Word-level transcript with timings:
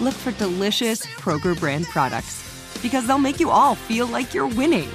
look 0.00 0.14
for 0.14 0.32
delicious 0.32 1.04
Kroger 1.06 1.58
brand 1.58 1.86
products 1.86 2.78
because 2.82 3.06
they'll 3.06 3.18
make 3.18 3.40
you 3.40 3.50
all 3.50 3.74
feel 3.74 4.06
like 4.06 4.34
you're 4.34 4.48
winning. 4.48 4.88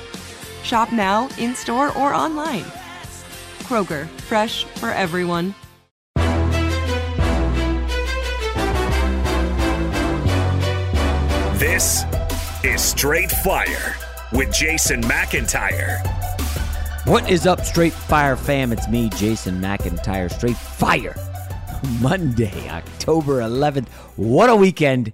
Shop 0.64 0.92
now, 0.92 1.30
in 1.38 1.56
store, 1.56 1.98
or 1.98 2.14
online. 2.14 2.66
Kroger, 3.64 4.08
fresh 4.22 4.66
for 4.66 4.90
everyone. 4.90 5.56
This 11.58 12.04
is 12.64 12.82
Straight 12.82 13.32
Fire 13.32 13.96
with 14.32 14.52
Jason 14.54 15.02
McIntyre. 15.02 16.06
What 17.06 17.30
is 17.32 17.48
up, 17.48 17.62
Straight 17.62 17.94
Fire 17.94 18.36
fam? 18.36 18.72
It's 18.74 18.88
me, 18.90 19.10
Jason 19.10 19.62
McIntyre. 19.62 20.32
Straight 20.32 20.58
Fire. 20.58 21.16
Monday, 22.02 22.70
October 22.70 23.42
11th. 23.42 23.88
What 24.16 24.50
a 24.50 24.56
weekend 24.56 25.14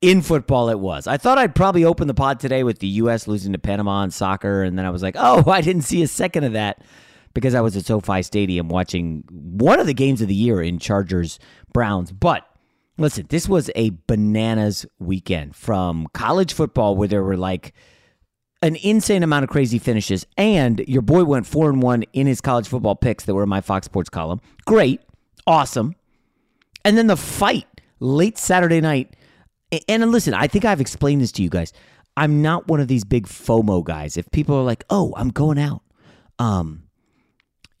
in 0.00 0.22
football 0.22 0.68
it 0.70 0.78
was. 0.78 1.06
I 1.06 1.16
thought 1.16 1.38
I'd 1.38 1.54
probably 1.54 1.84
open 1.84 2.08
the 2.08 2.14
pod 2.14 2.40
today 2.40 2.64
with 2.64 2.78
the 2.78 2.86
U.S. 2.88 3.28
losing 3.28 3.52
to 3.52 3.58
Panama 3.58 4.02
in 4.02 4.10
soccer, 4.10 4.62
and 4.62 4.78
then 4.78 4.86
I 4.86 4.90
was 4.90 5.02
like, 5.02 5.16
oh, 5.18 5.44
I 5.50 5.60
didn't 5.60 5.82
see 5.82 6.02
a 6.02 6.08
second 6.08 6.44
of 6.44 6.52
that 6.54 6.82
because 7.34 7.54
I 7.54 7.60
was 7.60 7.76
at 7.76 7.84
SoFi 7.84 8.22
Stadium 8.22 8.68
watching 8.68 9.24
one 9.30 9.78
of 9.78 9.86
the 9.86 9.94
games 9.94 10.20
of 10.20 10.28
the 10.28 10.34
year 10.34 10.62
in 10.62 10.78
Chargers 10.78 11.38
Browns. 11.72 12.12
But 12.12 12.44
listen, 12.98 13.26
this 13.28 13.48
was 13.48 13.70
a 13.74 13.92
bananas 14.06 14.86
weekend 14.98 15.54
from 15.54 16.08
college 16.12 16.52
football 16.52 16.96
where 16.96 17.08
there 17.08 17.22
were 17.22 17.36
like 17.36 17.72
an 18.62 18.76
insane 18.76 19.22
amount 19.22 19.44
of 19.44 19.50
crazy 19.50 19.78
finishes, 19.78 20.26
and 20.36 20.80
your 20.86 21.02
boy 21.02 21.24
went 21.24 21.46
four 21.46 21.70
and 21.70 21.82
one 21.82 22.02
in 22.12 22.26
his 22.26 22.40
college 22.40 22.68
football 22.68 22.96
picks 22.96 23.24
that 23.24 23.34
were 23.34 23.44
in 23.44 23.48
my 23.48 23.60
Fox 23.60 23.86
Sports 23.86 24.10
column. 24.10 24.40
Great, 24.66 25.00
awesome. 25.46 25.94
And 26.84 26.96
then 26.96 27.06
the 27.06 27.16
fight 27.16 27.66
late 27.98 28.38
Saturday 28.38 28.80
night. 28.80 29.14
And 29.88 30.10
listen, 30.10 30.34
I 30.34 30.46
think 30.46 30.64
I've 30.64 30.80
explained 30.80 31.22
this 31.22 31.32
to 31.32 31.42
you 31.42 31.48
guys. 31.50 31.72
I'm 32.16 32.42
not 32.42 32.66
one 32.66 32.80
of 32.80 32.88
these 32.88 33.04
big 33.04 33.26
FOMO 33.26 33.84
guys. 33.84 34.16
If 34.16 34.30
people 34.30 34.56
are 34.56 34.64
like, 34.64 34.84
"Oh, 34.90 35.14
I'm 35.16 35.28
going 35.28 35.58
out," 35.58 35.82
um, 36.40 36.84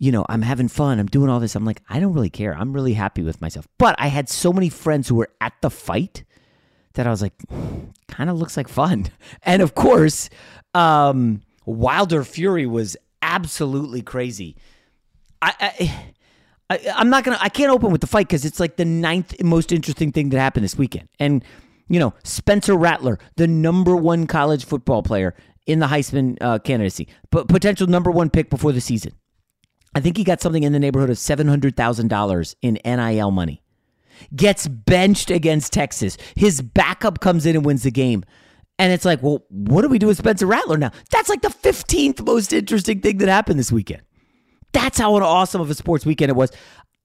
you 0.00 0.10
know, 0.10 0.24
I'm 0.28 0.42
having 0.42 0.68
fun, 0.68 0.98
I'm 0.98 1.06
doing 1.06 1.28
all 1.28 1.40
this. 1.40 1.54
I'm 1.54 1.66
like, 1.66 1.82
I 1.88 2.00
don't 2.00 2.14
really 2.14 2.30
care. 2.30 2.54
I'm 2.54 2.72
really 2.72 2.94
happy 2.94 3.22
with 3.22 3.40
myself. 3.40 3.68
But 3.76 3.94
I 3.98 4.08
had 4.08 4.30
so 4.30 4.50
many 4.50 4.70
friends 4.70 5.08
who 5.08 5.14
were 5.14 5.28
at 5.42 5.52
the 5.60 5.70
fight 5.70 6.24
that 6.94 7.06
I 7.06 7.10
was 7.10 7.20
like, 7.20 7.34
kind 8.08 8.30
of 8.30 8.38
looks 8.38 8.56
like 8.56 8.66
fun. 8.68 9.06
And 9.42 9.60
of 9.62 9.74
course, 9.74 10.30
um, 10.74 11.42
Wilder 11.66 12.24
Fury 12.24 12.66
was 12.66 12.96
absolutely 13.20 14.00
crazy. 14.00 14.56
I, 15.42 15.54
I 15.60 16.12
I, 16.70 16.78
am 17.00 17.10
not 17.10 17.24
gonna. 17.24 17.38
I 17.40 17.48
can't 17.48 17.70
open 17.70 17.90
with 17.90 18.00
the 18.00 18.06
fight 18.06 18.28
because 18.28 18.44
it's 18.44 18.60
like 18.60 18.76
the 18.76 18.84
ninth 18.84 19.42
most 19.42 19.72
interesting 19.72 20.12
thing 20.12 20.28
that 20.30 20.38
happened 20.38 20.64
this 20.64 20.78
weekend. 20.78 21.08
And 21.18 21.44
you 21.88 21.98
know, 21.98 22.14
Spencer 22.22 22.76
Rattler, 22.76 23.18
the 23.36 23.48
number 23.48 23.96
one 23.96 24.28
college 24.28 24.64
football 24.64 25.02
player 25.02 25.34
in 25.66 25.80
the 25.80 25.86
Heisman 25.86 26.38
uh, 26.40 26.60
candidacy, 26.60 27.08
but 27.30 27.48
potential 27.48 27.88
number 27.88 28.12
one 28.12 28.30
pick 28.30 28.48
before 28.48 28.70
the 28.70 28.80
season. 28.80 29.12
I 29.96 30.00
think 30.00 30.16
he 30.16 30.22
got 30.22 30.40
something 30.40 30.62
in 30.62 30.72
the 30.72 30.78
neighborhood 30.78 31.10
of 31.10 31.18
seven 31.18 31.48
hundred 31.48 31.76
thousand 31.76 32.08
dollars 32.08 32.54
in 32.62 32.78
NIL 32.84 33.32
money. 33.32 33.62
Gets 34.36 34.68
benched 34.68 35.30
against 35.30 35.72
Texas. 35.72 36.16
His 36.36 36.62
backup 36.62 37.18
comes 37.18 37.46
in 37.46 37.56
and 37.56 37.64
wins 37.64 37.82
the 37.82 37.90
game. 37.90 38.22
And 38.78 38.92
it's 38.92 39.04
like, 39.04 39.22
well, 39.22 39.44
what 39.48 39.82
do 39.82 39.88
we 39.88 39.98
do 39.98 40.06
with 40.06 40.18
Spencer 40.18 40.46
Rattler 40.46 40.78
now? 40.78 40.90
That's 41.10 41.28
like 41.28 41.42
the 41.42 41.48
15th 41.48 42.24
most 42.24 42.52
interesting 42.52 43.00
thing 43.00 43.18
that 43.18 43.28
happened 43.28 43.58
this 43.58 43.72
weekend. 43.72 44.02
That's 44.72 44.98
how 44.98 45.14
awesome 45.14 45.60
of 45.60 45.70
a 45.70 45.74
sports 45.74 46.06
weekend 46.06 46.30
it 46.30 46.36
was. 46.36 46.50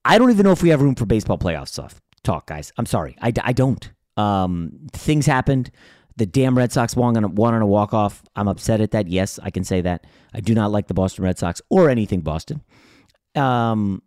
I 0.03 0.17
don't 0.17 0.29
even 0.31 0.43
know 0.43 0.51
if 0.51 0.61
we 0.61 0.69
have 0.69 0.81
room 0.81 0.95
for 0.95 1.05
baseball 1.05 1.37
playoff 1.37 1.67
stuff. 1.67 2.01
Talk, 2.23 2.47
guys. 2.47 2.71
I'm 2.77 2.85
sorry. 2.85 3.15
I, 3.21 3.33
I 3.43 3.53
don't. 3.53 3.91
Um, 4.17 4.71
things 4.93 5.25
happened. 5.25 5.71
The 6.17 6.25
damn 6.25 6.57
Red 6.57 6.71
Sox 6.71 6.95
won 6.95 7.17
on, 7.17 7.23
a, 7.23 7.27
won 7.27 7.53
on 7.53 7.61
a 7.61 7.67
walk 7.67 7.93
off. 7.93 8.23
I'm 8.35 8.47
upset 8.47 8.81
at 8.81 8.91
that. 8.91 9.07
Yes, 9.07 9.39
I 9.43 9.49
can 9.49 9.63
say 9.63 9.81
that. 9.81 10.05
I 10.33 10.39
do 10.39 10.53
not 10.53 10.71
like 10.71 10.87
the 10.87 10.93
Boston 10.93 11.25
Red 11.25 11.37
Sox 11.37 11.61
or 11.69 11.89
anything 11.89 12.21
Boston. 12.21 12.61
Um, 13.35 14.01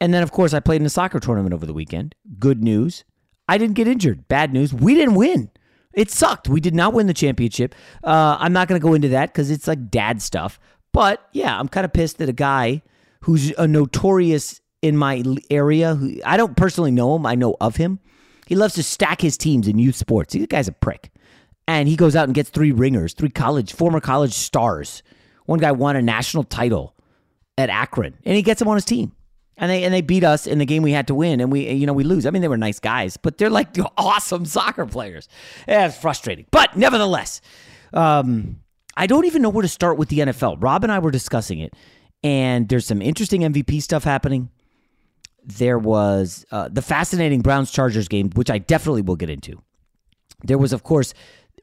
and 0.00 0.12
then, 0.12 0.22
of 0.22 0.32
course, 0.32 0.52
I 0.52 0.60
played 0.60 0.80
in 0.80 0.86
a 0.86 0.90
soccer 0.90 1.20
tournament 1.20 1.54
over 1.54 1.64
the 1.64 1.72
weekend. 1.72 2.14
Good 2.38 2.62
news. 2.62 3.04
I 3.48 3.56
didn't 3.56 3.74
get 3.74 3.88
injured. 3.88 4.28
Bad 4.28 4.52
news. 4.52 4.74
We 4.74 4.94
didn't 4.94 5.14
win. 5.14 5.50
It 5.94 6.10
sucked. 6.10 6.48
We 6.48 6.60
did 6.60 6.74
not 6.74 6.92
win 6.92 7.06
the 7.06 7.14
championship. 7.14 7.74
Uh, 8.02 8.36
I'm 8.38 8.52
not 8.52 8.68
going 8.68 8.80
to 8.80 8.84
go 8.84 8.94
into 8.94 9.08
that 9.08 9.32
because 9.32 9.50
it's 9.50 9.68
like 9.68 9.90
dad 9.90 10.20
stuff. 10.20 10.58
But 10.94 11.28
yeah, 11.32 11.58
I'm 11.58 11.66
kind 11.66 11.84
of 11.84 11.92
pissed 11.92 12.18
that 12.18 12.28
a 12.28 12.32
guy 12.32 12.80
who's 13.22 13.50
a 13.58 13.66
notorious 13.66 14.60
in 14.80 14.96
my 14.96 15.24
area, 15.50 15.96
who 15.96 16.20
I 16.24 16.36
don't 16.36 16.56
personally 16.56 16.92
know 16.92 17.16
him, 17.16 17.26
I 17.26 17.34
know 17.34 17.56
of 17.60 17.76
him. 17.76 17.98
He 18.46 18.54
loves 18.54 18.74
to 18.74 18.84
stack 18.84 19.20
his 19.20 19.36
teams 19.36 19.66
in 19.66 19.78
youth 19.78 19.96
sports. 19.96 20.34
The 20.34 20.46
guy's 20.46 20.68
a 20.68 20.72
prick. 20.72 21.10
And 21.66 21.88
he 21.88 21.96
goes 21.96 22.14
out 22.14 22.26
and 22.26 22.34
gets 22.34 22.48
three 22.48 22.70
ringers, 22.70 23.12
three 23.12 23.28
college, 23.28 23.72
former 23.72 24.00
college 24.00 24.34
stars. 24.34 25.02
One 25.46 25.58
guy 25.58 25.72
won 25.72 25.96
a 25.96 26.02
national 26.02 26.44
title 26.44 26.94
at 27.58 27.70
Akron, 27.70 28.14
and 28.24 28.36
he 28.36 28.42
gets 28.42 28.60
them 28.60 28.68
on 28.68 28.76
his 28.76 28.84
team. 28.84 29.12
And 29.56 29.70
they 29.70 29.82
and 29.84 29.92
they 29.92 30.00
beat 30.00 30.22
us 30.24 30.46
in 30.46 30.58
the 30.58 30.66
game 30.66 30.82
we 30.82 30.92
had 30.92 31.06
to 31.08 31.14
win, 31.14 31.40
and 31.40 31.50
we 31.50 31.70
you 31.70 31.86
know 31.86 31.92
we 31.92 32.04
lose. 32.04 32.26
I 32.26 32.30
mean, 32.30 32.42
they 32.42 32.48
were 32.48 32.56
nice 32.56 32.80
guys, 32.80 33.16
but 33.16 33.38
they're 33.38 33.50
like 33.50 33.68
awesome 33.96 34.44
soccer 34.44 34.84
players. 34.84 35.28
Yeah, 35.66 35.86
it's 35.86 35.96
frustrating, 35.96 36.46
but 36.50 36.76
nevertheless, 36.76 37.40
um, 37.92 38.60
I 38.96 39.06
don't 39.06 39.24
even 39.24 39.42
know 39.42 39.48
where 39.48 39.62
to 39.62 39.68
start 39.68 39.98
with 39.98 40.08
the 40.08 40.20
NFL. 40.20 40.62
Rob 40.62 40.84
and 40.84 40.92
I 40.92 40.98
were 40.98 41.10
discussing 41.10 41.58
it, 41.58 41.74
and 42.22 42.68
there's 42.68 42.86
some 42.86 43.02
interesting 43.02 43.42
MVP 43.42 43.82
stuff 43.82 44.04
happening. 44.04 44.50
there 45.46 45.78
was 45.78 46.44
uh, 46.50 46.68
the 46.70 46.82
fascinating 46.82 47.42
Browns 47.42 47.70
Chargers 47.70 48.08
game, 48.08 48.30
which 48.34 48.50
I 48.50 48.58
definitely 48.58 49.02
will 49.02 49.16
get 49.16 49.28
into. 49.30 49.60
There 50.42 50.58
was, 50.58 50.72
of 50.72 50.82
course, 50.82 51.12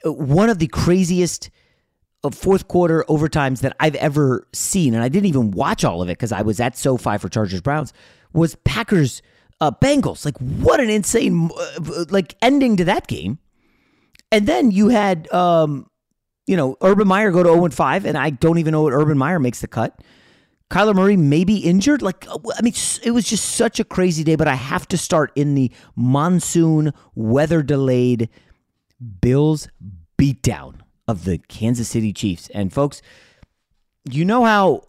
uh, 0.05 0.13
one 0.13 0.49
of 0.49 0.59
the 0.59 0.67
craziest 0.67 1.49
uh, 2.23 2.29
fourth 2.29 2.67
quarter 2.67 3.03
overtimes 3.09 3.61
that 3.61 3.75
I've 3.79 3.95
ever 3.95 4.47
seen, 4.53 4.93
and 4.93 5.03
I 5.03 5.09
didn't 5.09 5.27
even 5.27 5.51
watch 5.51 5.83
all 5.83 6.01
of 6.01 6.09
it 6.09 6.13
because 6.13 6.31
I 6.31 6.41
was 6.43 6.59
at 6.59 6.77
SoFi 6.77 7.17
for 7.17 7.29
Chargers 7.29 7.61
Browns. 7.61 7.93
Was 8.33 8.55
Packers 8.63 9.21
uh, 9.59 9.71
Bengals? 9.71 10.25
Like, 10.25 10.37
what 10.37 10.79
an 10.79 10.89
insane 10.89 11.49
uh, 11.57 12.05
like 12.09 12.35
ending 12.41 12.77
to 12.77 12.85
that 12.85 13.07
game. 13.07 13.39
And 14.31 14.47
then 14.47 14.71
you 14.71 14.89
had, 14.89 15.31
um, 15.33 15.89
you 16.47 16.57
know, 16.57 16.77
Urban 16.81 17.07
Meyer 17.07 17.31
go 17.31 17.43
to 17.43 17.49
0 17.49 17.69
5, 17.69 18.05
and 18.05 18.17
I 18.17 18.29
don't 18.29 18.57
even 18.57 18.71
know 18.71 18.83
what 18.83 18.93
Urban 18.93 19.17
Meyer 19.17 19.39
makes 19.39 19.61
the 19.61 19.67
cut. 19.67 20.01
Kyler 20.69 20.95
Murray 20.95 21.17
may 21.17 21.43
be 21.43 21.57
injured. 21.57 22.01
Like, 22.01 22.25
uh, 22.29 22.37
I 22.57 22.61
mean, 22.61 22.73
it 23.03 23.11
was 23.11 23.25
just 23.25 23.55
such 23.55 23.79
a 23.79 23.83
crazy 23.83 24.23
day, 24.23 24.35
but 24.35 24.47
I 24.47 24.55
have 24.55 24.87
to 24.87 24.97
start 24.97 25.31
in 25.35 25.53
the 25.53 25.69
monsoon, 25.95 26.93
weather 27.13 27.61
delayed 27.61 28.29
Bills 29.21 29.67
beatdown 30.17 30.75
of 31.07 31.25
the 31.25 31.39
Kansas 31.39 31.89
City 31.89 32.13
Chiefs. 32.13 32.49
And 32.53 32.71
folks, 32.71 33.01
you 34.09 34.23
know 34.23 34.45
how 34.45 34.87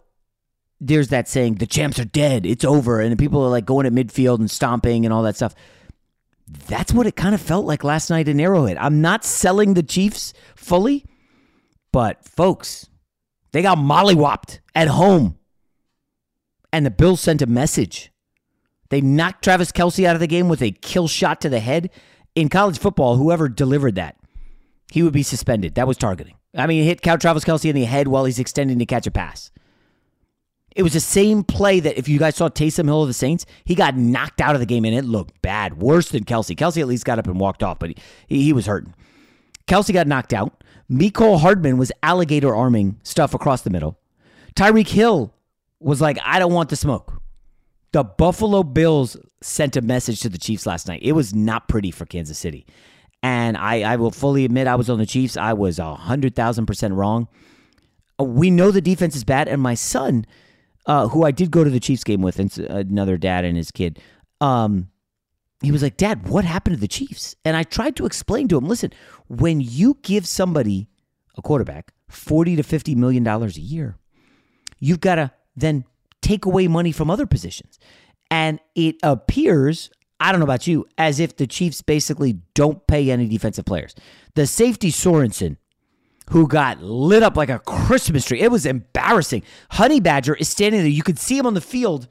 there's 0.79 1.09
that 1.09 1.27
saying, 1.27 1.55
the 1.55 1.67
champs 1.67 1.99
are 1.99 2.05
dead, 2.05 2.45
it's 2.45 2.65
over, 2.65 2.99
and 2.99 3.17
people 3.17 3.43
are 3.43 3.49
like 3.49 3.65
going 3.65 3.85
at 3.85 3.93
midfield 3.93 4.39
and 4.39 4.49
stomping 4.49 5.05
and 5.05 5.13
all 5.13 5.23
that 5.23 5.35
stuff. 5.35 5.53
That's 6.67 6.93
what 6.93 7.07
it 7.07 7.15
kind 7.15 7.33
of 7.35 7.41
felt 7.41 7.65
like 7.65 7.83
last 7.83 8.09
night 8.09 8.27
in 8.27 8.39
Arrowhead. 8.39 8.77
I'm 8.77 9.01
not 9.01 9.23
selling 9.23 9.73
the 9.73 9.83
Chiefs 9.83 10.33
fully, 10.55 11.05
but 11.93 12.25
folks, 12.25 12.89
they 13.53 13.61
got 13.61 13.77
mollywopped 13.77 14.59
at 14.75 14.89
home 14.89 15.37
and 16.73 16.85
the 16.85 16.91
Bills 16.91 17.21
sent 17.21 17.41
a 17.41 17.47
message. 17.47 18.11
They 18.89 18.99
knocked 18.99 19.43
Travis 19.43 19.71
Kelce 19.71 20.05
out 20.05 20.15
of 20.15 20.19
the 20.19 20.27
game 20.27 20.49
with 20.49 20.61
a 20.61 20.71
kill 20.71 21.07
shot 21.07 21.39
to 21.41 21.49
the 21.49 21.59
head. 21.61 21.89
In 22.35 22.49
college 22.49 22.79
football, 22.79 23.15
whoever 23.15 23.47
delivered 23.47 23.95
that, 23.95 24.17
he 24.91 25.03
would 25.03 25.13
be 25.13 25.23
suspended. 25.23 25.75
That 25.75 25.87
was 25.87 25.97
targeting. 25.97 26.35
I 26.55 26.67
mean, 26.67 26.83
hit 26.83 27.01
Travis 27.01 27.45
Kelce 27.45 27.69
in 27.69 27.75
the 27.75 27.85
head 27.85 28.07
while 28.07 28.25
he's 28.25 28.39
extending 28.39 28.79
to 28.79 28.85
catch 28.85 29.07
a 29.07 29.11
pass. 29.11 29.51
It 30.75 30.81
was 30.81 30.93
the 30.93 30.99
same 30.99 31.43
play 31.43 31.79
that 31.79 31.97
if 31.97 32.07
you 32.07 32.17
guys 32.17 32.35
saw 32.35 32.49
Taysom 32.49 32.85
Hill 32.85 33.03
of 33.03 33.07
the 33.07 33.13
Saints, 33.13 33.45
he 33.65 33.75
got 33.75 33.95
knocked 33.95 34.41
out 34.41 34.55
of 34.55 34.59
the 34.59 34.65
game 34.65 34.85
and 34.85 34.95
it 34.95 35.05
looked 35.05 35.39
bad, 35.43 35.77
worse 35.77 36.09
than 36.09 36.23
Kelce. 36.23 36.55
Kelce 36.55 36.81
at 36.81 36.87
least 36.87 37.05
got 37.05 37.19
up 37.19 37.27
and 37.27 37.39
walked 37.39 37.61
off, 37.61 37.77
but 37.77 37.91
he, 38.27 38.43
he 38.43 38.53
was 38.53 38.65
hurting. 38.65 38.95
Kelce 39.67 39.93
got 39.93 40.07
knocked 40.07 40.33
out. 40.33 40.62
Mecole 40.89 41.39
Hardman 41.39 41.77
was 41.77 41.91
alligator 42.01 42.53
arming 42.53 42.99
stuff 43.03 43.33
across 43.33 43.61
the 43.61 43.69
middle. 43.69 43.99
Tyreek 44.55 44.89
Hill 44.89 45.33
was 45.79 46.01
like, 46.01 46.17
I 46.23 46.39
don't 46.39 46.53
want 46.53 46.69
the 46.69 46.75
smoke. 46.75 47.21
The 47.91 48.03
Buffalo 48.03 48.63
Bills 48.63 49.17
sent 49.41 49.75
a 49.75 49.81
message 49.81 50.21
to 50.21 50.29
the 50.29 50.37
Chiefs 50.37 50.65
last 50.65 50.87
night. 50.87 51.01
It 51.03 51.11
was 51.13 51.33
not 51.33 51.67
pretty 51.67 51.91
for 51.91 52.05
Kansas 52.05 52.39
City. 52.39 52.65
And 53.21 53.55
I, 53.55 53.81
I 53.81 53.95
will 53.95 54.11
fully 54.11 54.45
admit 54.45 54.67
I 54.67 54.75
was 54.75 54.89
on 54.89 54.99
the 54.99 55.05
Chiefs. 55.05 55.37
I 55.37 55.53
was 55.53 55.77
100,000% 55.77 56.95
wrong. 56.95 57.27
Uh, 58.19 58.23
we 58.25 58.51
know 58.51 58.71
the 58.71 58.81
defense 58.81 59.15
is 59.15 59.23
bad. 59.23 59.47
And 59.47 59.61
my 59.61 59.75
son, 59.75 60.25
uh, 60.85 61.07
who 61.07 61.23
I 61.23 61.31
did 61.31 61.51
go 61.51 61.63
to 61.63 61.69
the 61.69 61.79
Chiefs 61.79 62.03
game 62.03 62.21
with, 62.21 62.39
and 62.39 62.55
another 62.57 63.17
dad 63.17 63.45
and 63.45 63.55
his 63.55 63.71
kid, 63.71 63.99
um, 64.41 64.89
he 65.63 65.71
was 65.71 65.81
like, 65.81 65.97
Dad, 65.97 66.27
what 66.27 66.45
happened 66.45 66.75
to 66.75 66.81
the 66.81 66.87
Chiefs? 66.87 67.35
And 67.45 67.55
I 67.55 67.63
tried 67.63 67.95
to 67.95 68.05
explain 68.05 68.47
to 68.49 68.57
him 68.57 68.67
listen, 68.67 68.91
when 69.27 69.61
you 69.61 69.97
give 70.01 70.27
somebody, 70.27 70.89
a 71.37 71.41
quarterback, 71.41 71.93
40 72.09 72.57
to 72.57 72.63
$50 72.63 72.95
million 72.95 73.25
a 73.25 73.47
year, 73.47 73.97
you've 74.79 74.99
got 74.99 75.15
to 75.15 75.31
then 75.55 75.85
take 76.21 76.45
away 76.45 76.67
money 76.67 76.91
from 76.91 77.09
other 77.09 77.25
positions. 77.25 77.79
And 78.29 78.59
it 78.75 78.97
appears, 79.03 79.89
I 80.19 80.31
don't 80.31 80.39
know 80.39 80.45
about 80.45 80.67
you, 80.67 80.85
as 80.97 81.19
if 81.19 81.37
the 81.37 81.47
Chiefs 81.47 81.81
basically 81.81 82.39
don't 82.53 82.85
pay 82.87 83.09
any 83.09 83.27
defensive 83.27 83.65
players. 83.65 83.95
The 84.35 84.47
safety 84.47 84.91
Sorensen, 84.91 85.57
who 86.29 86.47
got 86.47 86.81
lit 86.81 87.23
up 87.23 87.37
like 87.37 87.49
a 87.49 87.59
Christmas 87.59 88.25
tree, 88.25 88.41
it 88.41 88.51
was 88.51 88.65
embarrassing. 88.65 89.43
Honey 89.71 89.99
Badger 89.99 90.35
is 90.35 90.49
standing 90.49 90.81
there. 90.81 90.89
You 90.89 91.03
could 91.03 91.19
see 91.19 91.37
him 91.37 91.45
on 91.45 91.53
the 91.53 91.61
field. 91.61 92.07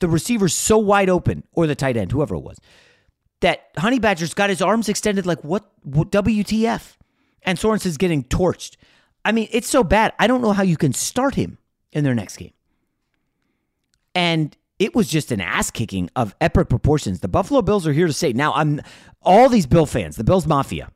The 0.00 0.08
receiver's 0.08 0.54
so 0.54 0.78
wide 0.78 1.08
open, 1.08 1.44
or 1.52 1.66
the 1.66 1.74
tight 1.74 1.96
end, 1.96 2.12
whoever 2.12 2.34
it 2.34 2.42
was, 2.42 2.58
that 3.40 3.68
Honey 3.78 3.98
Badger's 3.98 4.34
got 4.34 4.50
his 4.50 4.62
arms 4.62 4.88
extended 4.88 5.26
like, 5.26 5.42
what, 5.42 5.70
what 5.82 6.10
WTF? 6.10 6.96
And 7.42 7.58
Sorensen's 7.58 7.96
getting 7.96 8.24
torched. 8.24 8.76
I 9.24 9.32
mean, 9.32 9.48
it's 9.50 9.68
so 9.68 9.82
bad. 9.84 10.12
I 10.18 10.26
don't 10.26 10.42
know 10.42 10.52
how 10.52 10.62
you 10.62 10.76
can 10.76 10.92
start 10.92 11.34
him 11.34 11.58
in 11.92 12.04
their 12.04 12.14
next 12.14 12.36
game. 12.36 12.52
And 14.14 14.56
it 14.78 14.94
was 14.94 15.08
just 15.08 15.32
an 15.32 15.40
ass 15.40 15.70
kicking 15.70 16.10
of 16.16 16.34
epic 16.40 16.68
proportions. 16.68 17.20
The 17.20 17.28
Buffalo 17.28 17.62
Bills 17.62 17.86
are 17.86 17.92
here 17.92 18.06
to 18.06 18.12
stay. 18.12 18.32
Now, 18.32 18.52
I'm 18.52 18.80
all 19.22 19.48
these 19.48 19.66
Bill 19.66 19.86
fans, 19.86 20.16
the 20.16 20.24
Bills 20.24 20.46
Mafia, 20.46 20.90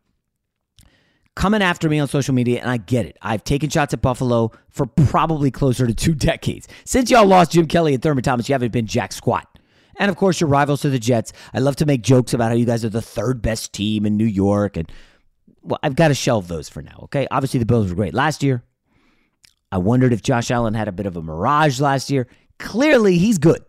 coming 1.37 1.63
after 1.63 1.89
me 1.89 1.99
on 1.99 2.09
social 2.09 2.35
media, 2.35 2.61
and 2.61 2.71
I 2.71 2.77
get 2.77 3.07
it. 3.07 3.17
I've 3.23 3.45
taken 3.45 3.71
shots 3.71 3.95
at 3.95 4.03
Buffalo 4.03 4.53
for 4.69 4.87
probably 4.87 5.51
closer 5.51 5.87
to 5.87 5.95
two 5.95 6.15
decades. 6.17 6.69
Since 6.85 7.11
y'all 7.11 7.27
lost 7.27 7.53
Jim 7.53 7.67
Kelly 7.67 7.95
and 7.95 8.03
Thurman 8.03 8.23
Thomas, 8.23 8.49
you 8.49 8.55
haven't 8.55 8.73
been 8.73 8.87
jack 8.87 9.13
squat. 9.13 9.47
And 9.99 10.11
of 10.11 10.17
course, 10.17 10.41
your 10.41 10.49
rivals 10.49 10.85
are 10.85 10.91
the 10.91 10.99
Jets. 10.99 11.33
I 11.53 11.59
love 11.59 11.77
to 11.77 11.87
make 11.87 12.03
jokes 12.03 12.33
about 12.33 12.51
how 12.51 12.57
you 12.57 12.65
guys 12.65 12.85
are 12.85 12.91
the 12.91 13.03
third 13.03 13.43
best 13.43 13.73
team 13.73 14.07
in 14.07 14.17
New 14.17 14.25
York. 14.25 14.79
And 14.79 14.91
well, 15.63 15.79
I've 15.83 15.95
got 15.95 16.09
to 16.09 16.15
shelve 16.15 16.49
those 16.49 16.71
for 16.71 16.81
now, 16.81 17.01
okay? 17.05 17.27
Obviously, 17.31 17.61
the 17.61 17.67
Bills 17.67 17.91
were 17.91 17.95
great 17.95 18.15
last 18.15 18.43
year. 18.43 18.63
I 19.71 19.79
wondered 19.79 20.13
if 20.13 20.23
Josh 20.23 20.51
Allen 20.51 20.75
had 20.75 20.89
a 20.89 20.93
bit 20.93 21.07
of 21.07 21.17
a 21.17 21.23
mirage 21.23 21.81
last 21.81 22.11
year. 22.11 22.27
Clearly, 22.59 23.19
he's 23.19 23.39
good. 23.39 23.63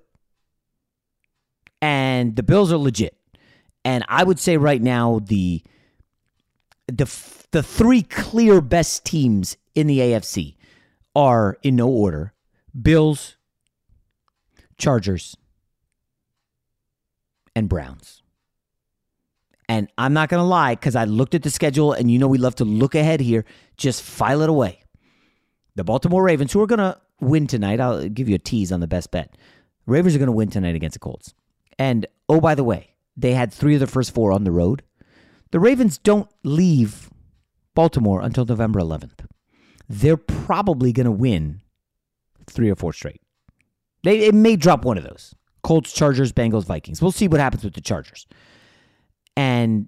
And 1.81 2.35
the 2.35 2.43
Bills 2.43 2.71
are 2.71 2.77
legit. 2.77 3.15
And 3.83 4.05
I 4.07 4.23
would 4.23 4.39
say 4.39 4.57
right 4.57 4.81
now 4.81 5.19
the 5.25 5.63
the 6.87 7.05
the 7.51 7.63
three 7.63 8.03
clear 8.03 8.61
best 8.61 9.05
teams 9.05 9.57
in 9.75 9.87
the 9.87 9.99
AFC 9.99 10.55
are 11.15 11.57
in 11.63 11.75
no 11.75 11.89
order: 11.89 12.33
Bills, 12.79 13.37
Chargers, 14.77 15.35
and 17.55 17.69
Browns. 17.69 18.21
And 19.69 19.89
I'm 19.97 20.11
not 20.11 20.27
going 20.27 20.41
to 20.41 20.47
lie 20.47 20.75
cuz 20.75 20.95
I 20.95 21.05
looked 21.05 21.33
at 21.33 21.43
the 21.43 21.49
schedule 21.49 21.93
and 21.93 22.11
you 22.11 22.19
know 22.19 22.27
we 22.27 22.37
love 22.37 22.55
to 22.55 22.65
look 22.65 22.93
ahead 22.93 23.21
here, 23.21 23.45
just 23.77 24.01
file 24.01 24.41
it 24.41 24.49
away. 24.49 24.83
The 25.75 25.85
Baltimore 25.85 26.23
Ravens 26.23 26.51
who 26.51 26.61
are 26.61 26.67
going 26.67 26.79
to 26.79 26.99
win 27.21 27.47
tonight. 27.47 27.79
I'll 27.79 28.09
give 28.09 28.27
you 28.27 28.35
a 28.35 28.39
tease 28.39 28.71
on 28.71 28.81
the 28.81 28.87
best 28.87 29.11
bet. 29.11 29.37
Ravens 29.85 30.15
are 30.15 30.19
going 30.19 30.27
to 30.27 30.33
win 30.33 30.49
tonight 30.49 30.75
against 30.75 30.95
the 30.95 30.99
Colts. 30.99 31.33
And 31.79 32.05
oh, 32.27 32.41
by 32.41 32.55
the 32.55 32.63
way, 32.63 32.95
they 33.15 33.33
had 33.33 33.53
three 33.53 33.75
of 33.75 33.79
the 33.79 33.87
first 33.87 34.13
four 34.13 34.31
on 34.31 34.43
the 34.43 34.51
road. 34.51 34.83
The 35.51 35.59
Ravens 35.59 35.97
don't 35.97 36.29
leave 36.43 37.09
Baltimore 37.75 38.21
until 38.21 38.45
November 38.45 38.79
11th. 38.79 39.25
They're 39.87 40.17
probably 40.17 40.93
going 40.93 41.05
to 41.05 41.11
win 41.11 41.61
three 42.47 42.69
or 42.69 42.75
four 42.75 42.93
straight. 42.93 43.21
They 44.03 44.19
it 44.25 44.35
may 44.35 44.55
drop 44.55 44.85
one 44.85 44.97
of 44.97 45.03
those. 45.03 45.35
Colts, 45.63 45.93
Chargers, 45.93 46.31
Bengals, 46.31 46.65
Vikings. 46.65 47.01
We'll 47.01 47.11
see 47.11 47.27
what 47.27 47.39
happens 47.39 47.63
with 47.63 47.73
the 47.73 47.81
Chargers. 47.81 48.25
And 49.37 49.87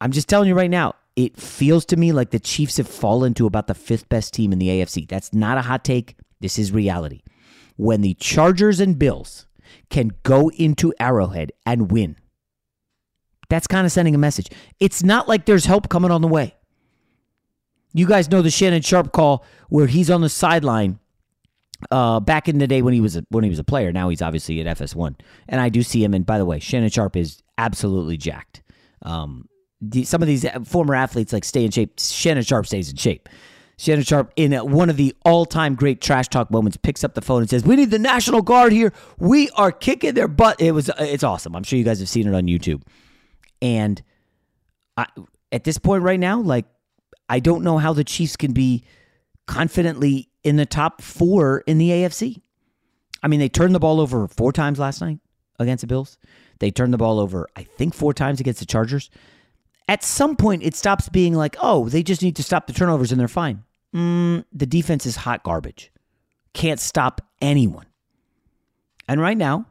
I'm 0.00 0.12
just 0.12 0.28
telling 0.28 0.48
you 0.48 0.54
right 0.54 0.70
now, 0.70 0.94
it 1.16 1.36
feels 1.38 1.86
to 1.86 1.96
me 1.96 2.12
like 2.12 2.30
the 2.30 2.38
Chiefs 2.38 2.76
have 2.76 2.88
fallen 2.88 3.32
to 3.34 3.46
about 3.46 3.66
the 3.66 3.74
fifth 3.74 4.08
best 4.08 4.34
team 4.34 4.52
in 4.52 4.58
the 4.58 4.68
AFC. 4.68 5.08
That's 5.08 5.32
not 5.32 5.56
a 5.56 5.62
hot 5.62 5.84
take. 5.84 6.16
This 6.40 6.58
is 6.58 6.70
reality. 6.72 7.22
When 7.76 8.02
the 8.02 8.14
Chargers 8.14 8.80
and 8.80 8.98
Bills 8.98 9.46
can 9.88 10.12
go 10.22 10.50
into 10.50 10.92
Arrowhead 11.00 11.52
and 11.64 11.90
win, 11.90 12.16
that's 13.48 13.66
kind 13.66 13.86
of 13.86 13.92
sending 13.92 14.14
a 14.14 14.18
message. 14.18 14.48
It's 14.80 15.02
not 15.02 15.28
like 15.28 15.46
there's 15.46 15.64
help 15.64 15.88
coming 15.88 16.10
on 16.10 16.20
the 16.20 16.28
way. 16.28 16.55
You 17.96 18.06
guys 18.06 18.30
know 18.30 18.42
the 18.42 18.50
Shannon 18.50 18.82
Sharpe 18.82 19.10
call 19.10 19.42
where 19.70 19.86
he's 19.86 20.10
on 20.10 20.20
the 20.20 20.28
sideline 20.28 20.98
uh, 21.90 22.20
back 22.20 22.46
in 22.46 22.58
the 22.58 22.66
day 22.66 22.82
when 22.82 22.92
he 22.92 23.00
was 23.00 23.16
a, 23.16 23.24
when 23.30 23.42
he 23.42 23.48
was 23.48 23.58
a 23.58 23.64
player. 23.64 23.90
Now 23.90 24.10
he's 24.10 24.20
obviously 24.20 24.60
at 24.60 24.78
FS1, 24.78 25.18
and 25.48 25.62
I 25.62 25.70
do 25.70 25.82
see 25.82 26.04
him. 26.04 26.12
And 26.12 26.26
by 26.26 26.36
the 26.36 26.44
way, 26.44 26.58
Shannon 26.58 26.90
Sharpe 26.90 27.16
is 27.16 27.42
absolutely 27.56 28.18
jacked. 28.18 28.62
Um, 29.00 29.48
the, 29.80 30.04
some 30.04 30.20
of 30.20 30.28
these 30.28 30.44
former 30.66 30.94
athletes 30.94 31.32
like 31.32 31.44
stay 31.44 31.64
in 31.64 31.70
shape. 31.70 31.98
Shannon 31.98 32.42
Sharpe 32.42 32.66
stays 32.66 32.90
in 32.90 32.96
shape. 32.96 33.30
Shannon 33.78 34.04
Sharpe, 34.04 34.30
in 34.36 34.52
one 34.52 34.90
of 34.90 34.98
the 34.98 35.14
all-time 35.24 35.74
great 35.74 36.02
trash 36.02 36.28
talk 36.28 36.50
moments, 36.50 36.76
picks 36.76 37.02
up 37.02 37.14
the 37.14 37.22
phone 37.22 37.40
and 37.40 37.48
says, 37.48 37.64
"We 37.64 37.76
need 37.76 37.90
the 37.90 37.98
National 37.98 38.42
Guard 38.42 38.72
here. 38.72 38.92
We 39.18 39.48
are 39.50 39.72
kicking 39.72 40.12
their 40.12 40.28
butt." 40.28 40.60
It 40.60 40.72
was, 40.72 40.90
it's 40.98 41.24
awesome. 41.24 41.56
I'm 41.56 41.62
sure 41.62 41.78
you 41.78 41.84
guys 41.84 42.00
have 42.00 42.10
seen 42.10 42.28
it 42.28 42.34
on 42.34 42.44
YouTube. 42.44 42.82
And 43.62 44.02
I, 44.98 45.06
at 45.50 45.64
this 45.64 45.78
point 45.78 46.02
right 46.02 46.20
now, 46.20 46.40
like, 46.40 46.66
I 47.28 47.40
don't 47.40 47.62
know 47.62 47.78
how 47.78 47.92
the 47.92 48.04
Chiefs 48.04 48.36
can 48.36 48.52
be 48.52 48.84
confidently 49.46 50.30
in 50.44 50.56
the 50.56 50.66
top 50.66 51.02
four 51.02 51.64
in 51.66 51.78
the 51.78 51.90
AFC. 51.90 52.40
I 53.22 53.28
mean, 53.28 53.40
they 53.40 53.48
turned 53.48 53.74
the 53.74 53.80
ball 53.80 54.00
over 54.00 54.28
four 54.28 54.52
times 54.52 54.78
last 54.78 55.00
night 55.00 55.18
against 55.58 55.80
the 55.80 55.86
Bills. 55.86 56.18
They 56.58 56.70
turned 56.70 56.92
the 56.92 56.98
ball 56.98 57.18
over, 57.18 57.48
I 57.56 57.64
think, 57.64 57.94
four 57.94 58.14
times 58.14 58.40
against 58.40 58.60
the 58.60 58.66
Chargers. 58.66 59.10
At 59.88 60.02
some 60.02 60.36
point, 60.36 60.62
it 60.62 60.74
stops 60.74 61.08
being 61.08 61.34
like, 61.34 61.56
oh, 61.60 61.88
they 61.88 62.02
just 62.02 62.22
need 62.22 62.36
to 62.36 62.42
stop 62.42 62.66
the 62.66 62.72
turnovers 62.72 63.12
and 63.12 63.20
they're 63.20 63.28
fine. 63.28 63.64
Mm, 63.94 64.44
the 64.52 64.66
defense 64.66 65.06
is 65.06 65.16
hot 65.16 65.42
garbage. 65.42 65.92
Can't 66.54 66.80
stop 66.80 67.20
anyone. 67.40 67.86
And 69.08 69.20
right 69.20 69.36
now, 69.36 69.66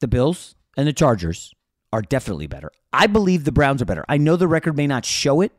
the 0.00 0.08
Bills 0.08 0.54
and 0.76 0.86
the 0.86 0.92
Chargers 0.92 1.52
are 1.94 2.02
definitely 2.02 2.48
better. 2.48 2.72
I 2.92 3.06
believe 3.06 3.44
the 3.44 3.52
Browns 3.52 3.80
are 3.80 3.84
better. 3.84 4.04
I 4.08 4.16
know 4.18 4.34
the 4.34 4.48
record 4.48 4.76
may 4.76 4.88
not 4.88 5.04
show 5.04 5.40
it, 5.42 5.52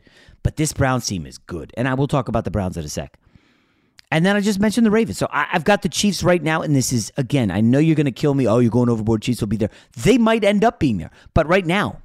but 0.44 0.58
this 0.58 0.74
Browns 0.74 1.08
team 1.08 1.26
is 1.26 1.38
good. 1.38 1.72
And 1.78 1.88
I 1.88 1.94
will 1.94 2.10
talk 2.10 2.28
about 2.28 2.44
the 2.44 2.52
Browns 2.52 2.76
in 2.76 2.84
a 2.84 2.90
sec. 2.90 3.18
And 4.12 4.26
then 4.26 4.36
I 4.36 4.42
just 4.42 4.60
mentioned 4.60 4.86
the 4.86 4.92
Ravens. 4.92 5.18
So 5.18 5.30
I, 5.32 5.46
have 5.52 5.64
got 5.64 5.82
the 5.82 5.88
Chiefs 5.88 6.24
right 6.24 6.44
now, 6.44 6.62
and 6.62 6.76
this 6.76 6.92
is, 6.92 7.10
again, 7.16 7.52
I 7.52 7.62
know 7.62 7.80
you're 7.80 7.96
going 7.96 8.06
to 8.06 8.12
kill 8.12 8.34
me. 8.34 8.50
Oh, 8.50 8.60
you're 8.60 8.70
going 8.70 8.90
overboard. 8.90 9.22
Chiefs 9.22 9.40
will 9.40 9.48
be 9.48 9.56
there. 9.56 9.70
They 9.96 10.18
might 10.18 10.44
end 10.44 10.66
up 10.66 10.78
being 10.78 10.98
there. 10.98 11.12
But 11.34 11.48
right 11.48 11.66
now, 11.66 12.02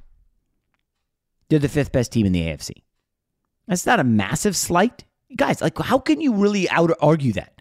they're 1.48 1.58
the 1.58 1.68
fifth 1.68 1.90
best 1.90 2.12
team 2.12 2.24
in 2.24 2.30
the 2.30 2.42
AFC. 2.42 2.70
That's 3.66 3.84
not 3.84 3.98
a 3.98 4.04
massive 4.04 4.56
slight. 4.56 5.02
Guys, 5.34 5.60
like, 5.60 5.76
how 5.76 5.98
can 5.98 6.20
you 6.20 6.34
really 6.34 6.70
out 6.70 6.92
argue 7.02 7.32
that? 7.32 7.60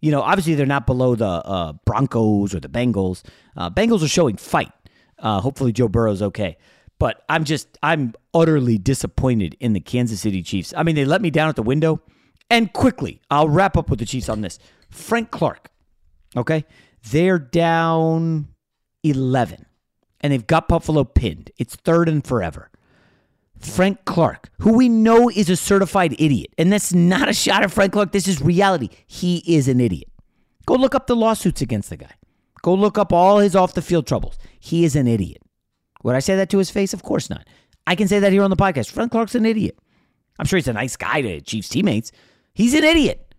You 0.00 0.10
know, 0.10 0.22
obviously 0.22 0.54
they're 0.54 0.64
not 0.64 0.86
below 0.86 1.16
the 1.16 1.26
uh, 1.26 1.72
Broncos 1.84 2.54
or 2.54 2.60
the 2.60 2.68
Bengals. 2.68 3.22
Uh, 3.56 3.68
Bengals 3.68 4.02
are 4.02 4.08
showing 4.08 4.36
fight. 4.36 4.70
Uh, 5.18 5.40
hopefully 5.40 5.72
Joe 5.72 5.88
Burrow's 5.88 6.22
okay. 6.22 6.56
But 6.98 7.22
I'm 7.28 7.44
just, 7.44 7.78
I'm 7.82 8.14
utterly 8.34 8.76
disappointed 8.76 9.56
in 9.60 9.72
the 9.72 9.80
Kansas 9.80 10.20
City 10.20 10.42
Chiefs. 10.42 10.74
I 10.76 10.82
mean, 10.82 10.96
they 10.96 11.04
let 11.04 11.22
me 11.22 11.30
down 11.30 11.48
at 11.48 11.56
the 11.56 11.62
window. 11.62 12.00
And 12.50 12.72
quickly, 12.72 13.20
I'll 13.30 13.48
wrap 13.48 13.76
up 13.76 13.90
with 13.90 13.98
the 13.98 14.06
Chiefs 14.06 14.28
on 14.28 14.40
this. 14.40 14.58
Frank 14.90 15.30
Clark, 15.30 15.70
okay? 16.36 16.64
They're 17.10 17.38
down 17.38 18.48
11, 19.04 19.66
and 20.20 20.32
they've 20.32 20.46
got 20.46 20.66
Buffalo 20.66 21.04
pinned. 21.04 21.50
It's 21.58 21.76
third 21.76 22.08
and 22.08 22.26
forever. 22.26 22.70
Frank 23.60 24.04
Clark, 24.04 24.50
who 24.60 24.72
we 24.72 24.88
know 24.88 25.28
is 25.28 25.50
a 25.50 25.56
certified 25.56 26.14
idiot, 26.18 26.52
and 26.56 26.72
that's 26.72 26.94
not 26.94 27.28
a 27.28 27.32
shot 27.34 27.62
at 27.62 27.70
Frank 27.70 27.92
Clark. 27.92 28.12
This 28.12 28.28
is 28.28 28.40
reality. 28.40 28.88
He 29.06 29.42
is 29.46 29.68
an 29.68 29.80
idiot. 29.80 30.08
Go 30.66 30.74
look 30.74 30.94
up 30.94 31.06
the 31.06 31.16
lawsuits 31.16 31.60
against 31.60 31.90
the 31.90 31.96
guy. 31.96 32.12
Go 32.62 32.74
look 32.74 32.98
up 32.98 33.12
all 33.12 33.38
his 33.38 33.56
off 33.56 33.74
the 33.74 33.82
field 33.82 34.06
troubles. 34.06 34.38
He 34.68 34.84
is 34.84 34.96
an 34.96 35.06
idiot. 35.06 35.40
Would 36.02 36.14
I 36.14 36.18
say 36.18 36.36
that 36.36 36.50
to 36.50 36.58
his 36.58 36.70
face? 36.70 36.92
Of 36.92 37.02
course 37.02 37.30
not. 37.30 37.48
I 37.86 37.94
can 37.94 38.06
say 38.06 38.18
that 38.18 38.32
here 38.32 38.42
on 38.42 38.50
the 38.50 38.56
podcast. 38.56 38.90
Frank 38.90 39.12
Clark's 39.12 39.34
an 39.34 39.46
idiot. 39.46 39.78
I'm 40.38 40.44
sure 40.44 40.58
he's 40.58 40.68
a 40.68 40.74
nice 40.74 40.94
guy 40.94 41.22
to 41.22 41.40
Chiefs 41.40 41.70
teammates. 41.70 42.12
He's 42.52 42.74
an 42.74 42.84
idiot. 42.84 43.34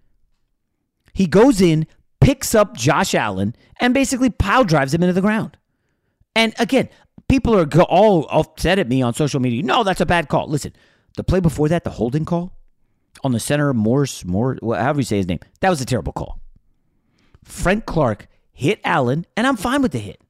He 1.13 1.27
goes 1.27 1.62
in, 1.62 1.86
picks 2.19 2.55
up 2.55 2.75
Josh 2.75 3.13
Allen, 3.13 3.55
and 3.79 3.93
basically 3.93 4.31
pile 4.31 4.63
drives 4.63 4.91
him 4.91 5.03
into 5.03 5.13
the 5.13 5.21
ground. 5.21 5.55
And 6.36 6.55
again, 6.57 6.89
people 7.27 7.55
are 7.55 7.69
all 7.83 8.27
upset 8.31 8.79
at 8.79 8.89
me 8.89 9.03
on 9.03 9.13
social 9.13 9.39
media. 9.39 9.62
No, 9.62 9.83
that's 9.83 10.01
a 10.01 10.07
bad 10.07 10.29
call. 10.29 10.48
Listen, 10.48 10.74
the 11.15 11.24
play 11.24 11.39
before 11.39 11.69
that, 11.69 11.83
the 11.83 11.91
holding 11.91 12.25
call 12.25 12.53
on 13.24 13.33
the 13.33 13.39
center, 13.39 13.71
Morse, 13.71 14.25
Morse, 14.25 14.57
however 14.63 15.01
you 15.01 15.05
say 15.05 15.17
his 15.17 15.27
name, 15.27 15.39
that 15.59 15.69
was 15.69 15.79
a 15.79 15.86
terrible 15.86 16.12
call. 16.13 16.41
Frank 17.43 17.86
Clark 17.86 18.27
hit 18.51 18.81
Allen, 18.83 19.27
and 19.38 19.45
I'm 19.45 19.57
fine 19.57 19.83
with 19.83 19.91
the 19.91 20.00
hit. 20.00 20.21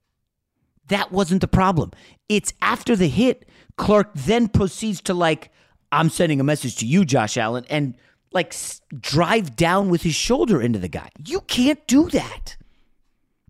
That 0.90 1.12
wasn't 1.12 1.42
the 1.42 1.48
problem. 1.48 1.92
It's 2.28 2.54
after 2.62 2.96
the 2.96 3.08
hit, 3.08 3.48
Clark 3.78 4.12
then 4.14 4.48
proceeds 4.48 5.02
to 5.02 5.14
like, 5.14 5.52
I'm 5.92 6.10
sending 6.10 6.40
a 6.40 6.44
message 6.44 6.76
to 6.78 6.86
you, 6.86 7.06
Josh 7.06 7.38
Allen, 7.38 7.66
and 7.70 7.96
like 8.32 8.56
drive 9.00 9.56
down 9.56 9.90
with 9.90 10.04
his 10.04 10.14
shoulder 10.14 10.62
into 10.62 10.78
the 10.78 10.88
guy. 10.88 11.10
You 11.26 11.42
can't 11.42 11.86
do 11.88 12.10
that. 12.10 12.58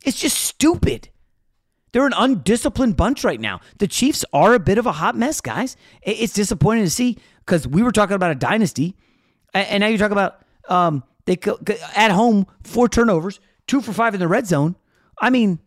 It's 0.06 0.20
just 0.20 0.38
stupid. 0.38 1.10
They're 1.92 2.06
an 2.06 2.14
undisciplined 2.16 2.96
bunch 2.96 3.24
right 3.24 3.40
now. 3.40 3.62
The 3.80 3.88
Chiefs 3.88 4.24
are 4.32 4.54
a 4.54 4.60
bit 4.60 4.78
of 4.78 4.86
a 4.86 4.92
hot 4.92 5.18
mess, 5.18 5.42
guys. 5.42 5.76
It's 6.04 6.34
disappointing 6.34 6.84
to 6.84 6.90
see 6.90 7.18
because 7.46 7.68
we 7.68 7.82
were 7.82 7.92
talking 7.92 8.16
about 8.16 8.32
a 8.32 8.36
dynasty, 8.36 8.96
and 9.54 9.82
now 9.82 9.88
you're 9.88 9.98
talking 9.98 10.14
about 10.14 10.42
um, 10.70 11.04
they 11.26 11.38
at 11.96 12.12
home 12.12 12.46
four 12.64 12.88
turnovers, 12.88 13.40
two 13.66 13.82
for 13.82 13.92
five 13.92 14.14
in 14.14 14.20
the 14.20 14.28
red 14.28 14.46
zone. 14.46 14.76
I 15.20 15.30
mean, 15.32 15.60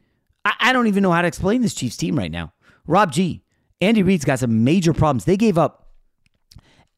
I 0.45 0.73
don't 0.73 0.87
even 0.87 1.03
know 1.03 1.13
how 1.13 1.23
to 1.23 1.29
explain 1.29 1.63
this 1.63 1.75
Chiefs 1.75 1.97
team 1.97 2.19
right 2.19 2.31
now. 2.31 2.53
Rob 2.87 3.13
G, 3.13 3.45
Andy 3.81 4.03
Reid's 4.03 4.25
got 4.25 4.39
some 4.41 4.65
major 4.65 4.93
problems. 4.93 5.25
They 5.25 5.37
gave 5.37 5.59
up 5.59 5.89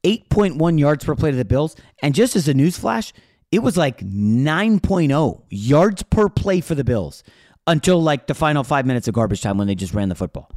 8.1 0.04 0.78
yards 0.78 1.04
per 1.04 1.14
play 1.14 1.30
to 1.30 1.36
the 1.36 1.44
Bills, 1.44 1.76
and 2.02 2.14
just 2.14 2.36
as 2.36 2.48
a 2.48 2.54
news 2.54 2.78
flash, 2.78 3.12
it 3.50 3.60
was 3.60 3.76
like 3.76 3.98
9.0 4.00 5.42
yards 5.48 6.02
per 6.02 6.28
play 6.28 6.60
for 6.60 6.74
the 6.74 6.84
Bills 6.84 7.22
until 7.66 8.02
like 8.02 8.26
the 8.26 8.34
final 8.34 8.64
five 8.64 8.86
minutes 8.86 9.08
of 9.08 9.14
garbage 9.14 9.40
time 9.40 9.58
when 9.58 9.66
they 9.66 9.74
just 9.74 9.94
ran 9.94 10.08
the 10.08 10.14
football. 10.14 10.50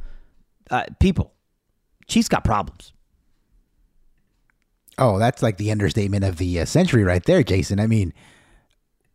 Uh, 0.70 0.84
people, 1.00 1.32
Chiefs 2.06 2.28
got 2.28 2.44
problems. 2.44 2.92
Oh, 4.98 5.18
that's 5.18 5.42
like 5.42 5.58
the 5.58 5.70
understatement 5.70 6.24
of 6.24 6.36
the 6.36 6.60
uh, 6.60 6.64
century 6.64 7.04
right 7.04 7.24
there, 7.24 7.42
Jason. 7.42 7.78
I 7.78 7.86
mean, 7.86 8.12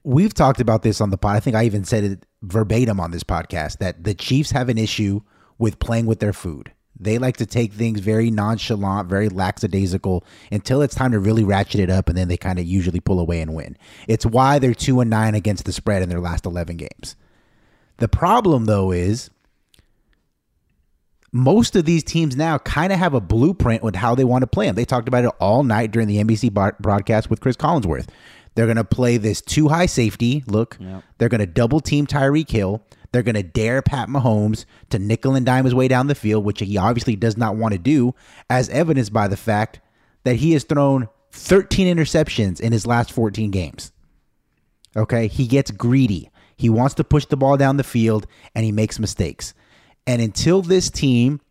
we've 0.03 0.33
talked 0.33 0.59
about 0.59 0.83
this 0.83 1.01
on 1.01 1.09
the 1.09 1.17
pod. 1.17 1.35
I 1.35 1.39
think 1.39 1.55
I 1.55 1.63
even 1.63 1.83
said 1.83 2.03
it 2.03 2.25
verbatim 2.41 2.99
on 2.99 3.11
this 3.11 3.23
podcast 3.23 3.77
that 3.79 4.03
the 4.03 4.13
Chiefs 4.13 4.51
have 4.51 4.69
an 4.69 4.77
issue 4.77 5.21
with 5.57 5.79
playing 5.79 6.05
with 6.05 6.19
their 6.19 6.33
food. 6.33 6.71
They 6.99 7.17
like 7.17 7.37
to 7.37 7.45
take 7.45 7.73
things 7.73 7.99
very 7.99 8.29
nonchalant, 8.29 9.09
very 9.09 9.27
lackadaisical 9.27 10.23
until 10.51 10.81
it's 10.81 10.95
time 10.95 11.11
to 11.11 11.19
really 11.19 11.43
ratchet 11.43 11.79
it 11.79 11.89
up, 11.89 12.07
and 12.07 12.17
then 12.17 12.27
they 12.27 12.37
kind 12.37 12.59
of 12.59 12.65
usually 12.65 12.99
pull 12.99 13.19
away 13.19 13.41
and 13.41 13.55
win. 13.55 13.77
It's 14.07 14.25
why 14.25 14.59
they're 14.59 14.73
two 14.73 14.99
and 14.99 15.09
nine 15.09 15.35
against 15.35 15.65
the 15.65 15.73
spread 15.73 16.01
in 16.01 16.09
their 16.09 16.19
last 16.19 16.45
eleven 16.45 16.77
games. 16.77 17.15
The 17.97 18.07
problem, 18.07 18.65
though, 18.65 18.91
is 18.91 19.31
most 21.31 21.75
of 21.75 21.85
these 21.85 22.03
teams 22.03 22.35
now 22.35 22.59
kind 22.59 22.93
of 22.93 22.99
have 22.99 23.15
a 23.15 23.21
blueprint 23.21 23.81
with 23.81 23.95
how 23.95 24.13
they 24.13 24.23
want 24.23 24.43
to 24.43 24.47
play 24.47 24.67
them. 24.67 24.75
They 24.75 24.85
talked 24.85 25.07
about 25.07 25.25
it 25.25 25.31
all 25.39 25.63
night 25.63 25.91
during 25.91 26.07
the 26.07 26.23
NBC 26.23 26.53
broadcast 26.79 27.29
with 27.29 27.41
Cris 27.41 27.57
Collinsworth. 27.57 28.07
They're 28.55 28.65
going 28.65 28.77
to 28.77 28.83
play 28.83 29.17
this 29.17 29.41
two 29.41 29.69
high 29.69 29.87
safety 29.87 30.43
look. 30.47 30.77
Yep. 30.79 31.03
They're 31.17 31.29
going 31.29 31.39
to 31.39 31.47
double 31.47 31.79
team 31.79 32.05
Tyreek 32.05 32.49
Hill. 32.49 32.83
They're 33.11 33.23
going 33.23 33.35
to 33.35 33.43
dare 33.43 33.81
Pat 33.81 34.09
Mahomes 34.09 34.65
to 34.89 34.99
nickel 34.99 35.35
and 35.35 35.45
dime 35.45 35.65
his 35.65 35.75
way 35.75 35.87
down 35.87 36.07
the 36.07 36.15
field, 36.15 36.43
which 36.43 36.59
he 36.59 36.77
obviously 36.77 37.15
does 37.15 37.37
not 37.37 37.55
want 37.55 37.73
to 37.73 37.77
do, 37.79 38.15
as 38.49 38.69
evidenced 38.69 39.13
by 39.13 39.27
the 39.27 39.37
fact 39.37 39.79
that 40.23 40.37
he 40.37 40.53
has 40.53 40.63
thrown 40.63 41.09
13 41.31 41.95
interceptions 41.95 42.59
in 42.59 42.71
his 42.71 42.87
last 42.87 43.11
14 43.11 43.51
games. 43.51 43.91
Okay, 44.95 45.27
he 45.27 45.47
gets 45.47 45.71
greedy. 45.71 46.29
He 46.55 46.69
wants 46.69 46.95
to 46.95 47.03
push 47.03 47.25
the 47.25 47.37
ball 47.37 47.57
down 47.57 47.77
the 47.77 47.83
field 47.83 48.27
and 48.55 48.63
he 48.63 48.71
makes 48.71 48.99
mistakes. 48.99 49.53
And 50.05 50.21
until 50.21 50.61
this 50.61 50.89
team 50.89 51.41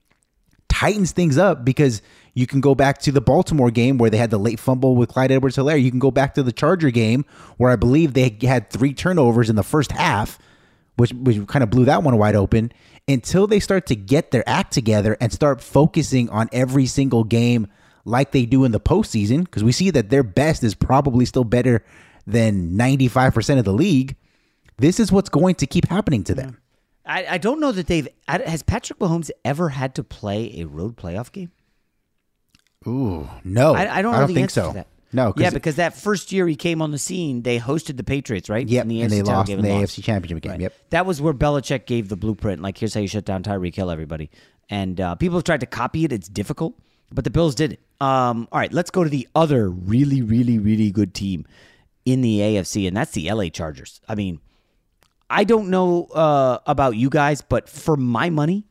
tightens 0.68 1.12
things 1.12 1.38
up, 1.38 1.64
because 1.64 2.02
you 2.34 2.46
can 2.46 2.60
go 2.60 2.74
back 2.74 2.98
to 2.98 3.12
the 3.12 3.20
Baltimore 3.20 3.70
game 3.70 3.98
where 3.98 4.10
they 4.10 4.16
had 4.16 4.30
the 4.30 4.38
late 4.38 4.58
fumble 4.58 4.96
with 4.96 5.10
Clyde 5.10 5.32
Edwards 5.32 5.56
Helaire. 5.56 5.82
You 5.82 5.90
can 5.90 5.98
go 5.98 6.10
back 6.10 6.34
to 6.34 6.42
the 6.42 6.52
Charger 6.52 6.90
game 6.90 7.24
where 7.56 7.70
I 7.70 7.76
believe 7.76 8.14
they 8.14 8.36
had 8.42 8.70
three 8.70 8.94
turnovers 8.94 9.50
in 9.50 9.56
the 9.56 9.62
first 9.62 9.92
half, 9.92 10.38
which, 10.96 11.12
which 11.12 11.46
kind 11.46 11.62
of 11.62 11.70
blew 11.70 11.84
that 11.84 12.02
one 12.02 12.16
wide 12.16 12.36
open. 12.36 12.72
Until 13.08 13.46
they 13.46 13.60
start 13.60 13.86
to 13.86 13.96
get 13.96 14.30
their 14.30 14.48
act 14.48 14.72
together 14.72 15.16
and 15.20 15.32
start 15.32 15.60
focusing 15.60 16.30
on 16.30 16.48
every 16.52 16.86
single 16.86 17.24
game 17.24 17.66
like 18.04 18.32
they 18.32 18.46
do 18.46 18.64
in 18.64 18.72
the 18.72 18.80
postseason, 18.80 19.44
because 19.44 19.64
we 19.64 19.72
see 19.72 19.90
that 19.90 20.10
their 20.10 20.22
best 20.22 20.62
is 20.62 20.74
probably 20.74 21.24
still 21.24 21.44
better 21.44 21.84
than 22.26 22.70
95% 22.70 23.58
of 23.58 23.64
the 23.64 23.72
league 23.72 24.16
this 24.82 24.98
is 24.98 25.12
what's 25.12 25.28
going 25.28 25.54
to 25.56 25.66
keep 25.66 25.88
happening 25.88 26.24
to 26.24 26.34
them. 26.34 26.58
I, 27.04 27.26
I 27.26 27.38
don't 27.38 27.60
know 27.60 27.72
that 27.72 27.86
they've. 27.86 28.08
Has 28.28 28.62
Patrick 28.62 28.98
Mahomes 28.98 29.30
ever 29.44 29.70
had 29.70 29.94
to 29.96 30.04
play 30.04 30.60
a 30.60 30.66
road 30.66 30.96
playoff 30.96 31.32
game? 31.32 31.50
Ooh, 32.86 33.28
no. 33.44 33.74
I, 33.74 33.98
I 33.98 34.02
don't. 34.02 34.14
I 34.14 34.20
don't 34.20 34.34
think 34.34 34.50
so. 34.50 34.84
No, 35.14 35.34
yeah, 35.36 35.50
because 35.50 35.76
that 35.76 35.94
first 35.94 36.32
year 36.32 36.48
he 36.48 36.56
came 36.56 36.80
on 36.80 36.90
the 36.90 36.98
scene, 36.98 37.42
they 37.42 37.58
hosted 37.58 37.98
the 37.98 38.04
Patriots, 38.04 38.48
right? 38.48 38.66
Yep, 38.66 38.86
the 38.86 39.02
and 39.02 39.12
they 39.12 39.20
lost 39.20 39.50
in 39.50 39.60
the 39.60 39.68
AFC 39.68 40.02
Championship 40.02 40.42
game. 40.42 40.52
Right. 40.52 40.60
Yep, 40.62 40.74
that 40.88 41.04
was 41.04 41.20
where 41.20 41.34
Belichick 41.34 41.84
gave 41.84 42.08
the 42.08 42.16
blueprint. 42.16 42.62
Like, 42.62 42.78
here's 42.78 42.94
how 42.94 43.00
you 43.00 43.08
shut 43.08 43.26
down 43.26 43.42
Tyreek 43.42 43.74
Hill, 43.74 43.90
everybody. 43.90 44.30
And 44.70 44.98
uh, 44.98 45.16
people 45.16 45.36
have 45.36 45.44
tried 45.44 45.60
to 45.60 45.66
copy 45.66 46.06
it. 46.06 46.12
It's 46.12 46.28
difficult, 46.28 46.78
but 47.10 47.24
the 47.24 47.30
Bills 47.30 47.54
did 47.54 47.74
it. 47.74 47.80
Um, 48.00 48.48
all 48.50 48.58
right, 48.58 48.72
let's 48.72 48.90
go 48.90 49.04
to 49.04 49.10
the 49.10 49.28
other 49.34 49.68
really, 49.68 50.22
really, 50.22 50.58
really 50.58 50.90
good 50.90 51.12
team 51.12 51.44
in 52.06 52.22
the 52.22 52.38
AFC, 52.38 52.88
and 52.88 52.96
that's 52.96 53.12
the 53.12 53.30
LA 53.30 53.50
Chargers. 53.50 54.00
I 54.08 54.14
mean, 54.14 54.40
I 55.28 55.44
don't 55.44 55.68
know 55.68 56.06
uh, 56.06 56.58
about 56.66 56.96
you 56.96 57.10
guys, 57.10 57.42
but 57.42 57.68
for 57.68 57.96
my 57.98 58.30
money, 58.30 58.64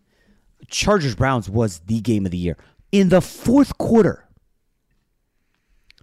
Chargers 0.67 1.15
Browns 1.15 1.49
was 1.49 1.79
the 1.85 1.99
game 2.01 2.25
of 2.25 2.31
the 2.31 2.37
year. 2.37 2.57
In 2.91 3.09
the 3.09 3.21
fourth 3.21 3.77
quarter, 3.77 4.27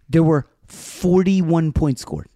there 0.09 0.23
were 0.23 0.47
41 0.67 1.73
points 1.73 2.03
scored. 2.03 2.29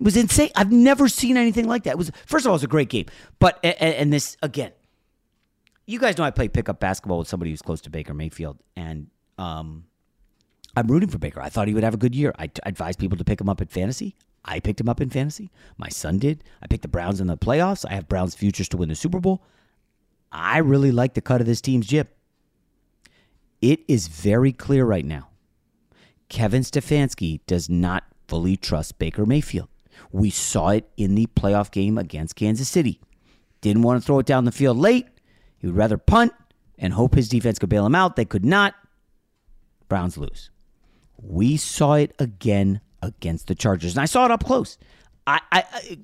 It 0.00 0.04
was 0.04 0.16
insane. 0.16 0.50
I've 0.56 0.72
never 0.72 1.08
seen 1.08 1.36
anything 1.36 1.68
like 1.68 1.84
that. 1.84 1.92
It 1.92 1.98
was 1.98 2.10
first 2.26 2.44
of 2.44 2.48
all, 2.48 2.54
it 2.54 2.56
was 2.56 2.64
a 2.64 2.68
great 2.68 2.88
game, 2.88 3.06
but 3.38 3.62
and, 3.62 4.12
this 4.12 4.36
again, 4.42 4.72
you 5.86 5.98
guys 5.98 6.16
know 6.16 6.24
I 6.24 6.30
play 6.30 6.48
pickup 6.48 6.80
basketball 6.80 7.18
with 7.18 7.28
somebody 7.28 7.50
who's 7.50 7.62
close 7.62 7.80
to 7.82 7.90
Baker 7.90 8.14
Mayfield, 8.14 8.58
and 8.76 9.08
um, 9.36 9.84
I'm 10.74 10.86
rooting 10.86 11.10
for 11.10 11.18
Baker. 11.18 11.42
I 11.42 11.50
thought 11.50 11.68
he 11.68 11.74
would 11.74 11.84
have 11.84 11.94
a 11.94 11.98
good 11.98 12.14
year. 12.14 12.32
I, 12.38 12.44
I 12.64 12.70
advise 12.70 12.96
people 12.96 13.18
to 13.18 13.24
pick 13.24 13.40
him 13.40 13.48
up 13.48 13.60
at 13.60 13.70
fantasy. 13.70 14.16
I 14.44 14.60
picked 14.60 14.80
him 14.80 14.88
up 14.88 15.02
in 15.02 15.10
fantasy. 15.10 15.50
My 15.76 15.90
son 15.90 16.18
did. 16.18 16.44
I 16.62 16.66
picked 16.66 16.82
the 16.82 16.88
Browns 16.88 17.20
in 17.20 17.26
the 17.26 17.36
playoffs. 17.36 17.84
I 17.88 17.92
have 17.92 18.08
Browns 18.08 18.34
futures 18.34 18.70
to 18.70 18.78
win 18.78 18.88
the 18.88 18.94
Super 18.94 19.20
Bowl. 19.20 19.42
I 20.32 20.58
really 20.58 20.92
like 20.92 21.12
the 21.14 21.20
cut 21.20 21.42
of 21.42 21.46
this 21.46 21.60
team's 21.60 21.86
jib. 21.86 22.08
It 23.60 23.80
is 23.88 24.08
very 24.08 24.52
clear 24.52 24.84
right 24.84 25.04
now. 25.04 25.28
Kevin 26.28 26.62
Stefanski 26.62 27.40
does 27.46 27.68
not 27.68 28.04
fully 28.28 28.56
trust 28.56 28.98
Baker 28.98 29.26
Mayfield. 29.26 29.68
We 30.12 30.30
saw 30.30 30.68
it 30.70 30.88
in 30.96 31.14
the 31.14 31.26
playoff 31.26 31.70
game 31.70 31.98
against 31.98 32.36
Kansas 32.36 32.68
City. 32.68 33.00
Didn't 33.60 33.82
want 33.82 34.00
to 34.00 34.06
throw 34.06 34.18
it 34.20 34.26
down 34.26 34.44
the 34.44 34.52
field 34.52 34.78
late. 34.78 35.06
He 35.58 35.66
would 35.66 35.76
rather 35.76 35.98
punt 35.98 36.32
and 36.78 36.94
hope 36.94 37.14
his 37.14 37.28
defense 37.28 37.58
could 37.58 37.68
bail 37.68 37.84
him 37.84 37.94
out. 37.94 38.16
They 38.16 38.24
could 38.24 38.44
not. 38.44 38.74
Browns 39.88 40.16
lose. 40.16 40.50
We 41.18 41.56
saw 41.56 41.94
it 41.94 42.14
again 42.18 42.80
against 43.02 43.46
the 43.46 43.54
Chargers, 43.54 43.94
and 43.94 44.00
I 44.00 44.06
saw 44.06 44.24
it 44.24 44.30
up 44.30 44.44
close. 44.44 44.78
I, 45.26 45.40
I, 45.52 45.62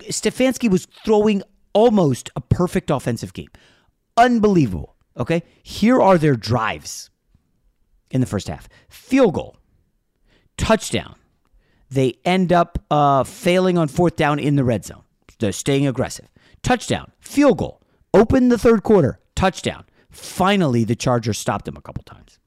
Stefanski 0.08 0.70
was 0.70 0.86
throwing 1.04 1.42
almost 1.72 2.30
a 2.36 2.40
perfect 2.40 2.90
offensive 2.90 3.32
game. 3.32 3.48
Unbelievable. 4.16 4.96
Okay, 5.16 5.42
here 5.62 6.02
are 6.02 6.18
their 6.18 6.36
drives 6.36 7.10
in 8.10 8.20
the 8.20 8.26
first 8.26 8.48
half: 8.48 8.68
field 8.88 9.34
goal, 9.34 9.56
touchdown. 10.56 11.16
They 11.88 12.18
end 12.25 12.52
up 12.52 12.78
uh, 12.90 13.22
failing 13.22 13.78
on 13.78 13.88
fourth 13.88 14.16
down 14.16 14.38
in 14.38 14.56
the 14.56 14.64
red 14.64 14.84
zone. 14.84 15.04
They're 15.38 15.52
staying 15.52 15.86
aggressive. 15.86 16.26
Touchdown, 16.62 17.12
field 17.20 17.58
goal, 17.58 17.80
open 18.12 18.48
the 18.48 18.58
third 18.58 18.82
quarter, 18.82 19.20
touchdown. 19.36 19.84
Finally, 20.10 20.82
the 20.84 20.96
Chargers 20.96 21.38
stopped 21.38 21.64
them 21.66 21.76
a 21.76 21.80
couple 21.80 22.02
times. 22.02 22.38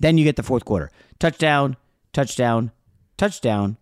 Then 0.00 0.18
you 0.18 0.24
get 0.24 0.36
the 0.36 0.42
fourth 0.42 0.64
quarter, 0.64 0.90
touchdown, 1.18 1.76
touchdown, 2.12 2.72
touchdown, 3.16 3.76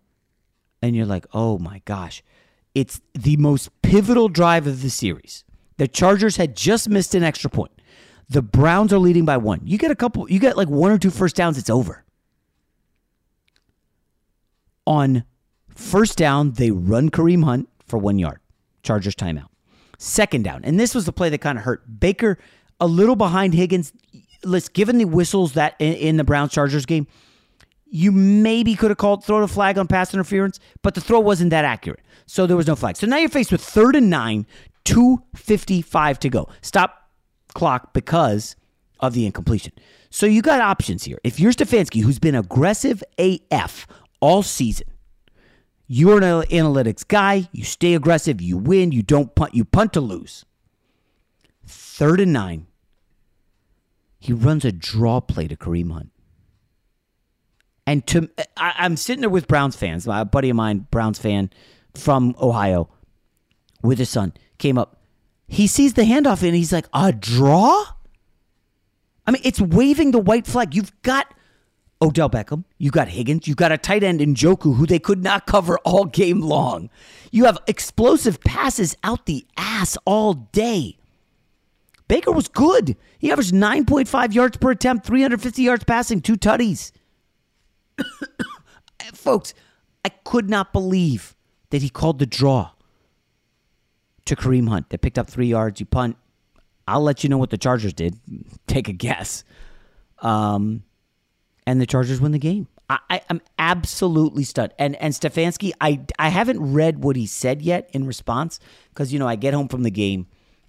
and 0.81 0.95
you're 0.95 1.05
like, 1.05 1.25
oh 1.33 1.57
my 1.57 1.81
gosh, 1.85 2.21
it's 2.75 3.01
the 3.13 3.37
most 3.37 3.69
pivotal 3.81 4.29
drive 4.29 4.67
of 4.67 4.81
the 4.81 4.89
series. 4.89 5.43
The 5.77 5.87
Chargers 5.87 6.35
had 6.35 6.55
just 6.55 6.89
missed 6.89 7.15
an 7.15 7.23
extra 7.23 7.49
point. 7.49 7.71
The 8.29 8.41
Browns 8.41 8.93
are 8.93 8.99
leading 8.99 9.25
by 9.25 9.37
one. 9.37 9.61
You 9.63 9.77
get 9.77 9.91
a 9.91 9.95
couple, 9.95 10.29
you 10.29 10.39
get 10.39 10.55
like 10.55 10.69
one 10.69 10.91
or 10.91 10.97
two 10.97 11.09
first 11.09 11.35
downs, 11.35 11.57
it's 11.57 11.69
over. 11.69 12.05
On 14.85 15.23
first 15.75 16.17
down, 16.17 16.51
they 16.51 16.71
run 16.71 17.09
Kareem 17.09 17.43
Hunt 17.43 17.69
for 17.85 17.97
one 17.97 18.19
yard. 18.19 18.39
Chargers 18.83 19.15
timeout. 19.15 19.47
Second 19.97 20.43
down, 20.43 20.63
and 20.63 20.79
this 20.79 20.95
was 20.95 21.05
the 21.05 21.11
play 21.11 21.29
that 21.29 21.39
kind 21.39 21.57
of 21.57 21.65
hurt. 21.65 21.99
Baker 21.99 22.37
a 22.79 22.87
little 22.87 23.15
behind 23.15 23.53
Higgins. 23.53 23.91
Let's 24.43 24.69
given 24.69 24.97
the 24.97 25.05
whistles 25.05 25.53
that 25.53 25.75
in, 25.79 25.93
in 25.93 26.17
the 26.17 26.23
Browns 26.23 26.53
Chargers 26.53 26.85
game, 26.85 27.07
you 27.85 28.11
maybe 28.11 28.75
could 28.75 28.91
have 28.91 28.97
called 28.97 29.25
throw 29.25 29.43
a 29.43 29.47
flag 29.47 29.77
on 29.77 29.87
pass 29.87 30.13
interference, 30.13 30.59
but 30.81 30.95
the 30.95 31.01
throw 31.01 31.19
wasn't 31.19 31.49
that 31.49 31.65
accurate. 31.65 32.01
So 32.25 32.45
there 32.45 32.55
was 32.55 32.67
no 32.67 32.75
flag. 32.75 32.95
So 32.95 33.07
now 33.07 33.17
you're 33.17 33.29
faced 33.29 33.51
with 33.51 33.61
third 33.61 33.95
and 33.95 34.09
nine, 34.09 34.45
255 34.85 36.19
to 36.19 36.29
go. 36.29 36.47
Stop 36.61 36.98
clock 37.59 37.93
because 37.93 38.55
of 39.01 39.13
the 39.13 39.25
incompletion. 39.25 39.73
So 40.09 40.25
you 40.25 40.41
got 40.41 40.61
options 40.61 41.03
here. 41.03 41.19
If 41.23 41.39
you're 41.39 41.51
Stefanski, 41.51 42.01
who's 42.01 42.19
been 42.19 42.35
aggressive 42.35 43.03
AF 43.17 43.85
all 44.21 44.41
season, 44.43 44.87
you're 45.87 46.17
an 46.17 46.43
analytics 46.47 47.05
guy. 47.07 47.49
You 47.51 47.63
stay 47.63 47.95
aggressive. 47.95 48.41
You 48.41 48.57
win. 48.57 48.91
You 48.91 49.03
don't 49.03 49.33
punt. 49.35 49.53
You 49.53 49.65
punt 49.65 49.93
to 49.93 50.01
lose. 50.01 50.45
Third 51.65 52.19
and 52.21 52.31
nine. 52.31 52.67
He 54.19 54.33
runs 54.33 54.65
a 54.65 54.71
draw 54.71 55.19
play 55.19 55.47
to 55.47 55.55
Kareem 55.55 55.91
Hunt. 55.91 56.11
And 57.85 58.05
to 58.07 58.29
I, 58.55 58.85
am 58.85 58.97
sitting 58.97 59.21
there 59.21 59.29
with 59.29 59.47
Browns 59.47 59.75
fans. 59.75 60.07
A 60.07 60.23
buddy 60.23 60.49
of 60.49 60.55
mine, 60.55 60.87
Browns 60.91 61.17
fan 61.17 61.49
from 61.95 62.35
Ohio, 62.39 62.89
with 63.81 63.97
his 63.97 64.09
son, 64.09 64.33
came 64.59 64.77
up. 64.77 64.98
He 65.49 65.67
sees 65.67 65.93
the 65.93 66.03
handoff 66.03 66.43
and 66.43 66.55
he's 66.55 66.71
like, 66.71 66.87
"A 66.93 67.11
draw." 67.11 67.83
I 69.25 69.31
mean, 69.31 69.41
it's 69.43 69.59
waving 69.59 70.11
the 70.11 70.19
white 70.19 70.47
flag. 70.47 70.73
You've 70.73 70.93
got 71.01 71.33
Odell 72.01 72.29
Beckham, 72.29 72.63
you 72.77 72.91
got 72.91 73.09
Higgins, 73.09 73.47
you 73.47 73.55
got 73.55 73.71
a 73.71 73.77
tight 73.77 74.03
end 74.03 74.21
in 74.21 74.33
Njoku 74.33 74.75
who 74.75 74.85
they 74.85 74.99
could 74.99 75.21
not 75.21 75.45
cover 75.45 75.77
all 75.79 76.05
game 76.05 76.39
long. 76.39 76.89
You 77.31 77.45
have 77.45 77.57
explosive 77.67 78.39
passes 78.41 78.95
out 79.03 79.25
the 79.25 79.45
ass 79.57 79.97
all 80.05 80.33
day. 80.33 80.97
Baker 82.07 82.31
was 82.31 82.47
good. 82.47 82.95
He 83.19 83.31
averaged 83.31 83.53
9.5 83.53 84.33
yards 84.33 84.57
per 84.57 84.71
attempt, 84.71 85.05
350 85.05 85.61
yards 85.61 85.83
passing, 85.83 86.21
two 86.21 86.37
tutties. 86.37 86.91
Folks, 89.13 89.53
I 90.05 90.09
could 90.09 90.49
not 90.49 90.71
believe 90.71 91.35
that 91.69 91.81
he 91.81 91.89
called 91.89 92.19
the 92.19 92.25
draw 92.25 92.71
to 94.29 94.35
Kareem 94.35 94.69
Hunt. 94.69 94.89
They 94.89 94.97
picked 94.97 95.19
up 95.19 95.29
three 95.29 95.47
yards. 95.47 95.79
You 95.79 95.85
punt. 95.85 96.17
I'll 96.87 97.01
let 97.01 97.23
you 97.23 97.29
know 97.29 97.37
what 97.37 97.49
the 97.49 97.57
Chargers 97.57 97.93
did. 97.93 98.19
Take 98.67 98.87
a 98.87 98.93
guess. 98.93 99.43
Um, 100.19 100.83
and 101.67 101.79
the 101.79 101.85
Chargers 101.85 102.19
win 102.19 102.31
the 102.31 102.39
game. 102.39 102.67
I, 102.89 103.21
am 103.29 103.41
absolutely 103.59 104.43
stunned. 104.43 104.73
And 104.79 104.95
and 104.95 105.13
Stefanski, 105.13 105.73
I 105.79 106.01
I 106.17 106.29
haven't 106.29 106.73
read 106.73 107.03
what 107.03 107.15
he 107.15 107.27
said 107.27 107.61
yet 107.61 107.87
in 107.93 108.07
response 108.07 108.59
because 108.89 109.13
you 109.13 109.19
know 109.19 109.27
I 109.27 109.35
get 109.35 109.53
home 109.53 109.67
from 109.67 109.83
the 109.83 109.91
game, 109.91 110.25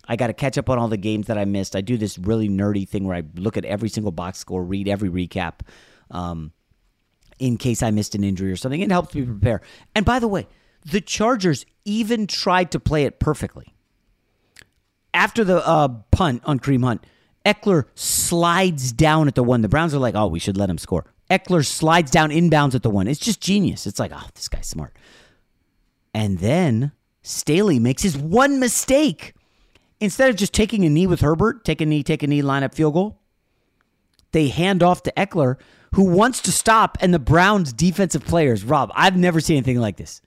I 0.07 0.17
got 0.17 0.27
to 0.27 0.35
catch 0.35 0.59
up 0.59 0.69
on 0.69 0.79
all 0.79 0.89
the 0.89 0.99
games 0.99 1.29
that 1.29 1.39
I 1.39 1.47
missed. 1.47 1.75
I 1.75 1.81
do 1.81 1.97
this 1.97 2.19
really 2.19 2.47
nerdy 2.47 2.87
thing 2.87 3.05
where 3.05 3.17
I 3.17 3.23
look 3.37 3.57
at 3.57 3.65
every 3.65 3.89
single 3.89 4.13
box 4.13 4.39
score, 4.39 4.63
read 4.63 4.87
every 4.87 5.09
recap. 5.09 5.61
Um, 6.11 6.53
in 7.39 7.57
case 7.57 7.83
I 7.83 7.91
missed 7.91 8.15
an 8.15 8.23
injury 8.23 8.53
or 8.53 8.57
something. 8.57 8.81
It 8.81 8.91
helps 8.91 9.15
me 9.15 9.23
prepare. 9.23 9.63
And 9.95 10.05
by 10.05 10.19
the 10.19 10.29
way, 10.29 10.47
the 10.85 11.01
Chargers 11.01 11.67
even 11.85 12.27
tried 12.27 12.71
to 12.73 12.81
play 12.81 13.05
it 13.05 13.19
perfectly. 13.19 13.75
After 15.13 15.45
the 15.45 15.67
uh, 15.67 15.89
punt 16.11 16.43
on 16.45 16.61
Kareem 16.61 16.85
Hunt, 16.85 17.05
Ekeler 17.45 17.87
slides 17.95 18.93
down 18.93 19.29
at 19.29 19.35
the 19.35 19.43
one. 19.43 19.63
The 19.63 19.69
Browns 19.69 19.95
are 19.95 19.99
like, 19.99 20.15
oh, 20.15 20.27
we 20.27 20.39
should 20.39 20.57
let 20.57 20.71
him 20.71 20.79
score. 20.79 21.07
Ekeler 21.31 21.65
slides 21.65 22.11
down 22.11 22.31
inbounds 22.31 22.75
at 22.75 22.83
the 22.83 22.91
one. 22.91 23.09
It's 23.09 23.21
just 23.21 23.41
genius. 23.41 23.87
It's 23.87 23.99
like, 23.99 24.13
oh, 24.15 24.27
this 24.35 24.49
guy's 24.49 24.67
smart. 24.67 24.97
And 26.13 26.39
then 26.39 26.93
Staley 27.23 27.79
makes 27.79 28.03
his 28.03 28.17
one 28.17 28.61
mistake. 28.61 29.35
Instead 30.01 30.31
of 30.31 30.37
just 30.37 30.53
taking 30.53 30.85
a 30.85 30.89
knee 30.89 31.07
with 31.07 31.21
Herbert, 31.21 31.65
take 31.65 31.81
a 31.81 31.87
knee, 31.87 32.03
take 32.03 32.23
a 32.23 32.27
knee, 32.27 32.43
line 32.43 32.63
up 32.63 32.75
field 32.75 32.95
goal, 32.95 33.21
they 34.33 34.49
hand 34.49 34.83
off 34.83 35.03
to 35.03 35.13
Ekeler, 35.17 35.57
who 35.95 36.05
wants 36.05 36.41
to 36.43 36.53
stop, 36.53 36.97
and 37.01 37.13
the 37.13 37.19
Browns' 37.19 37.73
defensive 37.73 38.25
players, 38.25 38.65
Rob, 38.65 38.91
I've 38.95 39.17
never 39.17 39.41
seen 39.41 39.57
anything 39.57 39.79
like 39.81 39.97
this. 39.97 40.23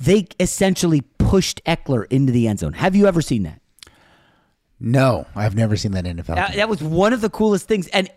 They 0.00 0.26
essentially 0.40 1.02
pushed 1.02 1.62
Ekeler 1.64 2.06
into 2.10 2.32
the 2.32 2.48
end 2.48 2.58
zone. 2.58 2.72
Have 2.72 2.96
you 2.96 3.06
ever 3.06 3.20
seen 3.20 3.42
that? 3.44 3.60
No, 4.80 5.26
I've 5.36 5.54
never 5.54 5.76
seen 5.76 5.92
that 5.92 6.06
NFL. 6.06 6.36
That, 6.36 6.54
that 6.54 6.68
was 6.70 6.82
one 6.82 7.12
of 7.12 7.20
the 7.20 7.28
coolest 7.28 7.68
things, 7.68 7.86
and 7.88 8.08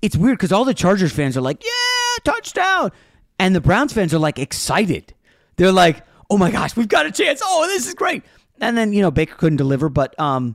it's 0.00 0.16
weird 0.16 0.38
because 0.38 0.52
all 0.52 0.64
the 0.64 0.72
Chargers 0.72 1.12
fans 1.12 1.36
are 1.36 1.40
like, 1.40 1.64
"Yeah, 1.64 2.32
touchdown," 2.32 2.92
and 3.40 3.56
the 3.56 3.60
Browns 3.60 3.92
fans 3.92 4.14
are 4.14 4.20
like 4.20 4.38
excited. 4.38 5.14
They're 5.56 5.72
like, 5.72 6.04
"Oh 6.30 6.38
my 6.38 6.52
gosh, 6.52 6.76
we've 6.76 6.86
got 6.86 7.06
a 7.06 7.10
chance! 7.10 7.40
Oh, 7.42 7.66
this 7.66 7.88
is 7.88 7.94
great!" 7.94 8.22
And 8.60 8.78
then 8.78 8.92
you 8.92 9.02
know 9.02 9.10
Baker 9.10 9.34
couldn't 9.34 9.56
deliver, 9.56 9.88
but 9.88 10.18
um, 10.20 10.54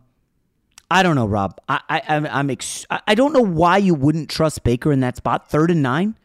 I 0.89 1.03
don't 1.03 1.17
know, 1.17 1.25
Rob. 1.25 1.59
I, 1.67 1.81
I 1.89 2.01
I'm, 2.07 2.25
I'm 2.27 2.49
ex- 2.49 2.85
I 2.89 3.13
don't 3.13 3.33
know 3.33 3.43
why 3.43 3.77
you 3.77 3.93
wouldn't 3.93 4.29
trust 4.29 4.63
Baker 4.63 4.93
in 4.93 5.01
that 5.01 5.17
spot, 5.17 5.49
third 5.49 5.69
and 5.69 5.83
nine. 5.83 6.17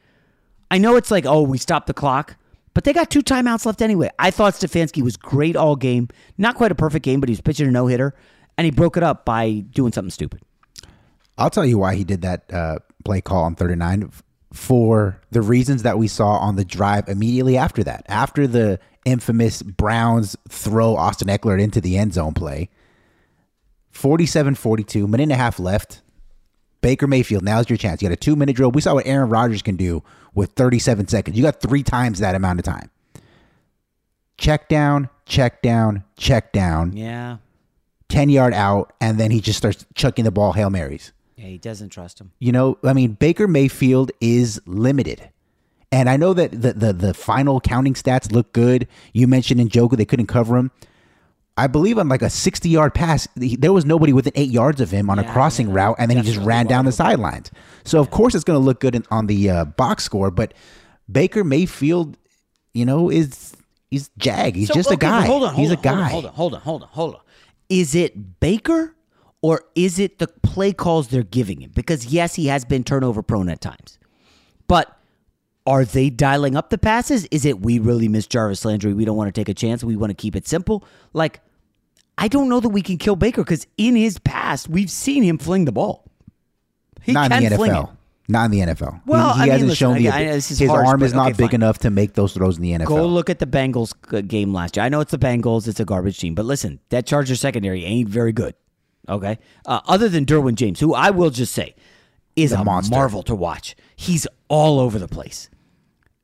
I 0.70 0.78
know 0.78 0.94
it's 0.94 1.10
like, 1.10 1.26
oh, 1.26 1.42
we 1.42 1.58
stopped 1.58 1.88
the 1.88 1.94
clock, 1.94 2.36
but 2.74 2.84
they 2.84 2.92
got 2.92 3.10
two 3.10 3.22
timeouts 3.22 3.66
left 3.66 3.82
anyway. 3.82 4.10
I 4.18 4.30
thought 4.30 4.54
Stefanski 4.54 5.02
was 5.02 5.16
great 5.16 5.56
all 5.56 5.76
game. 5.76 6.08
Not 6.38 6.56
quite 6.56 6.72
a 6.72 6.74
perfect 6.74 7.04
game, 7.04 7.20
but 7.20 7.28
he 7.28 7.32
was 7.32 7.40
pitching 7.40 7.68
a 7.68 7.70
no 7.70 7.86
hitter, 7.86 8.14
and 8.56 8.64
he 8.64 8.70
broke 8.70 8.96
it 8.96 9.02
up 9.02 9.24
by 9.24 9.64
doing 9.70 9.92
something 9.92 10.10
stupid. 10.10 10.42
I'll 11.38 11.50
tell 11.50 11.66
you 11.66 11.78
why 11.78 11.94
he 11.94 12.04
did 12.04 12.22
that 12.22 12.52
uh, 12.52 12.78
play 13.04 13.20
call 13.20 13.44
on 13.44 13.54
39 13.54 14.10
for 14.52 15.20
the 15.30 15.40
reasons 15.40 15.82
that 15.82 15.98
we 15.98 16.08
saw 16.08 16.36
on 16.36 16.56
the 16.56 16.64
drive 16.64 17.08
immediately 17.08 17.56
after 17.56 17.82
that. 17.84 18.04
After 18.08 18.46
the 18.46 18.78
infamous 19.04 19.62
Browns 19.62 20.36
throw 20.48 20.96
Austin 20.96 21.28
Ekeler 21.28 21.60
into 21.60 21.80
the 21.80 21.98
end 21.98 22.14
zone 22.14 22.34
play 22.34 22.68
47 23.90 24.54
42, 24.54 25.06
minute 25.06 25.24
and 25.24 25.32
a 25.32 25.36
half 25.36 25.58
left. 25.58 26.02
Baker 26.80 27.06
Mayfield, 27.06 27.44
now's 27.44 27.70
your 27.70 27.76
chance. 27.76 28.02
You 28.02 28.08
got 28.08 28.14
a 28.14 28.16
two 28.16 28.36
minute 28.36 28.56
drill. 28.56 28.72
We 28.72 28.80
saw 28.80 28.94
what 28.94 29.06
Aaron 29.06 29.28
Rodgers 29.28 29.62
can 29.62 29.76
do 29.76 30.02
with 30.34 30.52
37 30.52 31.08
seconds. 31.08 31.36
You 31.36 31.42
got 31.42 31.60
three 31.60 31.82
times 31.82 32.18
that 32.20 32.34
amount 32.34 32.58
of 32.58 32.64
time. 32.64 32.90
Check 34.38 34.68
down, 34.68 35.08
check 35.26 35.62
down, 35.62 36.04
check 36.16 36.52
down. 36.52 36.96
Yeah. 36.96 37.38
10 38.08 38.28
yard 38.28 38.52
out, 38.52 38.92
and 39.00 39.18
then 39.18 39.30
he 39.30 39.40
just 39.40 39.58
starts 39.58 39.86
chucking 39.94 40.24
the 40.24 40.30
ball 40.30 40.52
Hail 40.52 40.68
Marys. 40.68 41.12
Yeah, 41.36 41.46
he 41.46 41.58
doesn't 41.58 41.88
trust 41.88 42.20
him. 42.20 42.32
You 42.38 42.52
know, 42.52 42.78
I 42.84 42.92
mean, 42.92 43.12
Baker 43.12 43.48
Mayfield 43.48 44.12
is 44.20 44.60
limited. 44.66 45.30
And 45.90 46.08
I 46.08 46.16
know 46.16 46.32
that 46.34 46.50
the, 46.52 46.72
the, 46.72 46.92
the 46.92 47.14
final 47.14 47.60
counting 47.60 47.94
stats 47.94 48.32
look 48.32 48.52
good. 48.52 48.88
You 49.12 49.26
mentioned 49.26 49.60
Njoku, 49.60 49.96
they 49.96 50.04
couldn't 50.04 50.26
cover 50.26 50.56
him. 50.56 50.70
I 51.56 51.66
believe 51.66 51.98
on 51.98 52.08
like 52.08 52.22
a 52.22 52.30
60 52.30 52.68
yard 52.68 52.94
pass, 52.94 53.28
there 53.36 53.72
was 53.72 53.84
nobody 53.84 54.12
within 54.12 54.32
eight 54.36 54.50
yards 54.50 54.80
of 54.80 54.90
him 54.90 55.10
on 55.10 55.18
yeah, 55.18 55.28
a 55.28 55.32
crossing 55.32 55.68
yeah, 55.68 55.74
route, 55.74 55.96
and 55.98 56.10
then 56.10 56.16
he 56.18 56.22
just 56.22 56.38
ran 56.38 56.66
down 56.66 56.84
the 56.84 56.92
sidelines. 56.92 57.50
So, 57.84 58.00
of 58.00 58.10
course, 58.10 58.34
it's 58.34 58.44
going 58.44 58.58
to 58.58 58.64
look 58.64 58.80
good 58.80 58.94
in, 58.94 59.04
on 59.10 59.26
the 59.26 59.50
uh, 59.50 59.64
box 59.66 60.04
score, 60.04 60.30
but 60.30 60.54
Baker 61.10 61.44
Mayfield, 61.44 62.16
you 62.72 62.86
know, 62.86 63.10
is 63.10 63.54
he's 63.90 64.10
Jag. 64.16 64.56
He's 64.56 64.68
so, 64.68 64.74
just 64.74 64.88
okay, 64.88 64.94
a 64.94 64.98
guy. 64.98 65.26
Hold 65.26 65.42
on, 65.42 65.54
hold 65.54 65.58
he's 65.58 65.72
on, 65.72 65.78
a 65.78 65.82
guy. 65.82 66.08
Hold 66.08 66.26
on, 66.26 66.32
hold 66.32 66.54
on, 66.54 66.60
hold 66.60 66.82
on, 66.82 66.88
hold 66.88 67.14
on. 67.16 67.20
Is 67.68 67.94
it 67.94 68.40
Baker 68.40 68.94
or 69.42 69.62
is 69.74 69.98
it 69.98 70.18
the 70.18 70.28
play 70.28 70.72
calls 70.72 71.08
they're 71.08 71.22
giving 71.22 71.60
him? 71.60 71.72
Because, 71.74 72.06
yes, 72.06 72.34
he 72.34 72.46
has 72.46 72.64
been 72.64 72.82
turnover 72.82 73.22
prone 73.22 73.50
at 73.50 73.60
times, 73.60 73.98
but 74.68 74.98
are 75.66 75.84
they 75.84 76.10
dialing 76.10 76.56
up 76.56 76.70
the 76.70 76.78
passes? 76.78 77.26
Is 77.30 77.44
it 77.44 77.60
we 77.60 77.78
really 77.78 78.08
miss 78.08 78.26
Jarvis 78.26 78.64
Landry? 78.64 78.92
We 78.94 79.04
don't 79.04 79.16
want 79.16 79.32
to 79.32 79.38
take 79.40 79.48
a 79.48 79.54
chance. 79.54 79.84
We 79.84 79.96
want 79.96 80.10
to 80.10 80.14
keep 80.14 80.34
it 80.36 80.46
simple. 80.48 80.84
Like, 81.12 81.40
I 82.18 82.28
don't 82.28 82.48
know 82.48 82.60
that 82.60 82.68
we 82.70 82.82
can 82.82 82.98
kill 82.98 83.16
Baker 83.16 83.42
because 83.42 83.66
in 83.76 83.94
his 83.96 84.18
past 84.18 84.68
we've 84.68 84.90
seen 84.90 85.22
him 85.22 85.38
fling 85.38 85.64
the 85.64 85.72
ball. 85.72 86.04
He 87.02 87.12
not 87.12 87.32
in 87.32 87.44
the 87.48 87.56
fling 87.56 87.72
NFL. 87.72 87.84
it. 87.90 87.96
Not 88.28 88.44
in 88.46 88.50
the 88.52 88.60
NFL. 88.60 89.00
Well, 89.06 89.34
he, 89.34 89.34
he 89.34 89.40
I 89.40 89.44
mean, 89.44 89.52
hasn't 89.52 89.68
listen, 89.70 89.74
shown 89.94 89.98
the 89.98 90.08
I- 90.10 90.18
I 90.18 90.24
this 90.26 90.50
is 90.50 90.58
his 90.58 90.70
harsh, 90.70 90.86
arm 90.86 91.02
is 91.02 91.12
not 91.12 91.36
big 91.36 91.48
fine. 91.50 91.54
enough 91.56 91.78
to 91.78 91.90
make 91.90 92.14
those 92.14 92.32
throws 92.34 92.56
in 92.56 92.62
the 92.62 92.72
NFL. 92.72 92.86
Go 92.86 93.06
look 93.06 93.28
at 93.30 93.38
the 93.40 93.46
Bengals 93.46 93.92
uh, 94.16 94.20
game 94.20 94.52
last 94.52 94.76
year. 94.76 94.84
I 94.84 94.88
know 94.88 95.00
it's 95.00 95.10
the 95.10 95.18
Bengals; 95.18 95.66
it's 95.66 95.80
a 95.80 95.84
garbage 95.84 96.18
team, 96.18 96.34
but 96.34 96.44
listen, 96.44 96.78
that 96.90 97.06
Charger 97.06 97.34
secondary 97.34 97.84
ain't 97.84 98.08
very 98.08 98.32
good. 98.32 98.54
Okay, 99.08 99.38
uh, 99.66 99.80
other 99.86 100.08
than 100.08 100.24
Derwin 100.24 100.54
James, 100.54 100.78
who 100.78 100.94
I 100.94 101.10
will 101.10 101.30
just 101.30 101.52
say 101.52 101.74
is 102.36 102.52
The 102.52 102.60
a 102.60 102.64
monster. 102.64 102.94
marvel 102.94 103.22
to 103.24 103.34
watch. 103.34 103.74
He's 103.96 104.26
all 104.48 104.78
over 104.78 104.98
the 105.00 105.08
place. 105.08 105.50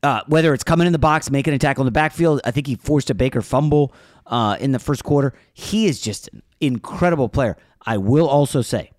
Uh, 0.01 0.21
whether 0.27 0.53
it's 0.53 0.63
coming 0.63 0.87
in 0.87 0.93
the 0.93 0.99
box, 0.99 1.29
making 1.29 1.53
a 1.53 1.59
tackle 1.59 1.81
in 1.81 1.85
the 1.85 1.91
backfield, 1.91 2.39
I 2.45 2.51
think 2.51 2.67
he 2.67 2.75
forced 2.75 3.09
a 3.09 3.13
Baker 3.13 3.41
fumble 3.41 3.93
uh, 4.27 4.55
in 4.59 4.71
the 4.71 4.79
first 4.79 5.03
quarter. 5.03 5.33
He 5.53 5.87
is 5.87 5.99
just 5.99 6.29
an 6.33 6.41
incredible 6.61 7.27
player. 7.27 7.57
I 7.85 7.97
will 7.97 8.27
also 8.27 8.61
say, 8.61 8.91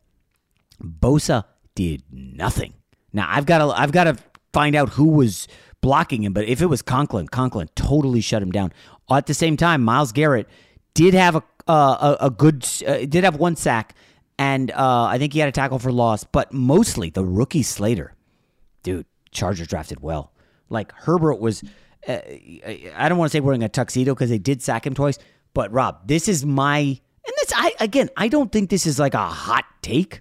Bosa 0.83 1.45
did 1.75 2.03
nothing. 2.11 2.75
Now 3.13 3.27
I've 3.31 3.47
got 3.47 3.59
to 3.59 3.67
I've 3.67 3.93
got 3.93 4.05
to 4.05 4.17
find 4.53 4.77
out 4.77 4.91
who 4.91 5.09
was 5.09 5.49
blocking 5.81 6.23
him, 6.23 6.33
but 6.33 6.45
if 6.45 6.61
it 6.61 6.67
was 6.67 6.83
Conklin, 6.83 7.29
Conklin 7.29 7.69
totally 7.75 8.21
shut 8.21 8.43
him 8.43 8.51
down. 8.51 8.73
At 9.11 9.27
the 9.27 9.35
same 9.35 9.57
time, 9.57 9.83
Myles 9.83 10.13
Garrett 10.13 10.49
did 10.95 11.15
have 11.15 11.37
a 11.37 11.43
uh, 11.67 12.17
a, 12.21 12.27
a 12.27 12.31
good 12.31 12.67
uh, 12.87 12.99
did 13.07 13.25
have 13.25 13.37
one 13.37 13.57
sack, 13.57 13.95
and 14.39 14.71
uh, 14.73 15.05
I 15.05 15.19
think 15.19 15.33
he 15.33 15.39
had 15.39 15.49
a 15.49 15.53
tackle 15.53 15.79
for 15.79 15.93
loss. 15.93 16.25
But 16.25 16.53
mostly 16.53 17.11
the 17.11 17.25
rookie 17.25 17.63
Slater, 17.63 18.15
dude, 18.83 19.07
Chargers 19.31 19.69
drafted 19.69 20.01
well. 20.01 20.33
Like 20.71 20.93
Herbert 20.93 21.41
was, 21.41 21.63
uh, 22.09 22.19
I 22.97 23.07
don't 23.09 23.19
want 23.19 23.31
to 23.31 23.37
say 23.37 23.41
wearing 23.41 23.63
a 23.63 23.69
tuxedo 23.69 24.15
because 24.15 24.31
they 24.31 24.39
did 24.39 24.63
sack 24.63 24.87
him 24.87 24.95
twice. 24.95 25.19
But 25.53 25.71
Rob, 25.73 26.07
this 26.07 26.29
is 26.29 26.47
my 26.47 26.79
and 26.79 27.35
this 27.41 27.53
I 27.55 27.75
again 27.81 28.09
I 28.17 28.29
don't 28.29 28.51
think 28.51 28.71
this 28.71 28.87
is 28.87 28.99
like 28.99 29.15
a 29.15 29.27
hot 29.27 29.65
take, 29.83 30.21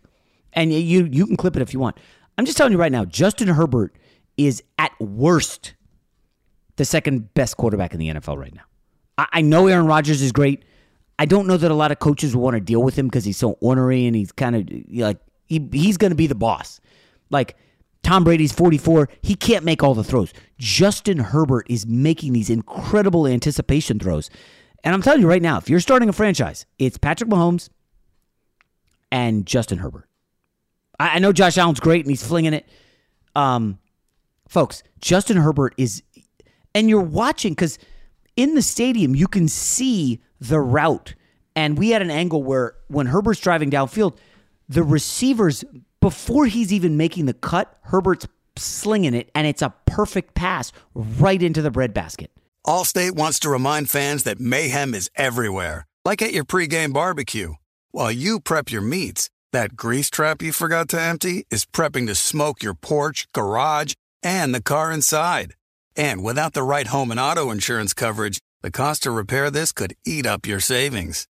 and 0.53 0.73
you 0.73 1.05
you 1.05 1.25
can 1.25 1.37
clip 1.37 1.55
it 1.55 1.61
if 1.61 1.73
you 1.73 1.79
want. 1.79 1.97
I'm 2.37 2.45
just 2.45 2.57
telling 2.57 2.73
you 2.73 2.79
right 2.79 2.91
now, 2.91 3.05
Justin 3.05 3.47
Herbert 3.47 3.95
is 4.37 4.63
at 4.77 4.91
worst 4.99 5.75
the 6.77 6.85
second 6.85 7.33
best 7.33 7.57
quarterback 7.57 7.93
in 7.93 7.99
the 7.99 8.07
NFL 8.07 8.37
right 8.37 8.55
now. 8.55 8.63
I, 9.17 9.27
I 9.33 9.41
know 9.41 9.67
Aaron 9.67 9.85
Rodgers 9.85 10.21
is 10.21 10.31
great. 10.31 10.63
I 11.19 11.25
don't 11.25 11.47
know 11.47 11.57
that 11.57 11.69
a 11.69 11.75
lot 11.75 11.91
of 11.91 11.99
coaches 11.99 12.35
will 12.35 12.43
want 12.43 12.55
to 12.55 12.61
deal 12.61 12.81
with 12.81 12.97
him 12.97 13.07
because 13.07 13.25
he's 13.25 13.37
so 13.37 13.51
ornery 13.59 14.05
and 14.05 14.15
he's 14.15 14.31
kind 14.31 14.55
of 14.55 14.69
like 14.97 15.19
he, 15.47 15.67
he's 15.71 15.97
going 15.97 16.11
to 16.11 16.15
be 16.15 16.27
the 16.27 16.35
boss. 16.35 16.79
Like 17.29 17.57
Tom 18.03 18.23
Brady's 18.23 18.51
44, 18.51 19.09
he 19.21 19.35
can't 19.35 19.65
make 19.65 19.83
all 19.83 19.93
the 19.93 20.03
throws. 20.03 20.33
Justin 20.57 21.19
Herbert 21.19 21.65
is 21.69 21.85
making 21.85 22.33
these 22.33 22.49
incredible 22.49 23.27
anticipation 23.27 23.99
throws. 23.99 24.29
And 24.83 24.93
I'm 24.93 25.01
telling 25.01 25.21
you 25.21 25.27
right 25.27 25.41
now, 25.41 25.57
if 25.57 25.69
you're 25.69 25.79
starting 25.79 26.09
a 26.09 26.13
franchise, 26.13 26.65
it's 26.77 26.97
Patrick 26.97 27.29
Mahomes 27.29 27.69
and 29.11 29.45
Justin 29.45 29.79
Herbert. 29.79 30.07
I, 30.99 31.15
I 31.15 31.19
know 31.19 31.33
Josh 31.33 31.57
Allen's 31.57 31.79
great 31.79 32.05
and 32.05 32.09
he's 32.09 32.25
flinging 32.25 32.53
it. 32.53 32.67
Um, 33.35 33.79
folks, 34.47 34.83
Justin 35.01 35.37
Herbert 35.37 35.73
is, 35.77 36.01
and 36.73 36.89
you're 36.89 37.01
watching 37.01 37.53
because 37.53 37.77
in 38.35 38.55
the 38.55 38.61
stadium 38.61 39.15
you 39.15 39.27
can 39.27 39.47
see 39.47 40.21
the 40.39 40.59
route, 40.59 41.15
and 41.55 41.77
we 41.77 41.89
had 41.89 42.01
an 42.01 42.11
angle 42.11 42.41
where 42.41 42.75
when 42.87 43.07
Herbert's 43.07 43.41
driving 43.41 43.69
downfield, 43.69 44.17
the 44.69 44.83
receivers 44.83 45.65
before 46.09 46.47
he's 46.47 46.73
even 46.73 46.97
making 46.97 47.27
the 47.27 47.35
cut, 47.35 47.71
Herbert's 47.83 48.25
slinging 48.55 49.13
it, 49.13 49.29
and 49.35 49.45
it's 49.45 49.61
a 49.61 49.75
perfect 49.85 50.33
pass 50.33 50.71
right 50.95 51.43
into 51.43 51.61
the 51.61 51.69
breadbasket. 51.69 52.31
Allstate 52.65 53.11
wants 53.11 53.37
to 53.41 53.49
remind 53.51 53.91
fans 53.91 54.23
that 54.23 54.39
mayhem 54.39 54.95
is 54.95 55.11
everywhere, 55.15 55.85
like 56.03 56.23
at 56.23 56.33
your 56.33 56.45
pregame 56.45 56.93
barbecue. 56.93 57.53
While 57.91 58.11
you 58.11 58.39
prep 58.39 58.71
your 58.71 58.81
meats, 58.81 59.29
that 59.53 59.75
grease 59.75 60.09
trap 60.09 60.41
you 60.41 60.51
forgot 60.51 60.89
to 60.89 60.99
empty 60.99 61.45
is 61.51 61.67
prepping 61.67 62.07
to 62.07 62.15
smoke 62.15 62.63
your 62.63 62.73
porch, 62.73 63.27
garage, 63.31 63.93
and 64.23 64.51
the 64.51 64.63
car 64.63 64.91
inside. 64.91 65.53
And 65.95 66.23
without 66.23 66.53
the 66.53 66.63
right 66.63 66.87
home 66.87 67.11
and 67.11 67.19
auto 67.19 67.51
insurance 67.51 67.93
coverage, 67.93 68.39
the 68.63 68.71
cost 68.71 69.03
to 69.03 69.11
repair 69.11 69.51
this 69.51 69.71
could 69.71 69.95
eat 70.07 70.25
up 70.25 70.47
your 70.47 70.59
savings. 70.59 71.27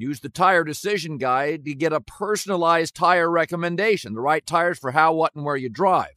Use 0.00 0.20
the 0.20 0.28
Tire 0.28 0.62
Decision 0.62 1.18
Guide 1.18 1.64
to 1.64 1.74
get 1.74 1.92
a 1.92 2.00
personalized 2.00 2.94
tire 2.94 3.28
recommendation, 3.28 4.14
the 4.14 4.20
right 4.20 4.46
tires 4.46 4.78
for 4.78 4.92
how, 4.92 5.12
what, 5.12 5.34
and 5.34 5.44
where 5.44 5.56
you 5.56 5.68
drive. 5.68 6.12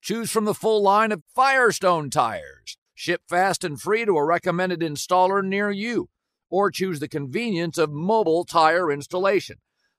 Choose 0.00 0.30
from 0.30 0.44
the 0.44 0.54
full 0.54 0.80
line 0.80 1.10
of 1.10 1.24
Firestone 1.34 2.10
tires. 2.10 2.78
Ship 2.94 3.20
fast 3.28 3.64
and 3.64 3.80
free 3.80 4.04
to 4.04 4.16
a 4.16 4.24
recommended 4.24 4.82
installer 4.82 5.44
near 5.44 5.68
you. 5.72 6.10
Or 6.48 6.70
choose 6.70 7.00
the 7.00 7.08
convenience 7.08 7.76
of 7.76 7.90
mobile 7.90 8.44
tire 8.44 8.92
installation. 8.92 9.56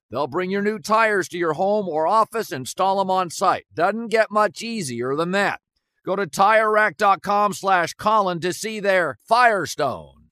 They'll 0.10 0.28
bring 0.28 0.50
your 0.50 0.62
new 0.62 0.80
tires 0.80 1.28
to 1.28 1.38
your 1.38 1.54
home 1.54 1.90
or 1.90 2.08
office, 2.08 2.54
install 2.54 3.00
them 3.00 3.12
on 3.12 3.32
site. 3.32 3.66
Doesn't 3.74 4.08
get 4.08 4.32
much 4.32 4.62
easier 4.62 5.14
than 5.14 5.32
that. 5.32 5.60
Go 6.06 6.16
to 6.16 6.26
TireRack.com 6.26 7.52
slash 7.52 7.96
Colin 7.96 8.40
to 8.40 8.54
see 8.54 8.80
their 8.80 9.18
Firestone. 9.28 10.15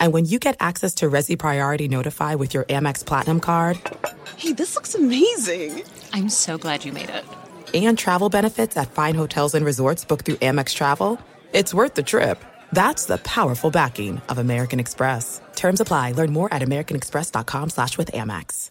Coming! 0.00 0.06
And 0.06 0.12
when 0.12 0.24
you 0.24 0.38
get 0.38 0.56
access 0.60 0.94
to 0.96 1.10
Resy 1.10 1.38
Priority 1.38 1.88
Notify 1.88 2.34
with 2.36 2.54
your 2.54 2.64
Amex 2.64 3.04
Platinum 3.04 3.40
card 3.40 3.78
Hey, 4.36 4.52
this 4.52 4.74
looks 4.74 4.94
amazing! 4.94 5.82
I'm 6.12 6.28
so 6.30 6.58
glad 6.58 6.84
you 6.84 6.92
made 6.92 7.10
it. 7.10 7.24
and 7.74 7.98
travel 7.98 8.28
benefits 8.30 8.76
at 8.76 8.90
fine 8.92 9.14
hotels 9.14 9.54
and 9.54 9.64
resorts 9.66 10.04
booked 10.04 10.26
through 10.26 10.36
Amex 10.36 10.74
Travel, 10.74 11.18
it's 11.52 11.74
worth 11.74 11.94
the 11.94 12.02
trip. 12.02 12.42
That's 12.72 13.06
the 13.06 13.18
powerful 13.18 13.70
backing 13.70 14.20
of 14.28 14.38
American 14.38 14.80
Express. 14.80 15.40
Terms 15.56 15.80
apply. 15.80 16.12
Learn 16.12 16.32
more 16.32 16.52
at 16.54 16.62
americanexpress.com 16.62 17.70
slash 17.70 17.98
with 17.98 18.12
Amex. 18.12 18.70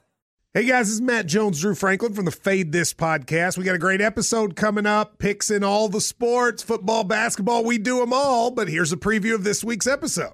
Hey 0.54 0.66
guys, 0.66 0.88
this 0.88 0.96
is 0.96 1.02
Matt 1.02 1.28
Jones, 1.28 1.62
Drew 1.62 1.76
Franklin 1.76 2.14
from 2.14 2.26
the 2.26 2.32
Fade 2.32 2.72
This 2.72 2.94
podcast. 2.94 3.58
We 3.58 3.64
got 3.66 3.76
a 3.76 3.80
great 3.80 4.02
episode 4.02 4.56
coming 4.56 4.88
up, 4.88 5.20
picks 5.20 5.52
in 5.52 5.64
all 5.64 5.90
the 5.90 6.02
sports, 6.02 6.64
football, 6.64 7.04
basketball, 7.04 7.64
we 7.64 7.78
do 7.78 8.00
them 8.00 8.14
all. 8.14 8.50
But 8.50 8.68
here's 8.70 8.92
a 8.92 8.98
preview 8.98 9.36
of 9.36 9.44
this 9.44 9.64
week's 9.64 9.86
episode. 9.86 10.34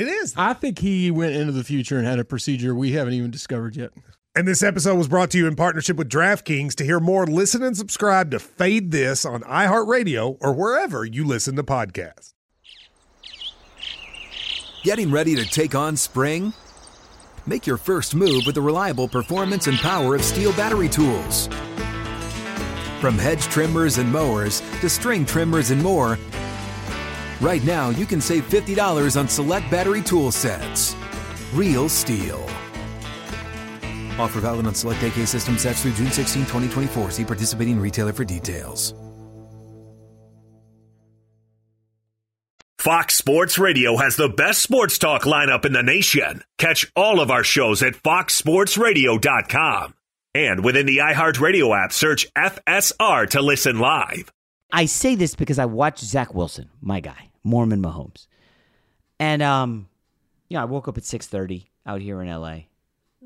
It 0.00 0.08
is. 0.08 0.32
I 0.34 0.54
think 0.54 0.78
he 0.78 1.10
went 1.10 1.34
into 1.34 1.52
the 1.52 1.62
future 1.62 1.98
and 1.98 2.06
had 2.06 2.18
a 2.18 2.24
procedure 2.24 2.74
we 2.74 2.92
haven't 2.92 3.12
even 3.12 3.30
discovered 3.30 3.76
yet. 3.76 3.90
And 4.34 4.48
this 4.48 4.62
episode 4.62 4.96
was 4.96 5.08
brought 5.08 5.30
to 5.32 5.38
you 5.38 5.46
in 5.46 5.56
partnership 5.56 5.98
with 5.98 6.08
DraftKings. 6.08 6.74
To 6.76 6.84
hear 6.84 7.00
more, 7.00 7.26
listen 7.26 7.62
and 7.62 7.76
subscribe 7.76 8.30
to 8.30 8.38
Fade 8.38 8.92
This 8.92 9.26
on 9.26 9.42
iHeartRadio 9.42 10.38
or 10.40 10.54
wherever 10.54 11.04
you 11.04 11.26
listen 11.26 11.54
to 11.56 11.62
podcasts. 11.62 12.32
Getting 14.84 15.10
ready 15.10 15.36
to 15.36 15.44
take 15.44 15.74
on 15.74 15.98
spring? 15.98 16.54
Make 17.44 17.66
your 17.66 17.76
first 17.76 18.14
move 18.14 18.44
with 18.46 18.54
the 18.54 18.62
reliable 18.62 19.06
performance 19.06 19.66
and 19.66 19.76
power 19.80 20.14
of 20.14 20.22
STIHL 20.22 20.56
battery 20.56 20.88
tools. 20.88 21.46
From 23.02 23.18
hedge 23.18 23.42
trimmers 23.44 23.98
and 23.98 24.10
mowers 24.10 24.62
to 24.80 24.88
string 24.88 25.26
trimmers 25.26 25.70
and 25.70 25.82
more, 25.82 26.18
right 27.40 27.62
now 27.64 27.90
you 27.90 28.06
can 28.06 28.20
save 28.20 28.48
$50 28.48 29.18
on 29.18 29.28
select 29.28 29.70
battery 29.70 30.02
tool 30.02 30.32
sets. 30.32 30.96
Real 31.52 31.88
STIHL. 31.88 32.42
Offer 34.18 34.40
valid 34.40 34.66
on 34.66 34.74
select 34.74 35.02
AK 35.02 35.26
system 35.26 35.58
sets 35.58 35.82
through 35.82 35.92
June 35.92 36.10
16, 36.10 36.42
2024. 36.42 37.10
See 37.10 37.24
participating 37.24 37.80
retailer 37.80 38.12
for 38.12 38.24
details. 38.24 38.94
Fox 42.80 43.14
Sports 43.14 43.58
Radio 43.58 43.98
has 43.98 44.16
the 44.16 44.30
best 44.30 44.62
sports 44.62 44.96
talk 44.96 45.24
lineup 45.24 45.66
in 45.66 45.74
the 45.74 45.82
nation. 45.82 46.42
Catch 46.56 46.90
all 46.96 47.20
of 47.20 47.30
our 47.30 47.44
shows 47.44 47.82
at 47.82 47.92
foxsportsradio.com. 47.92 49.94
And 50.34 50.64
within 50.64 50.86
the 50.86 50.98
iHeartRadio 50.98 51.84
app, 51.84 51.92
search 51.92 52.26
FSR 52.34 53.28
to 53.30 53.42
listen 53.42 53.80
live. 53.80 54.32
I 54.72 54.86
say 54.86 55.14
this 55.14 55.34
because 55.34 55.58
I 55.58 55.66
watched 55.66 56.02
Zach 56.02 56.32
Wilson, 56.32 56.70
my 56.80 57.00
guy, 57.00 57.29
Mormon 57.42 57.82
Mahomes. 57.82 58.26
And 59.18 59.42
um, 59.42 59.88
you 60.48 60.56
know, 60.56 60.62
I 60.62 60.64
woke 60.64 60.88
up 60.88 60.98
at 60.98 61.04
6:30 61.04 61.66
out 61.86 62.00
here 62.00 62.20
in 62.22 62.28
LA. 62.28 62.48
A 62.48 62.66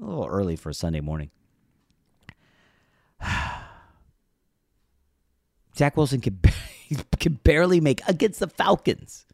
little 0.01 0.27
early 0.27 0.57
for 0.57 0.71
a 0.71 0.75
Sunday 0.75 1.01
morning. 1.01 1.31
Zach 5.77 5.97
Wilson 5.97 6.21
can, 6.21 6.41
can 7.19 7.35
barely 7.45 7.81
make 7.81 8.01
against 8.09 8.41
the 8.41 8.49
Falcons 8.49 9.27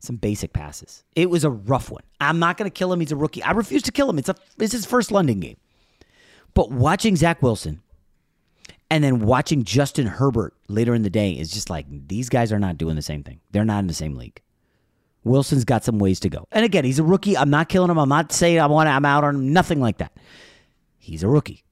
some 0.00 0.16
basic 0.16 0.52
passes. 0.52 1.04
It 1.16 1.30
was 1.30 1.44
a 1.44 1.50
rough 1.50 1.90
one. 1.90 2.02
I'm 2.20 2.38
not 2.38 2.56
going 2.56 2.70
to 2.70 2.74
kill 2.74 2.92
him. 2.92 3.00
He's 3.00 3.12
a 3.12 3.16
rookie. 3.16 3.42
I 3.42 3.50
refuse 3.52 3.82
to 3.84 3.92
kill 3.92 4.08
him. 4.08 4.18
It's 4.18 4.28
a 4.28 4.36
it's 4.58 4.72
his 4.72 4.86
first 4.86 5.10
London 5.10 5.40
game. 5.40 5.56
But 6.54 6.70
watching 6.70 7.16
Zach 7.16 7.42
Wilson 7.42 7.82
and 8.90 9.04
then 9.04 9.20
watching 9.20 9.64
Justin 9.64 10.06
Herbert 10.06 10.54
later 10.68 10.94
in 10.94 11.02
the 11.02 11.10
day 11.10 11.32
is 11.32 11.50
just 11.50 11.68
like 11.70 11.86
these 12.08 12.28
guys 12.28 12.52
are 12.52 12.58
not 12.58 12.78
doing 12.78 12.96
the 12.96 13.02
same 13.02 13.22
thing. 13.22 13.40
They're 13.50 13.64
not 13.64 13.80
in 13.80 13.86
the 13.86 13.94
same 13.94 14.14
league. 14.14 14.40
Wilson's 15.24 15.64
got 15.64 15.84
some 15.84 15.98
ways 15.98 16.20
to 16.20 16.28
go. 16.28 16.46
And 16.52 16.64
again, 16.64 16.84
he's 16.84 16.98
a 16.98 17.04
rookie. 17.04 17.36
I'm 17.36 17.50
not 17.50 17.68
killing 17.68 17.90
him. 17.90 17.98
I'm 17.98 18.08
not 18.08 18.32
saying 18.32 18.60
I 18.60 18.66
want 18.66 18.88
I'm 18.88 19.04
out 19.04 19.24
on 19.24 19.34
him. 19.34 19.52
Nothing 19.52 19.80
like 19.80 19.98
that. 19.98 20.12
He's 20.96 21.22
a 21.22 21.28
rookie. 21.28 21.64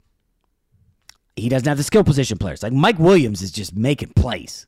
He 1.35 1.49
doesn't 1.49 1.67
have 1.67 1.77
the 1.77 1.83
skill 1.83 2.03
position 2.03 2.37
players. 2.37 2.61
Like 2.61 2.73
Mike 2.73 2.99
Williams 2.99 3.41
is 3.41 3.51
just 3.51 3.75
making 3.75 4.09
plays. 4.09 4.67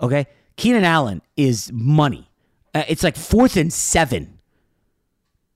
Okay? 0.00 0.26
Keenan 0.56 0.84
Allen 0.84 1.22
is 1.36 1.70
money. 1.72 2.30
Uh, 2.74 2.84
it's 2.88 3.02
like 3.02 3.16
fourth 3.16 3.56
and 3.56 3.72
seven. 3.72 4.39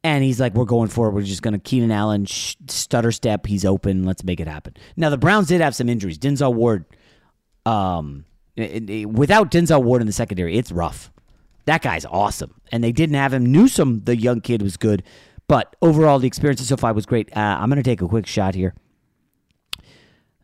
And 0.04 0.22
he's 0.22 0.38
like, 0.38 0.52
we're 0.52 0.66
going 0.66 0.90
for 0.90 1.08
it. 1.08 1.12
We're 1.12 1.22
just 1.22 1.40
going 1.40 1.54
to 1.54 1.58
Keenan 1.58 1.90
Allen, 1.90 2.26
sh- 2.26 2.56
stutter 2.68 3.10
step. 3.10 3.46
He's 3.46 3.64
open. 3.64 4.04
Let's 4.04 4.22
make 4.22 4.38
it 4.38 4.46
happen. 4.46 4.74
Now, 4.96 5.08
the 5.08 5.16
Browns 5.16 5.48
did 5.48 5.62
have 5.62 5.74
some 5.74 5.88
injuries. 5.88 6.18
Denzel 6.18 6.52
Ward, 6.52 6.84
um, 7.64 8.26
it, 8.54 8.88
it, 8.90 9.06
without 9.06 9.50
Denzel 9.50 9.82
Ward 9.82 10.02
in 10.02 10.06
the 10.06 10.12
secondary, 10.12 10.58
it's 10.58 10.70
rough. 10.70 11.10
That 11.64 11.80
guy's 11.80 12.04
awesome. 12.04 12.60
And 12.70 12.84
they 12.84 12.92
didn't 12.92 13.16
have 13.16 13.32
him. 13.32 13.50
Newsome, 13.50 14.04
the 14.04 14.14
young 14.14 14.42
kid, 14.42 14.60
was 14.60 14.76
good. 14.76 15.02
But 15.48 15.74
overall, 15.80 16.18
the 16.18 16.26
experience 16.26 16.60
at 16.60 16.66
SoFi 16.66 16.92
was 16.92 17.06
great. 17.06 17.34
Uh, 17.34 17.40
I'm 17.40 17.70
going 17.70 17.82
to 17.82 17.82
take 17.82 18.02
a 18.02 18.08
quick 18.08 18.26
shot 18.26 18.54
here. 18.54 18.74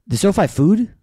The 0.06 0.16
SoFi 0.16 0.46
food 0.46 0.94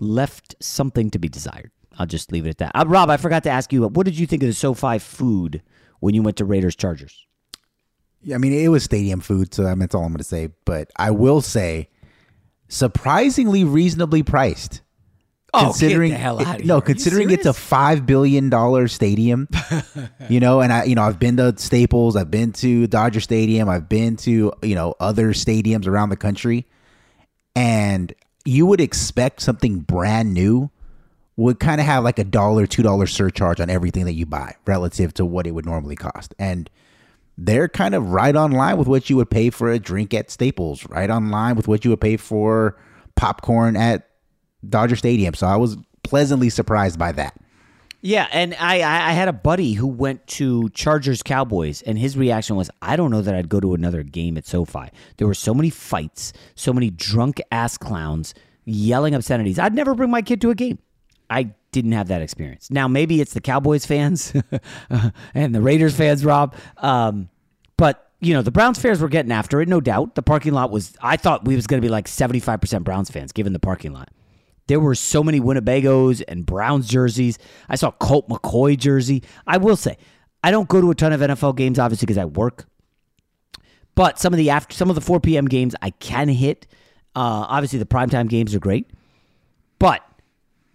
left 0.00 0.56
something 0.60 1.10
to 1.10 1.18
be 1.18 1.28
desired. 1.28 1.70
I'll 1.98 2.06
just 2.06 2.32
leave 2.32 2.46
it 2.46 2.50
at 2.50 2.58
that. 2.58 2.72
Uh, 2.74 2.84
Rob, 2.86 3.10
I 3.10 3.18
forgot 3.18 3.42
to 3.42 3.50
ask 3.50 3.74
you, 3.74 3.86
what 3.86 4.06
did 4.06 4.18
you 4.18 4.26
think 4.26 4.42
of 4.42 4.48
the 4.48 4.54
SoFi 4.54 4.98
food 4.98 5.62
when 6.00 6.14
you 6.14 6.22
went 6.22 6.38
to 6.38 6.46
Raiders 6.46 6.76
Chargers? 6.76 7.25
Yeah, 8.22 8.34
I 8.34 8.38
mean, 8.38 8.52
it 8.52 8.68
was 8.68 8.82
stadium 8.82 9.20
food, 9.20 9.54
so 9.54 9.62
that's 9.62 9.94
all 9.94 10.02
I'm 10.02 10.08
going 10.08 10.18
to 10.18 10.24
say. 10.24 10.50
But 10.64 10.90
I 10.96 11.10
will 11.10 11.40
say, 11.40 11.88
surprisingly 12.68 13.64
reasonably 13.64 14.22
priced. 14.22 14.82
Oh, 15.54 15.66
considering 15.66 16.10
get 16.10 16.16
the 16.16 16.22
hell 16.22 16.40
out 16.40 16.56
of 16.56 16.60
it, 16.60 16.66
No, 16.66 16.80
considering 16.80 17.30
it's 17.30 17.46
a 17.46 17.52
five 17.52 18.04
billion 18.04 18.50
dollar 18.50 18.88
stadium, 18.88 19.48
you 20.28 20.40
know, 20.40 20.60
and 20.60 20.72
I, 20.72 20.84
you 20.84 20.94
know, 20.94 21.02
I've 21.02 21.18
been 21.18 21.36
to 21.38 21.54
Staples, 21.56 22.16
I've 22.16 22.30
been 22.30 22.52
to 22.54 22.86
Dodger 22.88 23.20
Stadium, 23.20 23.68
I've 23.68 23.88
been 23.88 24.16
to 24.18 24.52
you 24.62 24.74
know 24.74 24.94
other 25.00 25.28
stadiums 25.28 25.86
around 25.86 26.10
the 26.10 26.16
country, 26.16 26.66
and 27.54 28.12
you 28.44 28.66
would 28.66 28.80
expect 28.80 29.40
something 29.40 29.80
brand 29.80 30.34
new 30.34 30.70
would 31.36 31.60
kind 31.60 31.80
of 31.80 31.86
have 31.86 32.02
like 32.02 32.18
a 32.18 32.24
dollar, 32.24 32.66
two 32.66 32.82
dollar 32.82 33.06
surcharge 33.06 33.60
on 33.60 33.70
everything 33.70 34.04
that 34.06 34.14
you 34.14 34.26
buy 34.26 34.54
relative 34.66 35.14
to 35.14 35.24
what 35.24 35.46
it 35.46 35.52
would 35.52 35.66
normally 35.66 35.96
cost. 35.96 36.34
And 36.38 36.68
they're 37.38 37.68
kind 37.68 37.94
of 37.94 38.10
right 38.10 38.34
on 38.34 38.52
line 38.52 38.78
with 38.78 38.88
what 38.88 39.10
you 39.10 39.16
would 39.16 39.30
pay 39.30 39.50
for 39.50 39.70
a 39.70 39.78
drink 39.78 40.14
at 40.14 40.30
Staples, 40.30 40.86
right 40.88 41.10
on 41.10 41.30
line 41.30 41.56
with 41.56 41.68
what 41.68 41.84
you 41.84 41.90
would 41.90 42.00
pay 42.00 42.16
for 42.16 42.76
popcorn 43.14 43.76
at 43.76 44.08
Dodger 44.68 44.96
Stadium. 44.96 45.34
So 45.34 45.46
I 45.46 45.56
was 45.56 45.76
pleasantly 46.02 46.50
surprised 46.50 46.98
by 46.98 47.12
that. 47.12 47.38
Yeah, 48.02 48.28
and 48.30 48.54
I 48.60 48.76
I 48.76 49.12
had 49.12 49.26
a 49.26 49.32
buddy 49.32 49.72
who 49.72 49.86
went 49.86 50.26
to 50.28 50.68
Chargers 50.70 51.22
Cowboys, 51.22 51.82
and 51.82 51.98
his 51.98 52.16
reaction 52.16 52.54
was, 52.54 52.70
"I 52.80 52.94
don't 52.94 53.10
know 53.10 53.22
that 53.22 53.34
I'd 53.34 53.48
go 53.48 53.58
to 53.58 53.74
another 53.74 54.02
game 54.02 54.36
at 54.36 54.46
SoFi. 54.46 54.90
There 55.16 55.26
were 55.26 55.34
so 55.34 55.52
many 55.52 55.70
fights, 55.70 56.32
so 56.54 56.72
many 56.72 56.90
drunk 56.90 57.40
ass 57.50 57.76
clowns 57.76 58.32
yelling 58.64 59.14
obscenities. 59.14 59.58
I'd 59.58 59.74
never 59.74 59.94
bring 59.94 60.10
my 60.10 60.22
kid 60.22 60.40
to 60.42 60.50
a 60.50 60.54
game. 60.54 60.78
I 61.28 61.54
didn't 61.72 61.92
have 61.92 62.08
that 62.08 62.22
experience. 62.22 62.70
Now 62.70 62.88
maybe 62.88 63.20
it's 63.20 63.34
the 63.34 63.40
Cowboys 63.40 63.84
fans 63.86 64.32
and 65.34 65.54
the 65.54 65.60
Raiders 65.60 65.96
fans, 65.96 66.24
Rob. 66.24 66.54
Um, 66.78 67.28
but 67.76 68.10
you 68.20 68.32
know 68.32 68.42
the 68.42 68.50
Browns 68.50 68.78
fans 68.78 69.00
were 69.00 69.08
getting 69.08 69.32
after 69.32 69.60
it, 69.60 69.68
no 69.68 69.80
doubt. 69.80 70.14
The 70.14 70.22
parking 70.22 70.52
lot 70.52 70.70
was. 70.70 70.96
I 71.00 71.16
thought 71.16 71.44
we 71.44 71.54
was 71.54 71.66
going 71.66 71.80
to 71.80 71.86
be 71.86 71.90
like 71.90 72.08
seventy 72.08 72.40
five 72.40 72.60
percent 72.60 72.84
Browns 72.84 73.10
fans, 73.10 73.32
given 73.32 73.52
the 73.52 73.58
parking 73.58 73.92
lot. 73.92 74.10
There 74.68 74.80
were 74.80 74.94
so 74.94 75.22
many 75.22 75.40
Winnebagos 75.40 76.24
and 76.26 76.44
Browns 76.44 76.88
jerseys. 76.88 77.38
I 77.68 77.76
saw 77.76 77.90
Colt 77.92 78.28
McCoy 78.28 78.76
jersey. 78.76 79.22
I 79.46 79.58
will 79.58 79.76
say, 79.76 79.96
I 80.42 80.50
don't 80.50 80.68
go 80.68 80.80
to 80.80 80.90
a 80.90 80.94
ton 80.94 81.12
of 81.12 81.20
NFL 81.20 81.56
games, 81.56 81.78
obviously, 81.78 82.06
because 82.06 82.18
I 82.18 82.24
work. 82.24 82.66
But 83.94 84.18
some 84.18 84.32
of 84.32 84.38
the 84.38 84.50
after 84.50 84.74
some 84.74 84.88
of 84.88 84.94
the 84.94 85.00
4 85.00 85.20
p.m. 85.20 85.46
games 85.46 85.74
I 85.82 85.90
can 85.90 86.28
hit. 86.28 86.66
Uh, 87.14 87.46
obviously, 87.48 87.78
the 87.78 87.86
primetime 87.86 88.28
games 88.28 88.54
are 88.54 88.58
great. 88.58 88.90
But 89.78 90.02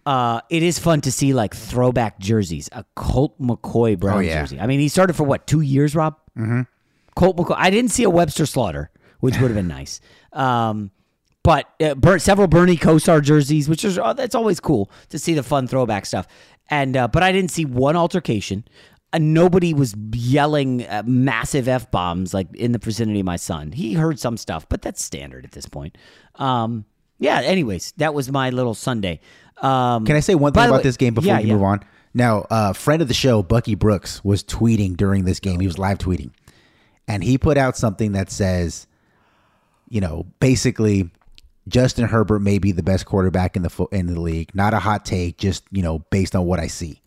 uh, 0.05 0.41
it 0.49 0.63
is 0.63 0.79
fun 0.79 1.01
to 1.01 1.11
see 1.11 1.33
like 1.33 1.55
throwback 1.55 2.19
jerseys. 2.19 2.69
A 2.71 2.83
Colt 2.95 3.39
McCoy 3.41 3.99
Brown 3.99 4.17
Oh, 4.17 4.19
yeah. 4.19 4.41
jersey. 4.41 4.59
I 4.59 4.67
mean, 4.67 4.79
he 4.79 4.87
started 4.87 5.13
for 5.15 5.23
what 5.23 5.45
two 5.47 5.61
years, 5.61 5.95
Rob? 5.95 6.17
Mm-hmm. 6.37 6.61
Colt 7.15 7.37
McCoy. 7.37 7.55
I 7.57 7.69
didn't 7.69 7.91
see 7.91 8.03
a 8.03 8.09
Webster 8.09 8.45
Slaughter, 8.45 8.89
which 9.19 9.35
would 9.39 9.51
have 9.51 9.55
been 9.55 9.67
nice. 9.79 9.99
Um, 10.33 10.91
but 11.43 11.67
uh, 11.81 11.95
Ber- 11.95 12.19
several 12.19 12.47
Bernie 12.47 12.77
Kosar 12.77 13.21
jerseys, 13.21 13.67
which 13.67 13.83
is 13.83 13.97
oh, 13.97 14.13
that's 14.13 14.35
always 14.35 14.59
cool 14.59 14.91
to 15.09 15.19
see 15.19 15.33
the 15.33 15.43
fun 15.43 15.67
throwback 15.67 16.05
stuff. 16.05 16.27
And 16.69 16.95
uh, 16.95 17.07
but 17.07 17.23
I 17.23 17.31
didn't 17.31 17.51
see 17.51 17.65
one 17.65 17.95
altercation. 17.95 18.63
Uh, 19.13 19.17
nobody 19.19 19.73
was 19.73 19.93
yelling 20.13 20.85
uh, 20.87 21.03
massive 21.05 21.67
f 21.67 21.91
bombs 21.91 22.33
like 22.33 22.47
in 22.55 22.71
the 22.71 22.77
vicinity 22.79 23.19
of 23.19 23.25
my 23.25 23.35
son. 23.35 23.71
He 23.73 23.93
heard 23.95 24.19
some 24.19 24.37
stuff, 24.37 24.69
but 24.69 24.81
that's 24.81 25.03
standard 25.03 25.43
at 25.43 25.51
this 25.51 25.65
point. 25.65 25.97
Um, 26.35 26.85
yeah. 27.19 27.41
Anyways, 27.41 27.91
that 27.97 28.13
was 28.13 28.31
my 28.31 28.51
little 28.51 28.73
Sunday. 28.73 29.19
Um, 29.61 30.05
Can 30.05 30.15
I 30.15 30.19
say 30.19 30.35
one 30.35 30.53
thing 30.53 30.65
about 30.65 30.77
way- 30.77 30.83
this 30.83 30.97
game 30.97 31.13
before 31.13 31.27
yeah, 31.27 31.39
we 31.39 31.45
yeah. 31.47 31.53
move 31.53 31.63
on? 31.63 31.83
Now, 32.13 32.45
uh, 32.49 32.73
friend 32.73 33.01
of 33.01 33.07
the 33.07 33.13
show, 33.13 33.41
Bucky 33.41 33.75
Brooks, 33.75 34.23
was 34.23 34.43
tweeting 34.43 34.97
during 34.97 35.23
this 35.23 35.39
game. 35.39 35.59
He 35.59 35.67
was 35.67 35.77
live 35.77 35.97
tweeting, 35.97 36.31
and 37.07 37.23
he 37.23 37.37
put 37.37 37.57
out 37.57 37.77
something 37.77 38.11
that 38.13 38.29
says, 38.29 38.85
you 39.87 40.01
know, 40.01 40.25
basically, 40.39 41.09
Justin 41.69 42.05
Herbert 42.05 42.39
may 42.39 42.57
be 42.57 42.73
the 42.73 42.83
best 42.83 43.05
quarterback 43.05 43.55
in 43.55 43.61
the 43.61 43.69
fo- 43.69 43.87
in 43.91 44.07
the 44.07 44.19
league. 44.19 44.53
Not 44.53 44.73
a 44.73 44.79
hot 44.79 45.05
take, 45.05 45.37
just 45.37 45.63
you 45.71 45.81
know, 45.83 45.99
based 46.09 46.35
on 46.35 46.45
what 46.45 46.59
I 46.59 46.67
see. 46.67 47.01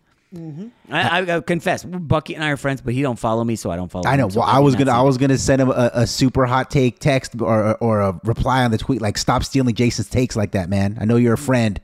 I, 0.90 1.20
I, 1.20 1.36
I 1.36 1.40
confess, 1.40 1.84
Bucky 1.84 2.34
and 2.34 2.42
I 2.42 2.50
are 2.50 2.56
friends, 2.56 2.80
but 2.80 2.92
he 2.92 3.02
don't 3.02 3.18
follow 3.18 3.44
me, 3.44 3.56
so 3.56 3.70
I 3.70 3.76
don't 3.76 3.90
follow. 3.90 4.08
I 4.08 4.16
know. 4.16 4.24
him, 4.24 4.30
so 4.32 4.40
Well, 4.40 4.48
I 4.48 4.58
was 4.58 4.74
gonna, 4.74 4.90
I 4.90 5.02
was 5.02 5.16
gonna 5.16 5.38
send 5.38 5.62
him 5.62 5.70
a, 5.70 5.90
a 5.94 6.06
super 6.06 6.44
hot 6.46 6.70
take 6.70 6.98
text 6.98 7.40
or 7.40 7.76
or 7.76 8.00
a 8.00 8.20
reply 8.24 8.64
on 8.64 8.70
the 8.70 8.78
tweet 8.78 9.00
like, 9.00 9.18
"Stop 9.18 9.44
stealing 9.44 9.74
Jason's 9.74 10.08
takes 10.08 10.34
like 10.34 10.52
that, 10.52 10.68
man. 10.68 10.98
I 11.00 11.04
know 11.04 11.16
you're 11.16 11.34
a 11.34 11.38
friend, 11.38 11.80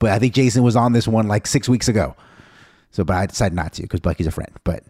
but 0.00 0.10
I 0.10 0.18
think 0.18 0.34
Jason 0.34 0.64
was 0.64 0.74
on 0.74 0.92
this 0.92 1.06
one 1.06 1.28
like 1.28 1.46
six 1.46 1.68
weeks 1.68 1.86
ago. 1.86 2.16
So, 2.90 3.04
but 3.04 3.14
I 3.14 3.26
decided 3.26 3.54
not 3.54 3.74
to 3.74 3.82
because 3.82 4.00
Bucky's 4.00 4.26
a 4.26 4.32
friend. 4.32 4.50
But 4.64 4.82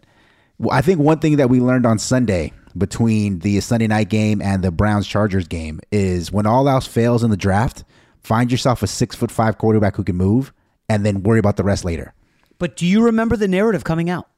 I 0.71 0.81
think 0.81 0.99
one 0.99 1.19
thing 1.19 1.35
that 1.35 1.49
we 1.49 1.59
learned 1.59 1.85
on 1.85 1.99
Sunday 1.99 2.53
between 2.75 3.39
the 3.39 3.59
Sunday 3.59 3.85
night 3.85 4.09
game 4.09 4.41
and 4.41 4.63
the 4.63 4.71
Browns 4.71 5.05
Chargers 5.05 5.47
game 5.47 5.81
is 5.91 6.31
when 6.31 6.47
all 6.47 6.67
else 6.67 6.87
fails 6.87 7.23
in 7.23 7.29
the 7.29 7.37
draft, 7.37 7.83
find 8.23 8.51
yourself 8.51 8.81
a 8.81 8.87
six 8.87 9.15
foot 9.15 9.29
five 9.29 9.59
quarterback 9.59 9.95
who 9.97 10.03
can 10.03 10.15
move, 10.15 10.51
and 10.89 11.05
then 11.05 11.21
worry 11.21 11.39
about 11.39 11.57
the 11.57 11.63
rest 11.63 11.85
later. 11.85 12.13
But 12.57 12.75
do 12.75 12.87
you 12.87 13.03
remember 13.03 13.35
the 13.35 13.47
narrative 13.47 13.83
coming 13.83 14.09
out? 14.09 14.29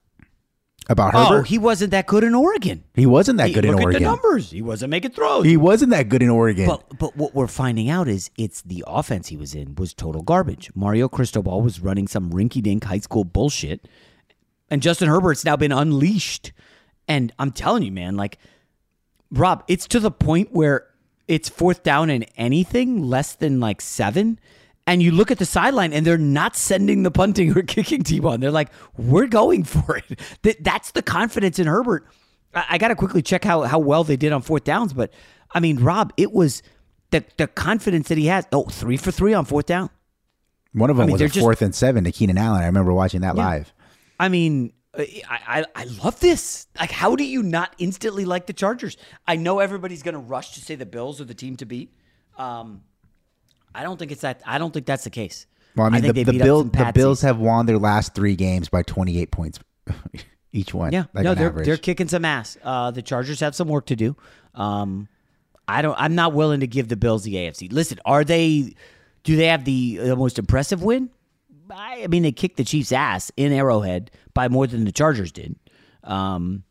About 0.89 1.13
Herbert? 1.13 1.25
Oh, 1.25 1.29
Herbert? 1.29 1.47
he 1.47 1.57
wasn't 1.57 1.91
that 1.91 2.07
good 2.07 2.23
in 2.23 2.35
Oregon. 2.35 2.83
he 2.93 3.05
wasn't 3.05 3.37
that 3.37 3.53
good 3.53 3.63
in 3.63 3.71
look 3.71 3.79
at 3.79 3.83
Oregon. 3.85 4.03
the 4.03 4.09
numbers. 4.09 4.51
He 4.51 4.61
wasn't 4.61 4.91
making 4.91 5.11
throws. 5.11 5.45
He 5.45 5.55
wasn't 5.55 5.91
that 5.91 6.09
good 6.09 6.21
in 6.21 6.29
Oregon. 6.29 6.67
But 6.67 6.97
but 6.99 7.15
what 7.15 7.33
we're 7.33 7.47
finding 7.47 7.89
out 7.89 8.07
is 8.07 8.29
it's 8.37 8.61
the 8.63 8.83
offense 8.85 9.29
he 9.29 9.37
was 9.37 9.55
in 9.55 9.75
was 9.75 9.93
total 9.93 10.21
garbage. 10.21 10.71
Mario 10.75 11.07
Cristobal 11.07 11.61
was 11.61 11.79
running 11.79 12.07
some 12.07 12.31
rinky-dink 12.31 12.83
high 12.83 12.99
school 12.99 13.23
bullshit, 13.23 13.87
and 14.69 14.81
Justin 14.81 15.07
Herbert's 15.07 15.45
now 15.45 15.55
been 15.55 15.71
unleashed. 15.71 16.51
And 17.07 17.31
I'm 17.39 17.51
telling 17.51 17.83
you, 17.83 17.91
man, 17.91 18.15
like 18.17 18.37
Rob, 19.31 19.63
it's 19.67 19.87
to 19.87 19.99
the 19.99 20.11
point 20.11 20.49
where 20.51 20.87
it's 21.27 21.47
fourth 21.47 21.83
down 21.83 22.09
and 22.09 22.25
anything 22.35 23.01
less 23.03 23.35
than 23.35 23.59
like 23.59 23.79
seven. 23.81 24.39
And 24.85 25.01
you 25.01 25.11
look 25.11 25.31
at 25.31 25.37
the 25.39 25.45
sideline 25.45 25.93
and 25.93 26.05
they're 26.05 26.17
not 26.17 26.55
sending 26.57 27.03
the 27.03 27.11
punting 27.11 27.57
or 27.57 27.61
kicking 27.67 28.03
team 28.03 28.25
on. 28.25 28.39
They're 28.41 28.51
like, 28.51 28.69
we're 28.97 29.27
going 29.27 29.63
for 29.63 29.97
it. 29.97 30.19
That, 30.41 30.63
that's 30.63 30.91
the 30.91 31.01
confidence 31.01 31.57
in 31.59 31.67
Herbert. 31.67 32.05
I, 32.53 32.65
I 32.71 32.77
got 32.77 32.89
to 32.89 32.95
quickly 32.95 33.21
check 33.21 33.43
how, 33.45 33.61
how 33.61 33.79
well 33.79 34.03
they 34.03 34.17
did 34.17 34.31
on 34.33 34.41
fourth 34.41 34.65
downs. 34.65 34.91
But 34.93 35.13
I 35.53 35.59
mean, 35.61 35.79
Rob, 35.79 36.11
it 36.17 36.33
was 36.33 36.61
the, 37.11 37.23
the 37.37 37.47
confidence 37.47 38.09
that 38.09 38.17
he 38.17 38.25
has. 38.27 38.45
Oh, 38.51 38.65
three 38.65 38.97
for 38.97 39.11
three 39.11 39.33
on 39.33 39.45
fourth 39.45 39.67
down. 39.67 39.89
One 40.73 40.89
of 40.89 40.97
them 40.97 41.03
I 41.03 41.07
mean, 41.07 41.13
was 41.13 41.21
a 41.21 41.27
just- 41.29 41.39
fourth 41.39 41.61
and 41.61 41.73
seven 41.73 42.03
to 42.03 42.11
Keenan 42.11 42.37
Allen. 42.37 42.61
I 42.63 42.65
remember 42.65 42.93
watching 42.93 43.21
that 43.21 43.35
Yeah. 43.35 43.45
live. 43.45 43.73
I 44.19 44.27
mean, 44.29 44.73
I, 44.97 45.23
I 45.29 45.65
I 45.75 45.83
love 46.03 46.19
this. 46.19 46.67
Like, 46.79 46.91
how 46.91 47.15
do 47.15 47.23
you 47.23 47.41
not 47.41 47.73
instantly 47.77 48.25
like 48.25 48.45
the 48.47 48.53
Chargers? 48.53 48.95
I 49.27 49.37
know 49.37 49.59
everybody's 49.59 50.03
going 50.03 50.13
to 50.13 50.19
rush 50.19 50.53
to 50.53 50.61
say 50.61 50.75
the 50.75 50.85
Bills 50.85 51.19
are 51.21 51.25
the 51.25 51.33
team 51.33 51.55
to 51.57 51.65
beat. 51.65 51.91
Um, 52.37 52.81
I 53.75 53.83
don't 53.83 53.97
think 53.97 54.11
it's 54.11 54.21
that. 54.21 54.41
I 54.45 54.57
don't 54.57 54.73
think 54.73 54.85
that's 54.85 55.03
the 55.03 55.09
case. 55.09 55.47
Well, 55.75 55.87
I 55.87 55.89
mean, 55.89 56.01
think 56.01 56.15
the, 56.15 56.23
the 56.23 56.39
Bills 56.39 56.69
the. 56.71 56.91
Bills 56.93 57.21
have 57.21 57.39
won 57.39 57.65
their 57.65 57.79
last 57.79 58.13
three 58.13 58.35
games 58.35 58.69
by 58.69 58.83
28 58.83 59.31
points 59.31 59.59
each 60.51 60.73
one. 60.73 60.91
Yeah, 60.91 61.05
like 61.13 61.23
no, 61.23 61.33
they're 61.33 61.47
average. 61.47 61.65
they're 61.65 61.77
kicking 61.77 62.07
some 62.07 62.25
ass. 62.25 62.57
Uh, 62.63 62.91
the 62.91 63.01
Chargers 63.01 63.39
have 63.39 63.55
some 63.55 63.67
work 63.67 63.87
to 63.87 63.95
do. 63.95 64.15
Um, 64.53 65.07
I 65.67 65.81
don't. 65.81 65.95
I'm 65.99 66.15
not 66.15 66.33
willing 66.33 66.59
to 66.59 66.67
give 66.67 66.89
the 66.89 66.95
Bills 66.95 67.23
the 67.23 67.35
AFC. 67.35 67.71
Listen, 67.71 67.99
are 68.05 68.23
they? 68.23 68.75
Do 69.23 69.35
they 69.35 69.47
have 69.47 69.63
the, 69.63 69.97
the 69.97 70.15
most 70.15 70.37
impressive 70.37 70.83
win? 70.83 71.09
I, 71.71 72.03
I 72.03 72.07
mean, 72.07 72.23
they 72.23 72.33
kicked 72.33 72.57
the 72.57 72.65
Chiefs' 72.65 72.91
ass 72.91 73.31
in 73.37 73.53
Arrowhead 73.53 74.11
by 74.33 74.49
more 74.49 74.67
than 74.67 74.83
the 74.83 74.91
Chargers 74.91 75.31
did. 75.31 75.55
Um, 76.03 76.63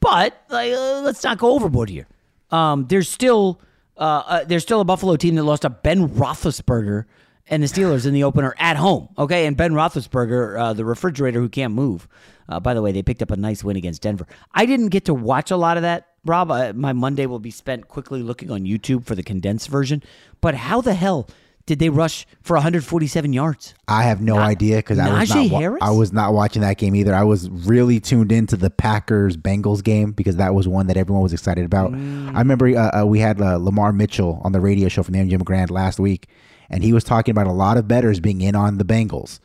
but 0.00 0.42
like, 0.48 0.72
uh, 0.72 1.02
let's 1.02 1.22
not 1.22 1.38
go 1.38 1.52
overboard 1.52 1.90
here. 1.90 2.06
Um, 2.50 2.86
there's 2.88 3.08
still 3.08 3.60
uh, 3.96 4.22
uh, 4.26 4.44
there's 4.44 4.62
still 4.62 4.80
a 4.80 4.84
Buffalo 4.84 5.16
team 5.16 5.34
that 5.34 5.44
lost 5.44 5.62
to 5.62 5.70
Ben 5.70 6.08
Roethlisberger 6.08 7.04
and 7.48 7.62
the 7.62 7.66
Steelers 7.66 8.06
in 8.06 8.14
the 8.14 8.24
opener 8.24 8.54
at 8.58 8.76
home. 8.76 9.08
Okay, 9.18 9.46
and 9.46 9.56
Ben 9.56 9.72
Roethlisberger, 9.72 10.58
uh, 10.58 10.72
the 10.72 10.84
refrigerator 10.84 11.40
who 11.40 11.48
can't 11.48 11.74
move. 11.74 12.08
Uh, 12.48 12.60
by 12.60 12.74
the 12.74 12.82
way, 12.82 12.92
they 12.92 13.02
picked 13.02 13.22
up 13.22 13.30
a 13.30 13.36
nice 13.36 13.62
win 13.64 13.76
against 13.76 14.02
Denver. 14.02 14.26
I 14.52 14.66
didn't 14.66 14.88
get 14.88 15.04
to 15.06 15.14
watch 15.14 15.50
a 15.50 15.56
lot 15.56 15.76
of 15.76 15.82
that, 15.82 16.08
Rob. 16.24 16.50
Uh, 16.50 16.72
my 16.74 16.92
Monday 16.92 17.26
will 17.26 17.38
be 17.38 17.50
spent 17.50 17.88
quickly 17.88 18.22
looking 18.22 18.50
on 18.50 18.62
YouTube 18.62 19.04
for 19.04 19.14
the 19.14 19.22
condensed 19.22 19.68
version. 19.68 20.02
But 20.40 20.54
how 20.54 20.80
the 20.80 20.94
hell 20.94 21.28
did 21.66 21.78
they 21.78 21.88
rush 21.88 22.26
for 22.42 22.54
147 22.54 23.32
yards? 23.32 23.74
I 23.86 24.02
have 24.04 24.20
no 24.20 24.36
idea 24.36 24.76
because 24.76 24.98
I 24.98 25.20
was 25.20 25.30
not 25.30 25.50
wa-? 25.50 25.76
I 25.80 25.90
was 25.90 26.12
not 26.12 26.34
watching 26.34 26.62
that 26.62 26.76
game 26.76 26.94
either. 26.96 27.14
I 27.14 27.22
was 27.22 27.48
really 27.50 28.00
tuned 28.00 28.32
into 28.32 28.56
the 28.56 28.70
Packers 28.70 29.36
Bengals 29.36 29.82
game 29.82 30.12
because 30.12 30.36
that 30.36 30.54
was 30.54 30.66
one 30.66 30.88
that 30.88 30.96
everyone 30.96 31.22
was 31.22 31.32
excited 31.32 31.64
about. 31.64 31.92
Mm. 31.92 32.34
I 32.34 32.38
remember 32.38 32.66
uh, 32.68 33.02
uh, 33.02 33.06
we 33.06 33.20
had 33.20 33.40
uh, 33.40 33.56
Lamar 33.56 33.92
Mitchell 33.92 34.40
on 34.44 34.52
the 34.52 34.60
radio 34.60 34.88
show 34.88 35.02
from 35.02 35.14
the 35.14 35.20
MGM 35.20 35.44
Grand 35.44 35.70
last 35.70 36.00
week, 36.00 36.28
and 36.68 36.82
he 36.82 36.92
was 36.92 37.04
talking 37.04 37.32
about 37.32 37.46
a 37.46 37.52
lot 37.52 37.76
of 37.76 37.86
bettors 37.86 38.18
being 38.18 38.40
in 38.40 38.56
on 38.56 38.78
the 38.78 38.84
Bengals. 38.84 39.38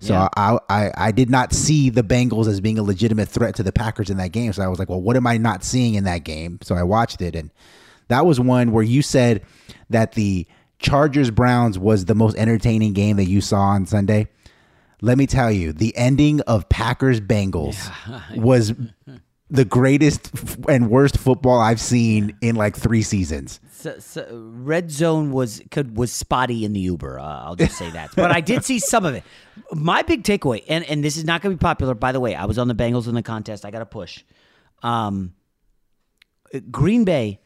So 0.00 0.12
Yeah. 0.12 0.28
I, 0.36 0.58
I 0.68 0.90
I 0.96 1.12
did 1.12 1.30
not 1.30 1.54
see 1.54 1.88
the 1.88 2.02
Bengals 2.02 2.46
as 2.46 2.60
being 2.60 2.78
a 2.78 2.82
legitimate 2.82 3.28
threat 3.28 3.54
to 3.54 3.62
the 3.62 3.72
Packers 3.72 4.10
in 4.10 4.18
that 4.18 4.32
game. 4.32 4.52
So 4.52 4.62
I 4.62 4.68
was 4.68 4.78
like, 4.78 4.90
well, 4.90 5.00
what 5.00 5.16
am 5.16 5.26
I 5.26 5.38
not 5.38 5.64
seeing 5.64 5.94
in 5.94 6.04
that 6.04 6.24
game? 6.24 6.58
So 6.62 6.74
I 6.74 6.82
watched 6.82 7.22
it, 7.22 7.34
and 7.34 7.50
that 8.08 8.26
was 8.26 8.38
one 8.38 8.72
where 8.72 8.82
you 8.82 9.00
said 9.00 9.42
that 9.88 10.12
the 10.12 10.46
Chargers 10.78 11.30
Browns 11.30 11.78
was 11.78 12.04
the 12.04 12.14
most 12.14 12.36
entertaining 12.36 12.92
game 12.92 13.16
that 13.16 13.24
you 13.24 13.40
saw 13.40 13.60
on 13.60 13.86
Sunday. 13.86 14.28
Let 15.00 15.18
me 15.18 15.26
tell 15.26 15.50
you, 15.50 15.72
the 15.72 15.96
ending 15.96 16.40
of 16.42 16.68
Packers 16.68 17.20
Bengals 17.20 17.90
was 18.36 18.72
the 19.50 19.64
greatest 19.64 20.30
and 20.68 20.90
worst 20.90 21.18
football 21.18 21.60
I've 21.60 21.80
seen 21.80 22.36
in 22.40 22.56
like 22.56 22.76
three 22.76 23.02
seasons. 23.02 23.60
So, 23.70 23.98
so 23.98 24.26
red 24.32 24.90
zone 24.90 25.30
was 25.30 25.62
could 25.70 25.96
was 25.96 26.10
spotty 26.12 26.64
in 26.64 26.72
the 26.72 26.80
Uber. 26.80 27.18
Uh, 27.18 27.44
I'll 27.44 27.54
just 27.54 27.76
say 27.76 27.90
that. 27.90 28.10
But 28.16 28.30
I 28.30 28.40
did 28.40 28.64
see 28.64 28.78
some 28.78 29.04
of 29.04 29.14
it. 29.14 29.22
My 29.72 30.02
big 30.02 30.22
takeaway, 30.22 30.64
and 30.68 30.84
and 30.84 31.04
this 31.04 31.16
is 31.16 31.24
not 31.24 31.42
going 31.42 31.54
to 31.54 31.58
be 31.58 31.62
popular. 31.62 31.94
By 31.94 32.12
the 32.12 32.20
way, 32.20 32.34
I 32.34 32.46
was 32.46 32.58
on 32.58 32.68
the 32.68 32.74
Bengals 32.74 33.06
in 33.06 33.14
the 33.14 33.22
contest. 33.22 33.64
I 33.64 33.70
got 33.70 33.82
a 33.82 33.86
push. 33.86 34.24
Um, 34.82 35.34
Green 36.70 37.04
Bay, 37.04 37.40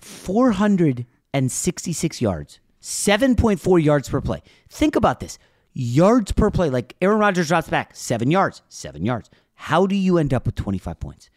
four 0.00 0.50
hundred 0.50 1.06
and 1.32 1.50
sixty-six 1.50 2.20
yards, 2.20 2.60
seven 2.80 3.34
point 3.36 3.60
four 3.60 3.78
yards 3.78 4.08
per 4.08 4.20
play. 4.20 4.42
Think 4.68 4.96
about 4.96 5.20
this: 5.20 5.38
yards 5.72 6.32
per 6.32 6.50
play. 6.50 6.70
Like 6.70 6.94
Aaron 7.00 7.18
Rodgers 7.18 7.48
drops 7.48 7.68
back, 7.68 7.94
seven 7.94 8.30
yards, 8.30 8.62
seven 8.68 9.04
yards. 9.04 9.30
How 9.54 9.86
do 9.86 9.94
you 9.94 10.18
end 10.18 10.34
up 10.34 10.46
with 10.46 10.54
twenty-five 10.54 11.00
points? 11.00 11.30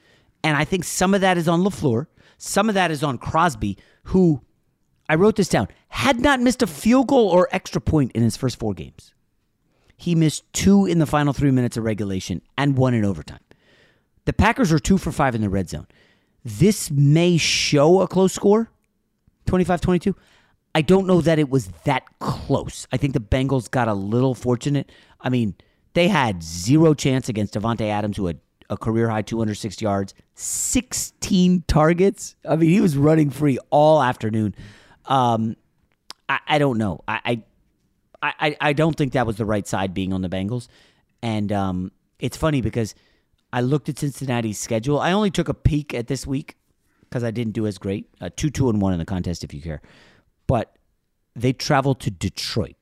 And 0.44 0.58
I 0.58 0.66
think 0.66 0.84
some 0.84 1.14
of 1.14 1.22
that 1.22 1.38
is 1.38 1.48
on 1.48 1.64
LaFleur. 1.64 2.08
Some 2.38 2.70
of 2.70 2.76
that 2.76 2.92
is 2.92 3.02
on 3.02 3.18
Crosby, 3.18 3.78
who 4.04 4.42
I 5.08 5.16
wrote 5.16 5.38
this 5.38 5.50
down, 5.50 5.68
had 5.88 6.20
not 6.20 6.40
missed 6.40 6.62
a 6.62 6.68
field 6.68 7.08
goal 7.08 7.30
or 7.30 7.48
extra 7.52 7.80
point 7.80 8.12
in 8.12 8.24
his 8.24 8.36
first 8.36 8.60
four 8.60 8.74
games. 8.74 9.14
He 9.96 10.16
missed 10.16 10.52
two 10.52 10.86
in 10.86 11.00
the 11.00 11.06
final 11.06 11.32
three 11.32 11.52
minutes 11.52 11.78
of 11.78 11.84
regulation 11.84 12.42
and 12.58 12.78
one 12.78 12.94
in 12.94 13.06
overtime. 13.06 13.40
The 14.26 14.34
Packers 14.34 14.74
are 14.74 14.80
two 14.80 14.98
for 14.98 15.12
five 15.12 15.36
in 15.36 15.42
the 15.42 15.50
red 15.50 15.70
zone. 15.70 15.88
This 16.44 16.92
may 16.92 17.38
show 17.38 18.02
a 18.02 18.08
close 18.08 18.34
score, 18.34 18.70
25 19.46 19.82
22. 19.82 20.16
I 20.74 20.82
don't 20.82 21.08
know 21.08 21.22
that 21.22 21.40
it 21.40 21.50
was 21.50 21.68
that 21.86 22.04
close. 22.20 22.86
I 22.92 22.98
think 22.98 23.14
the 23.14 23.22
Bengals 23.22 23.72
got 23.72 23.88
a 23.88 23.94
little 23.94 24.36
fortunate. 24.36 24.92
I 25.22 25.30
mean, 25.30 25.56
they 25.94 26.10
had 26.10 26.44
zero 26.44 26.94
chance 26.94 27.30
against 27.30 27.54
Davante 27.54 27.90
Adams, 27.90 28.18
who 28.18 28.26
had 28.26 28.40
a 28.70 28.76
career 28.78 29.10
high 29.10 29.22
206 29.22 29.82
yards, 29.82 30.14
16 30.34 31.64
targets. 31.68 32.36
I 32.48 32.58
mean, 32.58 32.70
he 32.70 32.82
was 32.82 32.98
running 32.98 33.30
free 33.30 33.58
all 33.70 34.04
afternoon. 34.04 34.56
Um, 35.06 35.56
I, 36.28 36.40
I 36.48 36.58
don't 36.58 36.78
know. 36.78 37.04
I, 37.08 37.42
I 38.22 38.58
I 38.60 38.74
don't 38.74 38.96
think 38.96 39.14
that 39.14 39.28
was 39.28 39.38
the 39.38 39.46
right 39.46 39.68
side 39.68 39.94
being 39.94 40.12
on 40.12 40.22
the 40.22 40.30
Bengals, 40.30 40.68
and 41.22 41.52
um, 41.52 41.92
it's 42.20 42.36
funny 42.36 42.62
because 42.62 42.96
I 43.54 43.62
looked 43.62 43.88
at 43.88 44.00
Cincinnati's 44.00 44.58
schedule. 44.58 45.00
I 45.00 45.12
only 45.12 45.30
took 45.30 45.48
a 45.48 45.54
peek 45.54 45.94
at 45.94 46.08
this 46.08 46.26
week 46.26 46.58
because 47.10 47.24
I 47.24 47.32
didn't 47.32 47.54
do 47.54 47.66
as 47.68 47.78
great. 47.78 48.08
Uh, 48.22 48.30
two 48.36 48.50
two 48.50 48.70
and 48.70 48.82
one 48.82 48.94
in 48.94 49.00
the 49.00 49.06
contest, 49.06 49.44
if 49.44 49.54
you 49.54 49.62
care, 49.62 49.82
but 50.48 50.76
they 51.36 51.54
traveled 51.54 52.00
to 52.02 52.12
Detroit. 52.12 52.76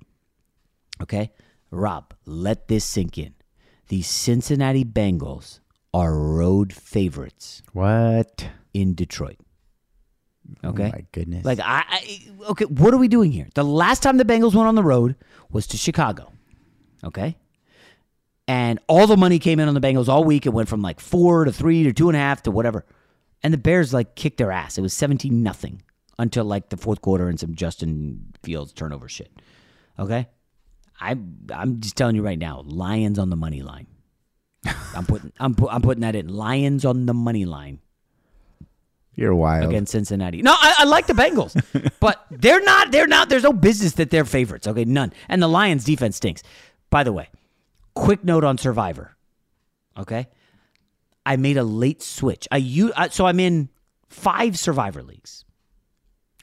Okay, 1.01 1.31
Rob, 1.71 2.13
let 2.25 2.67
this 2.67 2.85
sink 2.85 3.17
in. 3.17 3.33
The 3.87 4.01
Cincinnati 4.01 4.85
Bengals 4.85 5.59
are 5.93 6.17
road 6.17 6.73
favorites 6.73 7.61
What? 7.73 8.47
in 8.73 8.95
Detroit. 8.95 9.37
Okay. 10.63 10.85
Oh 10.85 10.89
my 10.89 11.05
goodness. 11.11 11.45
Like 11.45 11.59
I, 11.59 11.83
I 11.87 12.49
okay, 12.49 12.65
what 12.65 12.93
are 12.93 12.97
we 12.97 13.07
doing 13.07 13.31
here? 13.31 13.47
The 13.53 13.63
last 13.63 14.03
time 14.03 14.17
the 14.17 14.25
Bengals 14.25 14.53
went 14.55 14.67
on 14.67 14.75
the 14.75 14.83
road 14.83 15.15
was 15.51 15.67
to 15.67 15.77
Chicago. 15.77 16.31
Okay. 17.03 17.37
And 18.47 18.79
all 18.87 19.07
the 19.07 19.15
money 19.15 19.39
came 19.39 19.59
in 19.59 19.67
on 19.67 19.73
the 19.73 19.79
Bengals 19.79 20.09
all 20.09 20.23
week. 20.23 20.45
It 20.45 20.49
went 20.49 20.67
from 20.67 20.81
like 20.81 20.99
four 20.99 21.45
to 21.45 21.51
three 21.51 21.83
to 21.83 21.93
two 21.93 22.09
and 22.09 22.15
a 22.15 22.19
half 22.19 22.43
to 22.43 22.51
whatever. 22.51 22.85
And 23.43 23.53
the 23.53 23.57
Bears 23.57 23.93
like 23.93 24.15
kicked 24.15 24.37
their 24.37 24.51
ass. 24.51 24.77
It 24.77 24.81
was 24.81 24.93
17 24.93 25.43
nothing 25.43 25.81
until 26.17 26.45
like 26.45 26.69
the 26.69 26.77
fourth 26.77 27.01
quarter 27.01 27.27
and 27.27 27.39
some 27.39 27.55
Justin 27.55 28.33
Fields 28.43 28.71
turnover 28.73 29.09
shit. 29.09 29.31
Okay. 29.99 30.27
I 30.99 31.17
I'm 31.53 31.79
just 31.81 31.97
telling 31.97 32.15
you 32.15 32.21
right 32.23 32.39
now, 32.39 32.61
Lions 32.65 33.19
on 33.19 33.29
the 33.29 33.35
money 33.35 33.61
line. 33.61 33.87
I'm 34.95 35.05
putting 35.05 35.33
I'm 35.39 35.55
pu- 35.55 35.67
I'm 35.69 35.81
putting 35.81 36.01
that 36.01 36.15
in. 36.15 36.29
Lions 36.29 36.85
on 36.85 37.05
the 37.05 37.13
money 37.13 37.43
line 37.45 37.79
You're 39.15 39.35
wild. 39.35 39.65
against 39.65 39.91
Cincinnati. 39.91 40.41
No, 40.41 40.53
I, 40.53 40.75
I 40.79 40.83
like 40.85 41.07
the 41.07 41.13
Bengals, 41.13 41.53
but 41.99 42.25
they're 42.31 42.63
not. 42.63 42.91
They're 42.91 43.07
not. 43.07 43.27
There's 43.27 43.43
no 43.43 43.51
business 43.53 43.93
that 43.93 44.09
they're 44.09 44.23
favorites. 44.23 44.67
Okay, 44.67 44.85
none. 44.85 45.11
And 45.27 45.41
the 45.41 45.49
Lions' 45.49 45.83
defense 45.83 46.15
stinks. 46.17 46.43
By 46.89 47.03
the 47.03 47.11
way, 47.11 47.29
quick 47.95 48.23
note 48.23 48.43
on 48.45 48.57
Survivor. 48.57 49.15
Okay, 49.97 50.27
I 51.25 51.35
made 51.37 51.57
a 51.57 51.63
late 51.63 52.01
switch. 52.01 52.47
I 52.51 52.57
u- 52.57 52.93
uh, 52.95 53.09
so 53.09 53.25
I'm 53.25 53.39
in 53.39 53.69
five 54.09 54.59
Survivor 54.59 55.03
leagues, 55.03 55.45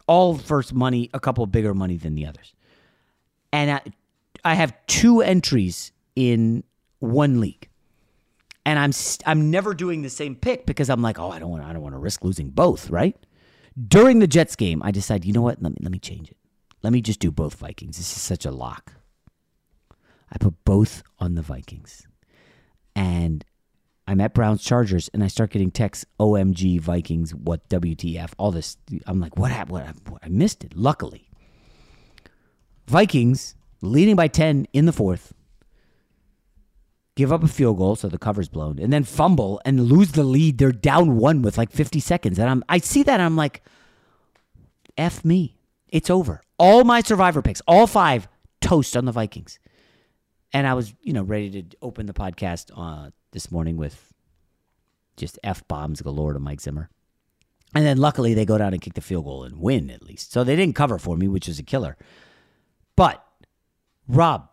all 0.06 0.36
first 0.36 0.72
money, 0.72 1.10
a 1.14 1.20
couple 1.20 1.44
bigger 1.46 1.74
money 1.74 1.96
than 1.96 2.14
the 2.14 2.26
others, 2.26 2.54
and 3.52 3.70
I, 3.70 3.80
I 4.44 4.54
have 4.54 4.74
two 4.86 5.20
entries 5.20 5.92
in 6.16 6.64
one 6.98 7.40
league 7.40 7.70
and 8.64 8.78
I'm 8.78 8.92
I'm 9.26 9.50
never 9.50 9.74
doing 9.74 10.02
the 10.02 10.10
same 10.10 10.36
pick 10.36 10.66
because 10.66 10.90
I'm 10.90 11.02
like, 11.02 11.18
oh, 11.18 11.30
I 11.30 11.38
don't 11.38 11.50
want 11.50 11.64
I 11.64 11.72
don't 11.72 11.82
want 11.82 11.94
to 11.94 11.98
risk 11.98 12.24
losing 12.24 12.50
both, 12.50 12.90
right? 12.90 13.16
During 13.88 14.18
the 14.18 14.26
Jets 14.26 14.56
game, 14.56 14.82
I 14.84 14.90
decide, 14.90 15.24
you 15.24 15.32
know 15.32 15.42
what? 15.42 15.62
Let 15.62 15.72
me 15.72 15.78
let 15.80 15.92
me 15.92 15.98
change 15.98 16.30
it. 16.30 16.36
Let 16.82 16.92
me 16.92 17.00
just 17.00 17.20
do 17.20 17.30
both 17.30 17.54
Vikings. 17.54 17.96
This 17.96 18.10
is 18.14 18.22
such 18.22 18.44
a 18.44 18.50
lock. 18.50 18.92
I 20.30 20.38
put 20.38 20.64
both 20.64 21.02
on 21.18 21.34
the 21.34 21.42
Vikings, 21.42 22.06
and 22.94 23.44
I'm 24.10 24.20
at 24.20 24.34
Browns 24.34 24.64
Chargers, 24.64 25.08
and 25.14 25.22
I 25.22 25.28
start 25.28 25.50
getting 25.50 25.70
texts, 25.70 26.04
OMG, 26.18 26.80
Vikings, 26.80 27.32
what 27.32 27.68
WTF, 27.68 28.32
all 28.38 28.50
this. 28.50 28.76
I'm 29.06 29.20
like, 29.20 29.38
what 29.38 29.52
happened? 29.52 30.00
What, 30.08 30.20
I 30.20 30.28
missed 30.28 30.64
it, 30.64 30.76
luckily. 30.76 31.30
Vikings 32.88 33.54
leading 33.80 34.16
by 34.16 34.26
10 34.26 34.66
in 34.72 34.86
the 34.86 34.92
fourth, 34.92 35.32
give 37.14 37.32
up 37.32 37.44
a 37.44 37.46
field 37.46 37.78
goal, 37.78 37.94
so 37.94 38.08
the 38.08 38.18
cover's 38.18 38.48
blown, 38.48 38.80
and 38.80 38.92
then 38.92 39.04
fumble 39.04 39.60
and 39.64 39.84
lose 39.84 40.10
the 40.10 40.24
lead. 40.24 40.58
They're 40.58 40.72
down 40.72 41.16
one 41.16 41.40
with 41.40 41.56
like 41.56 41.70
50 41.70 42.00
seconds. 42.00 42.40
And 42.40 42.50
I'm, 42.50 42.64
I 42.68 42.78
see 42.78 43.04
that, 43.04 43.20
I'm 43.20 43.36
like, 43.36 43.62
F 44.98 45.24
me. 45.24 45.54
It's 45.86 46.10
over. 46.10 46.40
All 46.58 46.82
my 46.82 47.00
survivor 47.00 47.42
picks, 47.42 47.62
all 47.68 47.86
five, 47.86 48.26
toast 48.60 48.96
on 48.96 49.04
the 49.04 49.12
Vikings. 49.12 49.60
And 50.52 50.66
I 50.66 50.74
was, 50.74 50.94
you 51.00 51.12
know, 51.12 51.22
ready 51.22 51.62
to 51.62 51.76
open 51.80 52.06
the 52.06 52.12
podcast 52.12 52.72
uh, 52.76 53.10
this 53.32 53.50
morning 53.50 53.76
with 53.76 54.12
just 55.16 55.38
F 55.44 55.66
bombs 55.68 56.00
galore 56.00 56.32
to 56.32 56.38
Mike 56.38 56.60
Zimmer. 56.60 56.88
And 57.74 57.86
then 57.86 57.98
luckily 57.98 58.34
they 58.34 58.44
go 58.44 58.58
down 58.58 58.72
and 58.72 58.82
kick 58.82 58.94
the 58.94 59.00
field 59.00 59.24
goal 59.24 59.44
and 59.44 59.60
win 59.60 59.90
at 59.90 60.02
least. 60.02 60.32
So 60.32 60.42
they 60.42 60.56
didn't 60.56 60.74
cover 60.74 60.98
for 60.98 61.16
me, 61.16 61.28
which 61.28 61.46
was 61.46 61.58
a 61.58 61.62
killer. 61.62 61.96
But 62.96 63.24
Rob, 64.08 64.48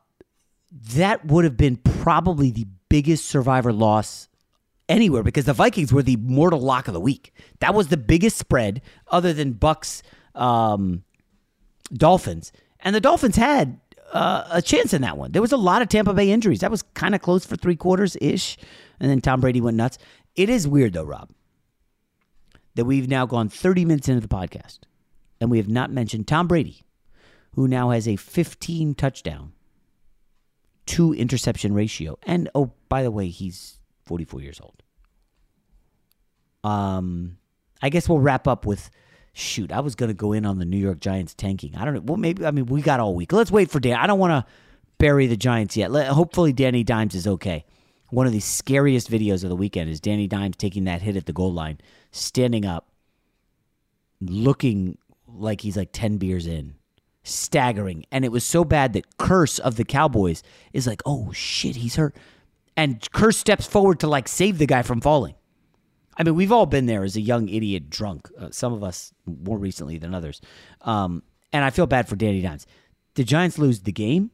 that 0.94 1.26
would 1.26 1.44
have 1.44 1.58
been 1.58 1.78
probably 1.78 2.52
the 2.52 2.68
biggest 2.90 3.26
survivor 3.26 3.74
loss 3.74 4.28
anywhere 4.88 5.24
because 5.24 5.46
the 5.46 5.54
Vikings 5.54 5.92
were 5.92 6.04
the 6.04 6.18
mortal 6.18 6.60
lock 6.60 6.88
of 6.88 6.94
the 6.94 7.00
week. 7.00 7.34
That 7.60 7.74
was 7.74 7.88
the 7.88 7.98
biggest 7.98 8.38
spread 8.38 8.82
other 9.08 9.34
than 9.34 9.56
Bucs 9.56 10.04
um, 10.36 11.04
Dolphins. 11.92 12.52
And 12.80 12.96
the 12.96 13.02
Dolphins 13.02 13.36
had 13.36 13.80
uh, 14.14 14.48
a 14.52 14.62
chance 14.62 14.94
in 14.94 15.02
that 15.02 15.18
one. 15.18 15.32
There 15.32 15.42
was 15.42 15.52
a 15.52 15.58
lot 15.58 15.82
of 15.82 15.90
Tampa 15.90 16.14
Bay 16.14 16.32
injuries. 16.32 16.62
That 16.62 16.72
was 16.72 16.82
kind 16.82 17.16
of 17.16 17.22
close 17.22 17.46
for 17.46 17.56
three 17.56 17.76
quarters 17.76 18.18
ish. 18.22 18.58
And 19.00 19.10
then 19.10 19.22
Tom 19.22 19.42
Brady 19.42 19.62
went 19.62 19.78
nuts. 19.78 19.98
It 20.36 20.50
is 20.50 20.68
weird, 20.68 20.94
though, 20.94 21.04
Rob, 21.04 21.30
that 22.76 22.86
we've 22.86 23.10
now 23.10 23.26
gone 23.26 23.50
30 23.50 23.86
minutes 23.86 24.08
into 24.08 24.22
the 24.22 24.28
podcast 24.28 24.80
and 25.40 25.52
we 25.52 25.58
have 25.58 25.70
not 25.70 25.92
mentioned 25.92 26.28
Tom 26.28 26.48
Brady, 26.48 26.84
who 27.54 27.68
now 27.68 27.92
has 27.92 28.08
a 28.08 28.16
15 28.16 28.96
touchdown, 28.96 29.54
two 30.86 31.14
interception 31.14 31.74
ratio. 31.74 32.18
And 32.24 32.50
oh, 32.56 32.74
by 32.90 33.04
the 33.04 33.12
way, 33.12 33.28
he's 33.30 33.80
44 34.06 34.42
years 34.42 34.60
old. 34.62 34.84
Um, 36.64 37.38
I 37.82 37.90
guess 37.90 38.10
we'll 38.10 38.20
wrap 38.20 38.48
up 38.48 38.66
with 38.66 38.90
shoot, 39.38 39.72
I 39.72 39.82
was 39.82 39.96
going 39.96 40.10
to 40.10 40.16
go 40.16 40.34
in 40.34 40.46
on 40.46 40.58
the 40.58 40.66
New 40.66 40.78
York 40.78 41.00
Giants 41.00 41.34
tanking. 41.34 41.76
I 41.76 41.86
don't 41.86 41.94
know. 41.94 42.02
Well, 42.02 42.18
maybe, 42.18 42.46
I 42.46 42.52
mean, 42.52 42.66
we 42.66 42.82
got 42.82 43.00
all 43.00 43.14
week. 43.14 43.32
Let's 43.32 43.52
wait 43.52 43.70
for 43.70 43.80
Dan. 43.80 43.98
I 43.98 44.08
don't 44.08 44.20
want 44.20 44.32
to 44.32 44.52
bury 44.98 45.28
the 45.28 45.38
Giants 45.38 45.78
yet. 45.78 45.92
Let, 45.92 46.08
hopefully, 46.08 46.54
Danny 46.54 46.84
Dimes 46.84 47.14
is 47.14 47.28
okay. 47.28 47.66
One 48.10 48.26
of 48.26 48.34
the 48.34 48.40
scariest 48.40 49.12
videos 49.12 49.44
of 49.44 49.50
the 49.50 49.56
weekend 49.56 49.90
is 49.90 50.00
Danny 50.00 50.28
Dimes 50.28 50.56
taking 50.58 50.86
that 50.86 51.02
hit 51.02 51.16
at 51.18 51.26
the 51.26 51.34
goal 51.34 51.54
line, 51.54 51.80
standing 52.12 52.66
up, 52.66 52.90
looking 54.22 54.98
like 55.28 55.62
he's 55.62 55.78
like 55.78 55.90
10 55.92 56.18
beers 56.18 56.48
in, 56.48 56.76
staggering. 57.24 58.06
And 58.12 58.26
it 58.26 58.32
was 58.32 58.44
so 58.46 58.64
bad 58.64 58.94
that 58.94 59.18
Kearse 59.18 59.60
of 59.60 59.76
the 59.76 59.84
Cowboys 59.84 60.42
is 60.74 60.88
like, 60.88 61.02
oh 61.06 61.32
shit, 61.32 61.76
he's 61.76 61.98
hurt. 61.98 62.16
And 62.76 63.02
Kearse 63.12 63.36
steps 63.36 63.68
forward 63.68 64.00
to 64.00 64.08
like 64.08 64.28
save 64.28 64.58
the 64.58 64.66
guy 64.66 64.82
from 64.82 65.02
falling. 65.02 65.36
I 66.18 66.24
mean, 66.24 66.36
we've 66.36 66.52
all 66.52 66.66
been 66.66 66.88
there 66.88 67.04
as 67.04 67.16
a 67.16 67.22
young 67.22 67.48
idiot 67.48 67.90
drunk. 67.90 68.30
Uh, 68.38 68.50
some 68.52 68.74
of 68.74 68.84
us 68.84 69.14
more 69.26 69.58
recently 69.58 69.98
than 69.98 70.16
others. 70.16 70.42
Um, 70.82 71.24
and 71.54 71.64
I 71.64 71.70
feel 71.70 71.88
bad 71.88 72.08
for 72.08 72.16
Danny 72.16 72.42
Dimes. 72.42 72.66
The 73.16 73.24
Giants 73.24 73.58
lose 73.58 73.82
the 73.82 73.92
game. 73.92 74.32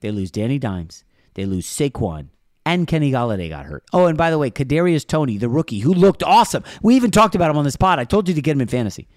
They 0.00 0.10
lose 0.10 0.30
Danny 0.30 0.58
Dimes. 0.58 1.04
They 1.34 1.46
lose 1.46 1.66
Saquon. 1.66 2.28
And 2.64 2.86
Kenny 2.86 3.12
Golladay 3.12 3.48
got 3.48 3.66
hurt. 3.66 3.84
Oh, 3.92 4.06
and 4.06 4.18
by 4.18 4.30
the 4.30 4.38
way, 4.38 4.50
Kadarius 4.50 5.06
Toney, 5.06 5.38
the 5.38 5.48
rookie, 5.48 5.78
who 5.78 5.94
looked 5.94 6.22
awesome. 6.22 6.64
We 6.82 6.96
even 6.96 7.10
talked 7.10 7.34
about 7.34 7.50
him 7.50 7.56
on 7.56 7.64
this 7.64 7.76
pod. 7.76 7.98
I 7.98 8.04
told 8.04 8.28
you 8.28 8.34
to 8.34 8.42
get 8.42 8.52
him 8.52 8.60
in 8.60 8.68
fantasy. 8.68 9.08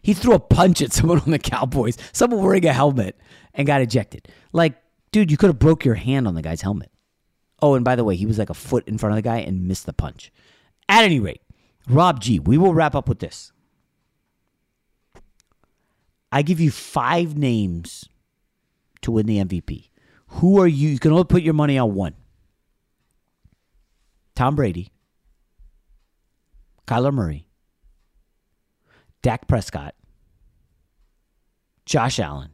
He 0.00 0.14
threw 0.14 0.34
a 0.34 0.40
punch 0.40 0.82
at 0.82 0.92
someone 0.94 1.20
on 1.20 1.30
the 1.30 1.38
Cowboys, 1.38 1.98
someone 2.12 2.42
wearing 2.42 2.66
a 2.66 2.72
helmet, 2.72 3.18
and 3.54 3.66
got 3.66 3.82
ejected. 3.82 4.28
Like, 4.52 4.74
dude, 5.12 5.30
you 5.30 5.36
could 5.36 5.48
have 5.48 5.58
broke 5.58 5.84
your 5.84 5.94
hand 5.94 6.26
on 6.26 6.34
the 6.34 6.42
guy's 6.42 6.62
helmet. 6.62 6.90
Oh, 7.60 7.74
and 7.74 7.84
by 7.84 7.94
the 7.94 8.04
way, 8.04 8.16
he 8.16 8.26
was 8.26 8.38
like 8.38 8.50
a 8.50 8.54
foot 8.54 8.88
in 8.88 8.98
front 8.98 9.12
of 9.12 9.16
the 9.16 9.22
guy 9.22 9.38
and 9.38 9.68
missed 9.68 9.86
the 9.86 9.92
punch. 9.92 10.32
At 10.92 11.04
any 11.04 11.20
rate, 11.20 11.40
Rob 11.88 12.20
G, 12.20 12.38
we 12.38 12.58
will 12.58 12.74
wrap 12.74 12.94
up 12.94 13.08
with 13.08 13.18
this. 13.18 13.50
I 16.30 16.42
give 16.42 16.60
you 16.60 16.70
five 16.70 17.34
names 17.34 18.10
to 19.00 19.10
win 19.10 19.24
the 19.24 19.38
MVP. 19.38 19.88
Who 20.26 20.60
are 20.60 20.66
you? 20.66 20.90
You 20.90 20.98
can 20.98 21.12
only 21.12 21.24
put 21.24 21.40
your 21.40 21.54
money 21.54 21.78
on 21.78 21.94
one 21.94 22.14
Tom 24.34 24.54
Brady, 24.54 24.92
Kyler 26.86 27.10
Murray, 27.10 27.46
Dak 29.22 29.48
Prescott, 29.48 29.94
Josh 31.86 32.18
Allen, 32.18 32.50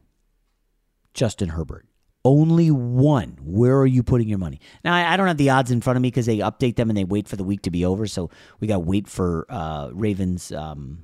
Justin 1.13 1.49
Herbert 1.49 1.88
only 2.29 2.69
one. 2.69 3.37
Where 3.41 3.77
are 3.79 3.87
you 3.87 4.03
putting 4.03 4.29
your 4.29 4.37
money? 4.37 4.59
Now, 4.83 4.93
I, 4.93 5.17
don't 5.17 5.27
have 5.27 5.37
the 5.37 5.49
odds 5.49 5.71
in 5.71 5.81
front 5.81 5.97
of 5.97 6.01
me 6.01 6.09
because 6.09 6.27
they 6.27 6.37
update 6.37 6.75
them 6.75 6.89
and 6.89 6.95
they 6.95 7.03
wait 7.03 7.27
for 7.27 7.35
the 7.35 7.43
week 7.43 7.63
to 7.63 7.71
be 7.71 7.83
over. 7.83 8.05
So 8.05 8.29
we 8.59 8.67
got 8.67 8.75
to 8.75 8.79
wait 8.79 9.07
for 9.07 9.47
uh, 9.49 9.89
Ravens 9.91 10.51
um, 10.51 11.03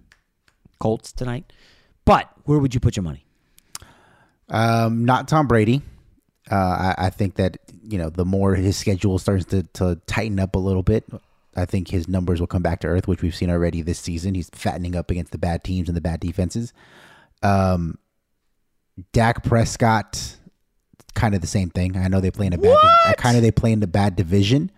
Colts 0.79 1.11
tonight. 1.11 1.51
But 2.05 2.29
where 2.43 2.59
would 2.59 2.75
you 2.75 2.79
put 2.79 2.95
your 2.95 3.03
money? 3.03 3.25
Um, 4.49 5.05
not 5.05 5.27
Tom 5.27 5.47
Brady. 5.47 5.81
Uh, 6.51 6.55
I, 6.55 6.95
I, 7.05 7.09
think 7.09 7.35
that 7.35 7.57
you 7.81 7.97
know 7.97 8.11
the 8.11 8.23
more 8.23 8.53
his 8.53 8.77
schedule 8.77 9.17
starts 9.17 9.45
to, 9.45 9.63
to 9.73 9.99
tighten 10.05 10.39
up 10.39 10.53
a 10.53 10.59
little 10.59 10.83
bit, 10.83 11.03
I 11.55 11.65
think 11.65 11.89
his 11.89 12.07
numbers 12.07 12.39
will 12.39 12.45
come 12.45 12.61
back 12.61 12.81
to 12.81 12.87
earth, 12.87 13.07
which 13.07 13.23
we've 13.23 13.33
seen 13.33 13.49
already 13.49 13.81
this 13.81 13.97
season. 13.97 14.35
He's 14.35 14.51
fattening 14.51 14.95
up 14.95 15.09
against 15.09 15.31
the 15.31 15.39
bad 15.39 15.63
teams 15.63 15.89
and 15.89 15.97
the 15.97 16.01
bad 16.01 16.19
defenses. 16.19 16.71
Um, 17.41 17.97
Dak 19.11 19.43
Prescott 19.43 20.37
kind 21.15 21.33
of 21.33 21.41
the 21.41 21.47
same 21.47 21.69
thing. 21.69 21.97
I 21.97 22.07
know 22.07 22.19
they 22.19 22.31
play 22.31 22.45
in 22.45 22.53
a 22.53 22.57
bad. 22.57 22.75
Di- 23.05 23.13
kind 23.17 23.35
of 23.35 23.41
they 23.41 23.51
play 23.51 23.71
in 23.71 23.79
the 23.79 23.87
bad 23.87 24.15
division, 24.15 24.71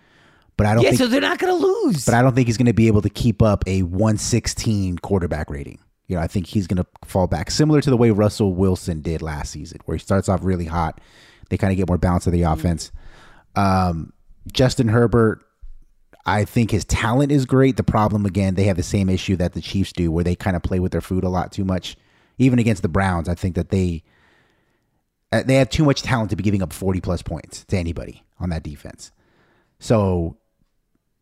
but 0.55 0.65
I 0.65 0.73
don't. 0.73 0.83
Yeah, 0.83 0.91
think, 0.91 1.01
so 1.01 1.07
they're 1.07 1.19
not 1.19 1.39
going 1.39 1.53
to 1.53 1.65
lose. 1.65 2.05
But 2.05 2.13
I 2.13 2.21
don't 2.21 2.33
think 2.33 2.47
he's 2.47 2.57
going 2.57 2.67
to 2.67 2.73
be 2.73 2.87
able 2.87 3.01
to 3.01 3.09
keep 3.09 3.41
up 3.41 3.63
a 3.67 3.83
116 3.83 4.99
quarterback 4.99 5.49
rating. 5.49 5.79
You 6.07 6.15
know, 6.15 6.21
I 6.21 6.27
think 6.27 6.47
he's 6.47 6.67
going 6.67 6.77
to 6.77 6.85
fall 7.05 7.27
back, 7.27 7.51
similar 7.51 7.81
to 7.81 7.89
the 7.89 7.97
way 7.97 8.11
Russell 8.11 8.53
Wilson 8.53 9.01
did 9.01 9.21
last 9.21 9.51
season, 9.51 9.79
where 9.85 9.97
he 9.97 10.01
starts 10.01 10.29
off 10.29 10.39
really 10.41 10.65
hot. 10.65 11.01
They 11.49 11.57
kind 11.57 11.71
of 11.71 11.77
get 11.77 11.89
more 11.89 11.97
balance 11.97 12.27
of 12.27 12.33
the 12.33 12.41
mm-hmm. 12.41 12.59
offense. 12.59 12.91
Um, 13.55 14.13
Justin 14.51 14.87
Herbert, 14.87 15.43
I 16.25 16.45
think 16.45 16.71
his 16.71 16.85
talent 16.85 17.31
is 17.31 17.45
great. 17.45 17.75
The 17.75 17.83
problem, 17.83 18.25
again, 18.25 18.55
they 18.55 18.65
have 18.65 18.77
the 18.77 18.83
same 18.83 19.09
issue 19.09 19.35
that 19.37 19.53
the 19.53 19.61
Chiefs 19.61 19.91
do, 19.91 20.11
where 20.11 20.23
they 20.23 20.35
kind 20.35 20.55
of 20.55 20.63
play 20.63 20.79
with 20.79 20.91
their 20.91 21.01
food 21.01 21.23
a 21.23 21.29
lot 21.29 21.51
too 21.51 21.65
much. 21.65 21.97
Even 22.37 22.59
against 22.59 22.83
the 22.83 22.89
Browns, 22.89 23.27
I 23.27 23.35
think 23.35 23.55
that 23.55 23.69
they 23.69 24.03
Uh, 25.31 25.43
they 25.43 25.55
have 25.55 25.69
too 25.69 25.83
much 25.83 26.01
talent 26.01 26.29
to 26.29 26.35
be 26.35 26.43
giving 26.43 26.61
up 26.61 26.71
40 26.71 27.01
plus 27.01 27.21
points 27.21 27.65
to 27.65 27.77
anybody 27.77 28.23
on 28.39 28.49
that 28.49 28.63
defense. 28.63 29.11
So 29.79 30.37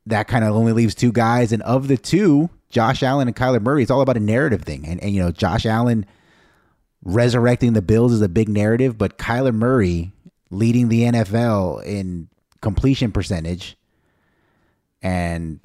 that 0.06 0.28
kind 0.28 0.44
of 0.44 0.56
only 0.56 0.74
leaves 0.74 0.96
two 0.96 1.12
guys. 1.12 1.52
And 1.52 1.64
of 1.64 1.88
the 1.88 1.98
two, 1.98 2.50
Josh 2.70 3.02
Allen 3.02 3.28
and 3.28 3.36
Kyler 3.36 3.62
Murray, 3.62 3.82
it's 3.82 3.92
all 3.92 4.02
about 4.02 4.18
a 4.18 4.22
narrative 4.22 4.62
thing. 4.62 4.86
And, 4.86 5.02
and 5.02 5.14
you 5.14 5.22
know, 5.22 5.32
Josh 5.32 5.66
Allen 5.66 6.06
resurrecting 7.04 7.74
the 7.74 7.82
Bills 7.82 8.12
is 8.12 8.22
a 8.22 8.30
big 8.30 8.50
narrative, 8.50 8.98
but 8.98 9.18
Kyler 9.18 9.54
Murray 9.54 10.12
leading 10.52 10.90
the 10.90 11.04
NFL 11.04 11.84
in 11.84 12.30
completion 12.62 13.12
percentage 13.12 13.78
and 15.02 15.60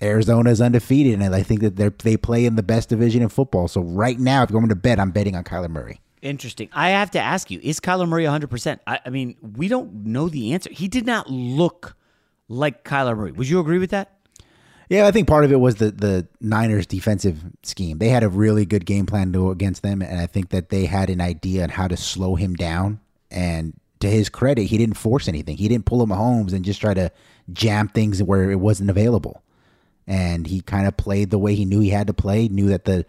Arizona's 0.00 0.60
undefeated. 0.60 1.20
And 1.20 1.34
I 1.34 1.42
think 1.42 1.60
that 1.60 1.76
they 1.76 1.88
they 1.88 2.16
play 2.16 2.44
in 2.44 2.56
the 2.56 2.62
best 2.62 2.88
division 2.88 3.22
in 3.22 3.28
football. 3.28 3.68
So 3.68 3.80
right 3.80 4.18
now, 4.18 4.42
if 4.42 4.50
you're 4.50 4.60
going 4.60 4.68
to 4.68 4.76
bet, 4.76 5.00
I'm 5.00 5.10
betting 5.10 5.36
on 5.36 5.44
Kyler 5.44 5.70
Murray. 5.70 6.00
Interesting. 6.22 6.68
I 6.72 6.90
have 6.90 7.10
to 7.12 7.20
ask 7.20 7.50
you: 7.50 7.60
Is 7.62 7.80
Kyler 7.80 8.08
Murray 8.08 8.24
100? 8.24 8.48
percent 8.48 8.80
I, 8.86 9.00
I 9.06 9.10
mean, 9.10 9.36
we 9.56 9.68
don't 9.68 10.06
know 10.06 10.28
the 10.28 10.52
answer. 10.52 10.70
He 10.72 10.88
did 10.88 11.06
not 11.06 11.30
look 11.30 11.94
like 12.48 12.84
Kyler 12.84 13.16
Murray. 13.16 13.32
Would 13.32 13.48
you 13.48 13.60
agree 13.60 13.78
with 13.78 13.90
that? 13.90 14.12
Yeah, 14.88 15.06
I 15.06 15.10
think 15.10 15.26
part 15.26 15.44
of 15.44 15.52
it 15.52 15.58
was 15.58 15.76
the 15.76 15.90
the 15.90 16.28
Niners 16.40 16.86
defensive 16.86 17.42
scheme. 17.62 17.98
They 17.98 18.08
had 18.08 18.22
a 18.22 18.28
really 18.28 18.64
good 18.64 18.86
game 18.86 19.06
plan 19.06 19.32
to 19.32 19.50
against 19.50 19.82
them, 19.82 20.00
and 20.00 20.20
I 20.20 20.26
think 20.26 20.50
that 20.50 20.68
they 20.68 20.86
had 20.86 21.10
an 21.10 21.20
idea 21.20 21.64
on 21.64 21.70
how 21.70 21.88
to 21.88 21.96
slow 21.96 22.36
him 22.36 22.54
down. 22.54 23.00
And 23.30 23.74
to 24.00 24.08
his 24.08 24.28
credit, 24.28 24.64
he 24.64 24.78
didn't 24.78 24.96
force 24.96 25.26
anything. 25.26 25.56
He 25.56 25.68
didn't 25.68 25.86
pull 25.86 26.02
him 26.02 26.10
Mahomes 26.10 26.52
and 26.52 26.64
just 26.64 26.80
try 26.80 26.94
to 26.94 27.10
jam 27.52 27.88
things 27.88 28.22
where 28.22 28.50
it 28.50 28.60
wasn't 28.60 28.90
available. 28.90 29.42
And 30.06 30.46
he 30.46 30.60
kind 30.60 30.86
of 30.86 30.96
played 30.96 31.30
the 31.30 31.38
way 31.38 31.54
he 31.56 31.64
knew 31.64 31.80
he 31.80 31.90
had 31.90 32.06
to 32.06 32.14
play. 32.14 32.46
Knew 32.46 32.68
that 32.68 32.84
the 32.84 33.04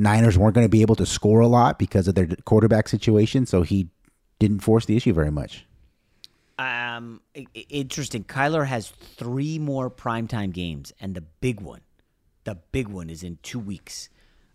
Niners 0.00 0.38
weren't 0.38 0.54
going 0.54 0.64
to 0.64 0.70
be 0.70 0.80
able 0.80 0.96
to 0.96 1.04
score 1.04 1.40
a 1.40 1.46
lot 1.46 1.78
because 1.78 2.08
of 2.08 2.14
their 2.14 2.26
quarterback 2.46 2.88
situation, 2.88 3.44
so 3.44 3.62
he 3.62 3.88
didn't 4.38 4.60
force 4.60 4.86
the 4.86 4.96
issue 4.96 5.12
very 5.12 5.30
much. 5.30 5.66
Um, 6.58 7.20
interesting. 7.68 8.24
Kyler 8.24 8.66
has 8.66 8.88
three 8.88 9.58
more 9.58 9.90
primetime 9.90 10.52
games, 10.52 10.92
and 11.00 11.14
the 11.14 11.20
big 11.20 11.60
one, 11.60 11.82
the 12.44 12.56
big 12.72 12.88
one 12.88 13.10
is 13.10 13.22
in 13.22 13.38
two 13.42 13.58
weeks 13.58 14.08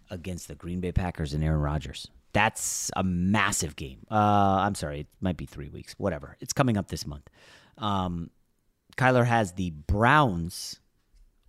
against 0.10 0.48
the 0.48 0.56
Green 0.56 0.80
Bay 0.80 0.92
Packers 0.92 1.34
and 1.34 1.44
Aaron 1.44 1.62
Rodgers. 1.62 2.08
That's 2.34 2.90
a 2.96 3.04
massive 3.04 3.76
game. 3.76 4.00
Uh, 4.10 4.16
I'm 4.16 4.76
sorry, 4.76 5.02
it 5.02 5.08
might 5.22 5.38
be 5.38 5.46
three 5.46 5.70
weeks. 5.70 5.94
Whatever. 5.98 6.38
It's 6.42 6.54
coming 6.54 6.76
up 6.76 6.90
this 6.90 7.06
month. 7.06 7.30
Um, 7.78 8.32
Kyler 8.98 9.26
has 9.26 9.54
the 9.54 9.70
Browns 9.72 10.80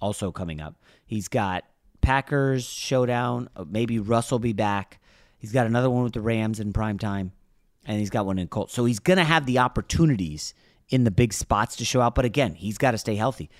also 0.01 0.33
coming 0.33 0.61
up. 0.61 0.77
He's 1.07 1.29
got 1.29 1.65
Packers 2.07 2.65
showdown. 2.65 3.49
Uh, 3.57 3.65
maybe 3.69 3.99
Russ 3.99 4.31
will 4.31 4.39
be 4.39 4.53
back. 4.53 5.01
He's 5.39 5.51
got 5.51 5.67
another 5.67 5.91
one 5.91 6.05
with 6.05 6.13
the 6.13 6.21
Rams 6.21 6.61
in 6.61 6.73
prime 6.73 7.01
time, 7.01 7.33
and 7.85 7.99
he's 7.99 8.11
got 8.11 8.27
one 8.27 8.39
in 8.39 8.47
Colts. 8.47 8.73
So 8.73 8.85
he's 8.85 9.01
going 9.01 9.17
to 9.17 9.25
have 9.25 9.45
the 9.45 9.59
opportunities 9.59 10.55
in 10.89 11.03
the 11.03 11.11
big 11.11 11.33
spots 11.33 11.75
to 11.77 11.85
show 11.85 12.01
out. 12.01 12.15
But 12.15 12.25
again, 12.25 12.55
he's 12.55 12.79
got 12.79 12.93
to 12.93 12.99
stay 12.99 13.17
healthy. 13.17 13.51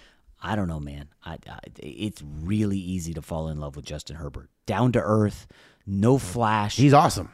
I 0.41 0.55
don't 0.55 0.69
know, 0.69 0.79
man. 0.79 1.09
I, 1.25 1.39
I, 1.51 1.59
it's 1.81 2.23
really 2.23 2.79
easy 2.79 3.15
to 3.15 3.21
fall 3.21 3.49
in 3.49 3.59
love 3.59 3.75
with 3.75 3.85
Justin 3.85 4.15
Herbert. 4.15 4.49
Down 4.65 4.93
to 4.93 5.01
earth, 5.01 5.49
no 5.85 6.17
flash. 6.17 6.77
He's 6.77 6.95
awesome. 6.95 7.31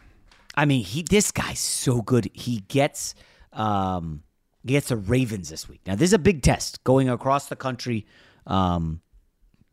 I 0.54 0.64
mean, 0.64 0.82
he 0.82 1.02
this 1.02 1.30
guy's 1.30 1.60
so 1.60 2.00
good. 2.00 2.30
He 2.32 2.60
gets 2.68 3.14
um, 3.52 4.22
gets 4.64 4.88
the 4.88 4.96
Ravens 4.96 5.50
this 5.50 5.68
week. 5.68 5.82
Now, 5.86 5.94
this 5.94 6.08
is 6.08 6.14
a 6.14 6.18
big 6.18 6.40
test 6.40 6.82
going 6.84 7.10
across 7.10 7.48
the 7.48 7.56
country 7.56 8.06
um, 8.46 9.02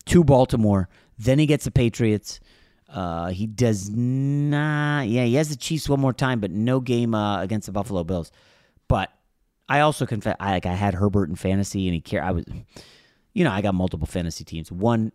to 0.08 0.26
Baltimore. 0.26 0.90
Then 1.20 1.38
he 1.38 1.46
gets 1.46 1.66
the 1.66 1.72
Patriots. 1.72 2.40
Uh, 2.92 3.28
he 3.28 3.46
does 3.46 3.90
not. 3.90 5.08
Yeah, 5.08 5.26
he 5.26 5.36
has 5.36 5.50
the 5.50 5.56
Chiefs 5.56 5.88
one 5.88 6.00
more 6.00 6.14
time, 6.14 6.40
but 6.40 6.50
no 6.50 6.80
game 6.80 7.14
uh, 7.14 7.42
against 7.42 7.68
the 7.68 7.72
Buffalo 7.72 8.04
Bills. 8.04 8.32
But 8.88 9.12
I 9.68 9.82
also 9.82 10.06
confess, 10.06 10.36
I, 10.40 10.52
like 10.54 10.66
I 10.66 10.74
had 10.74 10.96
Herbert 10.96 11.30
in 11.30 11.36
fantasy, 11.36 11.88
and 11.88 11.94
he 11.94 12.02
care. 12.02 12.24
I 12.24 12.32
was, 12.32 12.46
you 13.34 13.44
know, 13.44 13.52
I 13.52 13.62
got 13.62 13.76
multiple 13.76 14.08
fantasy 14.08 14.44
teams. 14.44 14.72
One 14.72 15.12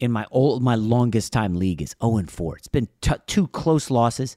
in 0.00 0.10
my 0.10 0.26
old, 0.32 0.62
my 0.62 0.74
longest 0.74 1.32
time 1.32 1.54
league 1.54 1.80
is 1.80 1.90
zero 1.90 2.14
oh 2.14 2.16
and 2.16 2.28
four. 2.28 2.56
It's 2.56 2.66
been 2.66 2.88
t- 3.00 3.12
two 3.26 3.46
close 3.48 3.90
losses, 3.90 4.36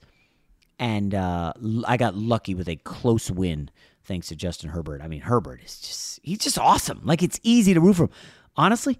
and 0.78 1.16
uh, 1.16 1.53
I 1.88 1.97
got 1.97 2.16
lucky 2.16 2.53
with 2.53 2.70
a 2.70 2.76
close 2.76 3.32
win 3.32 3.72
thanks 4.03 4.28
to 4.28 4.36
Justin 4.36 4.70
Herbert. 4.70 5.01
I 5.01 5.07
mean, 5.07 5.22
Herbert 5.22 5.61
is 5.63 5.80
just 5.80 6.20
he's 6.22 6.39
just 6.39 6.59
awesome. 6.59 7.01
Like 7.03 7.24
it's 7.24 7.39
easy 7.41 7.74
to 7.74 7.80
root 7.80 7.95
for 7.95 8.03
him. 8.03 8.11
Honestly, 8.55 8.99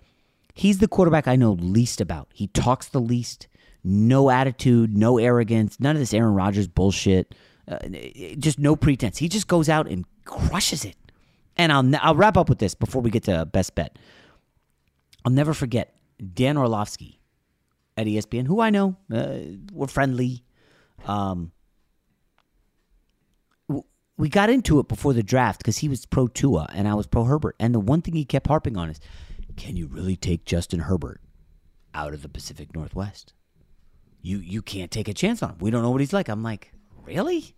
he's 0.56 0.80
the 0.80 0.88
quarterback 0.88 1.28
I 1.28 1.36
know 1.36 1.52
least 1.52 2.02
about. 2.02 2.30
He 2.34 2.48
talks 2.48 2.88
the 2.88 3.00
least. 3.00 3.48
No 3.84 4.32
attitude, 4.32 4.98
no 4.98 5.20
arrogance, 5.20 5.80
none 5.80 5.96
of 5.96 6.00
this 6.00 6.12
Aaron 6.12 6.34
Rodgers 6.34 6.68
bullshit. 6.68 7.36
Uh, 7.68 7.78
just 8.40 8.58
no 8.58 8.76
pretense. 8.76 9.20
He 9.20 9.30
just 9.30 9.48
goes 9.48 9.70
out 9.70 9.88
and 9.88 10.06
crushes 10.24 10.86
it. 10.86 10.96
And 11.56 11.72
I'll 11.72 11.90
I'll 12.02 12.16
wrap 12.16 12.36
up 12.36 12.50
with 12.50 12.58
this 12.58 12.74
before 12.74 13.04
we 13.04 13.12
get 13.12 13.24
to 13.24 13.46
best 13.46 13.76
bet. 13.76 13.98
I'll 15.24 15.32
never 15.32 15.54
forget 15.54 15.96
Dan 16.34 16.58
Orlovsky 16.58 17.20
at 17.98 18.08
ESPN, 18.08 18.48
who 18.48 18.60
I 18.60 18.70
know, 18.70 18.98
uh, 19.14 19.38
we're 19.72 19.88
friendly. 19.88 20.44
Um, 21.06 21.52
we 24.18 24.30
got 24.30 24.50
into 24.50 24.80
it 24.80 24.88
before 24.88 25.14
the 25.14 25.24
draft 25.24 25.60
because 25.60 25.78
he 25.78 25.90
was 25.90 26.06
pro 26.06 26.28
Tua 26.28 26.70
and 26.74 26.88
I 26.88 26.94
was 26.94 27.06
pro 27.06 27.26
Herbert. 27.26 27.56
And 27.60 27.76
the 27.76 27.80
one 27.80 28.02
thing 28.02 28.16
he 28.16 28.26
kept 28.26 28.48
harping 28.48 28.78
on 28.78 28.90
is, 28.90 29.00
can 29.58 29.78
you 29.78 29.88
really 29.88 30.16
take 30.16 30.46
Justin 30.46 30.82
Herbert 30.82 31.22
out 31.94 32.14
of 32.14 32.22
the 32.22 32.30
Pacific 32.30 32.76
Northwest? 32.76 33.34
You 34.22 34.40
you 34.40 34.62
can't 34.62 34.92
take 34.92 35.08
a 35.08 35.14
chance 35.14 35.44
on 35.44 35.52
him. 35.52 35.58
We 35.60 35.72
don't 35.72 35.82
know 35.82 35.92
what 35.92 36.02
he's 36.02 36.14
like. 36.14 36.30
I'm 36.30 36.44
like, 36.44 36.72
really? 37.04 37.56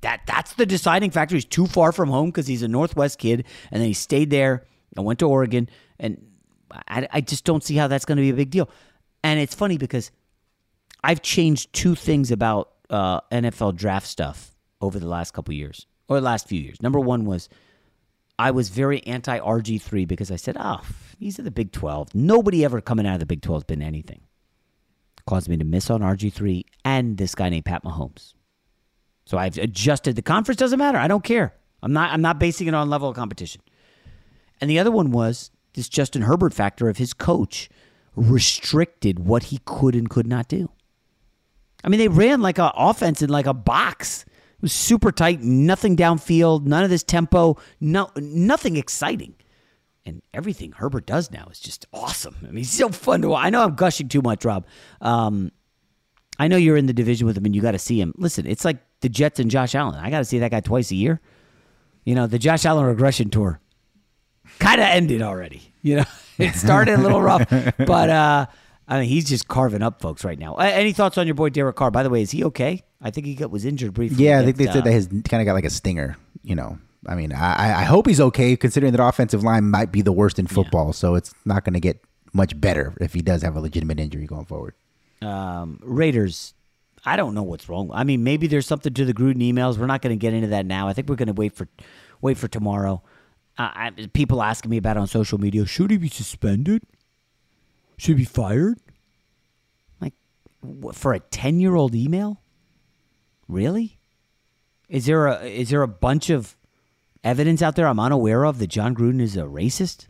That 0.00 0.22
that's 0.26 0.54
the 0.54 0.66
deciding 0.66 1.10
factor. 1.10 1.34
He's 1.34 1.44
too 1.44 1.66
far 1.66 1.92
from 1.92 2.08
home 2.08 2.30
because 2.30 2.46
he's 2.46 2.62
a 2.62 2.68
Northwest 2.68 3.18
kid, 3.18 3.44
and 3.70 3.80
then 3.80 3.88
he 3.88 3.94
stayed 3.94 4.30
there 4.30 4.66
and 4.96 5.04
went 5.04 5.20
to 5.20 5.28
Oregon, 5.28 5.68
and 5.98 6.20
I, 6.88 7.08
I 7.12 7.20
just 7.20 7.44
don't 7.44 7.62
see 7.62 7.76
how 7.76 7.88
that's 7.88 8.04
going 8.04 8.16
to 8.16 8.22
be 8.22 8.30
a 8.30 8.34
big 8.34 8.50
deal. 8.50 8.68
And 9.22 9.40
it's 9.40 9.54
funny 9.54 9.78
because 9.78 10.10
I've 11.02 11.22
changed 11.22 11.72
two 11.72 11.94
things 11.94 12.30
about 12.30 12.72
uh, 12.90 13.20
NFL 13.32 13.76
draft 13.76 14.06
stuff 14.06 14.54
over 14.80 14.98
the 14.98 15.08
last 15.08 15.32
couple 15.32 15.54
years 15.54 15.86
or 16.08 16.16
the 16.16 16.24
last 16.24 16.48
few 16.48 16.60
years. 16.60 16.82
Number 16.82 17.00
one 17.00 17.24
was 17.24 17.48
I 18.38 18.50
was 18.50 18.68
very 18.68 19.04
anti 19.06 19.38
RG3 19.38 20.06
because 20.06 20.30
I 20.30 20.36
said, 20.36 20.56
oh, 20.58 20.80
he's 21.24 21.38
in 21.38 21.44
the 21.44 21.50
Big 21.50 21.72
12. 21.72 22.14
Nobody 22.14 22.64
ever 22.64 22.80
coming 22.80 23.06
out 23.06 23.14
of 23.14 23.20
the 23.20 23.26
Big 23.26 23.40
12 23.40 23.62
has 23.62 23.64
been 23.64 23.82
anything. 23.82 24.20
Caused 25.26 25.48
me 25.48 25.56
to 25.56 25.64
miss 25.64 25.88
on 25.88 26.02
RG3 26.02 26.64
and 26.84 27.16
this 27.16 27.34
guy 27.34 27.48
named 27.48 27.64
Pat 27.64 27.82
Mahomes. 27.82 28.34
So 29.24 29.38
I've 29.38 29.56
adjusted. 29.56 30.16
The 30.16 30.22
conference 30.22 30.58
doesn't 30.58 30.78
matter. 30.78 30.98
I 30.98 31.08
don't 31.08 31.24
care. 31.24 31.54
I'm 31.82 31.94
not. 31.94 32.12
I'm 32.12 32.20
not 32.20 32.38
basing 32.38 32.66
it 32.66 32.74
on 32.74 32.90
level 32.90 33.08
of 33.08 33.16
competition. 33.16 33.62
And 34.60 34.68
the 34.68 34.78
other 34.78 34.90
one 34.90 35.12
was 35.12 35.50
this 35.72 35.88
Justin 35.88 36.22
Herbert 36.22 36.52
factor 36.52 36.90
of 36.90 36.98
his 36.98 37.14
coach 37.14 37.70
restricted 38.14 39.18
what 39.18 39.44
he 39.44 39.60
could 39.64 39.94
and 39.94 40.10
could 40.10 40.26
not 40.26 40.46
do. 40.46 40.70
I 41.82 41.88
mean, 41.88 41.98
they 41.98 42.08
ran 42.08 42.42
like 42.42 42.58
an 42.58 42.70
offense 42.76 43.22
in 43.22 43.30
like 43.30 43.46
a 43.46 43.54
box 43.54 44.24
It 44.58 44.62
was 44.62 44.72
super 44.74 45.10
tight, 45.10 45.40
nothing 45.40 45.96
downfield, 45.96 46.66
none 46.66 46.84
of 46.84 46.90
this 46.90 47.02
tempo, 47.02 47.56
no 47.80 48.10
nothing 48.16 48.76
exciting. 48.76 49.34
And 50.06 50.22
everything 50.34 50.72
Herbert 50.72 51.06
does 51.06 51.30
now 51.30 51.46
is 51.50 51.58
just 51.58 51.86
awesome. 51.92 52.36
I 52.42 52.46
mean, 52.46 52.58
he's 52.58 52.70
so 52.70 52.90
fun 52.90 53.22
to 53.22 53.28
watch. 53.28 53.46
I 53.46 53.50
know 53.50 53.62
I'm 53.62 53.74
gushing 53.74 54.08
too 54.08 54.20
much, 54.20 54.44
Rob. 54.44 54.66
Um, 55.00 55.50
I 56.38 56.48
know 56.48 56.56
you're 56.56 56.76
in 56.76 56.86
the 56.86 56.92
division 56.92 57.26
with 57.26 57.36
him 57.36 57.46
and 57.46 57.54
you 57.54 57.62
got 57.62 57.72
to 57.72 57.78
see 57.78 58.00
him. 58.00 58.12
Listen, 58.16 58.46
it's 58.46 58.64
like 58.64 58.78
the 59.00 59.08
Jets 59.08 59.40
and 59.40 59.50
Josh 59.50 59.74
Allen. 59.74 59.98
I 59.98 60.10
got 60.10 60.18
to 60.18 60.24
see 60.24 60.40
that 60.40 60.50
guy 60.50 60.60
twice 60.60 60.90
a 60.90 60.96
year. 60.96 61.20
You 62.04 62.14
know, 62.14 62.26
the 62.26 62.38
Josh 62.38 62.66
Allen 62.66 62.84
regression 62.84 63.30
tour 63.30 63.60
kind 64.58 64.80
of 64.80 64.86
ended 64.86 65.22
already. 65.22 65.62
You 65.82 65.96
know, 65.96 66.04
it 66.38 66.54
started 66.54 66.98
a 66.98 67.02
little 67.02 67.22
rough, 67.22 67.48
but 67.78 68.10
uh, 68.10 68.46
I 68.86 69.00
mean, 69.00 69.08
he's 69.08 69.28
just 69.28 69.48
carving 69.48 69.82
up 69.82 70.00
folks 70.00 70.24
right 70.24 70.38
now. 70.38 70.56
Any 70.56 70.92
thoughts 70.92 71.16
on 71.18 71.26
your 71.26 71.34
boy 71.34 71.50
Derek 71.50 71.76
Carr? 71.76 71.90
By 71.90 72.02
the 72.02 72.10
way, 72.10 72.22
is 72.22 72.30
he 72.30 72.44
okay? 72.44 72.82
I 73.00 73.10
think 73.10 73.26
he 73.26 73.34
got, 73.34 73.50
was 73.50 73.64
injured 73.64 73.94
briefly. 73.94 74.24
Yeah, 74.24 74.40
I 74.40 74.44
think 74.44 74.56
they 74.56 74.66
said 74.66 74.84
that 74.84 74.92
his 74.92 75.06
kind 75.06 75.40
of 75.40 75.46
got 75.46 75.54
like 75.54 75.64
a 75.64 75.70
stinger. 75.70 76.16
You 76.42 76.56
know, 76.56 76.78
I 77.06 77.14
mean, 77.14 77.32
I, 77.32 77.80
I 77.80 77.84
hope 77.84 78.06
he's 78.06 78.20
okay, 78.20 78.56
considering 78.56 78.92
that 78.92 79.04
offensive 79.04 79.42
line 79.42 79.70
might 79.70 79.92
be 79.92 80.02
the 80.02 80.12
worst 80.12 80.38
in 80.38 80.46
football. 80.46 80.86
Yeah. 80.86 80.92
So 80.92 81.14
it's 81.14 81.34
not 81.44 81.64
going 81.64 81.74
to 81.74 81.80
get 81.80 82.02
much 82.32 82.58
better 82.60 82.94
if 83.00 83.14
he 83.14 83.22
does 83.22 83.42
have 83.42 83.56
a 83.56 83.60
legitimate 83.60 84.00
injury 84.00 84.26
going 84.26 84.44
forward. 84.44 84.74
Um, 85.22 85.78
Raiders, 85.82 86.54
I 87.04 87.16
don't 87.16 87.34
know 87.34 87.42
what's 87.42 87.68
wrong. 87.68 87.90
I 87.92 88.04
mean, 88.04 88.24
maybe 88.24 88.46
there's 88.46 88.66
something 88.66 88.92
to 88.92 89.04
the 89.04 89.14
Gruden 89.14 89.42
emails. 89.42 89.78
We're 89.78 89.86
not 89.86 90.02
going 90.02 90.18
to 90.18 90.20
get 90.20 90.34
into 90.34 90.48
that 90.48 90.66
now. 90.66 90.88
I 90.88 90.92
think 90.92 91.08
we're 91.08 91.16
going 91.16 91.28
to 91.28 91.34
wait 91.34 91.54
for 91.54 91.68
wait 92.20 92.38
for 92.38 92.48
tomorrow. 92.48 93.02
Uh, 93.56 93.70
I, 93.74 93.90
people 94.12 94.42
asking 94.42 94.70
me 94.70 94.78
about 94.78 94.96
on 94.96 95.06
social 95.06 95.38
media. 95.38 95.64
Should 95.66 95.90
he 95.90 95.96
be 95.96 96.08
suspended? 96.08 96.82
Should 97.96 98.18
he 98.18 98.22
be 98.22 98.24
fired? 98.24 98.78
Like, 100.00 100.14
for 100.92 101.12
a 101.12 101.20
10 101.20 101.60
year 101.60 101.74
old 101.74 101.94
email? 101.94 102.40
Really? 103.46 103.98
Is 104.88 105.06
there 105.06 105.26
a 105.26 105.44
is 105.44 105.70
there 105.70 105.82
a 105.82 105.88
bunch 105.88 106.30
of 106.30 106.56
evidence 107.24 107.62
out 107.62 107.74
there 107.74 107.88
I'm 107.88 107.98
unaware 107.98 108.44
of 108.44 108.58
that 108.58 108.68
Jon 108.68 108.94
Gruden 108.94 109.20
is 109.20 109.36
a 109.36 109.42
racist? 109.42 110.06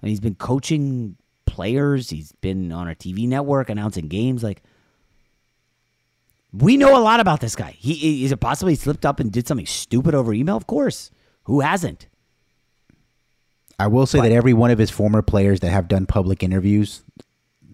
And 0.00 0.08
he's 0.10 0.20
been 0.20 0.34
coaching 0.34 1.16
players. 1.46 2.10
He's 2.10 2.32
been 2.32 2.70
on 2.72 2.88
a 2.88 2.94
TV 2.94 3.26
network 3.26 3.70
announcing 3.70 4.08
games. 4.08 4.42
Like, 4.42 4.62
we 6.52 6.76
know 6.76 6.96
a 6.96 7.00
lot 7.00 7.20
about 7.20 7.40
this 7.40 7.56
guy. 7.56 7.74
He 7.78 8.24
is 8.24 8.32
it 8.32 8.38
possible 8.38 8.68
he 8.68 8.76
slipped 8.76 9.06
up 9.06 9.20
and 9.20 9.32
did 9.32 9.48
something 9.48 9.66
stupid 9.66 10.14
over 10.14 10.32
email? 10.32 10.56
Of 10.56 10.66
course. 10.66 11.10
Who 11.44 11.60
hasn't? 11.60 12.08
I 13.78 13.86
will 13.88 14.06
say 14.06 14.18
but, 14.18 14.28
that 14.28 14.32
every 14.32 14.52
one 14.52 14.70
of 14.70 14.78
his 14.78 14.90
former 14.90 15.22
players 15.22 15.60
that 15.60 15.70
have 15.70 15.88
done 15.88 16.06
public 16.06 16.42
interviews, 16.42 17.02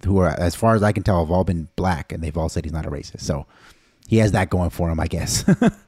who 0.05 0.19
are, 0.19 0.29
as 0.29 0.55
far 0.55 0.75
as 0.75 0.83
I 0.83 0.93
can 0.93 1.03
tell, 1.03 1.21
have 1.25 1.31
all 1.31 1.45
been 1.45 1.69
black, 1.77 2.13
and 2.13 2.23
they've 2.23 2.37
all 2.37 2.49
said 2.49 2.65
he's 2.65 2.73
not 2.73 2.87
a 2.87 2.91
racist. 2.91 3.21
So 3.21 3.47
he 4.07 4.19
has 4.19 4.33
that 4.33 4.49
going 4.49 4.71
for 4.71 4.89
him, 4.91 5.01
I 5.01 5.07
guess. 5.07 5.45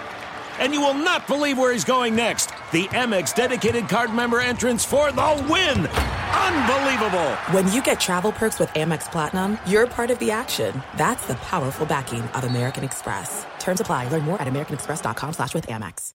And 0.61 0.73
you 0.73 0.79
will 0.79 0.93
not 0.93 1.27
believe 1.27 1.57
where 1.57 1.73
he's 1.73 1.83
going 1.83 2.15
next. 2.15 2.51
The 2.71 2.85
Amex 2.89 3.35
dedicated 3.35 3.89
card 3.89 4.13
member 4.13 4.39
entrance 4.39 4.85
for 4.85 5.11
the 5.11 5.45
win! 5.49 5.87
Unbelievable! 5.87 7.31
When 7.51 7.71
you 7.73 7.81
get 7.81 7.99
travel 7.99 8.31
perks 8.31 8.59
with 8.59 8.69
Amex 8.69 9.11
Platinum, 9.11 9.57
you're 9.65 9.87
part 9.87 10.11
of 10.11 10.19
the 10.19 10.31
action. 10.31 10.81
That's 10.97 11.25
the 11.25 11.35
powerful 11.35 11.85
backing 11.85 12.21
of 12.21 12.43
American 12.43 12.83
Express. 12.83 13.45
Terms 13.59 13.81
apply. 13.81 14.07
Learn 14.09 14.23
more 14.23 14.39
at 14.39 14.47
americanexpress.com 14.47 15.33
slash 15.33 15.53
with 15.53 15.65
Amex. 15.67 16.13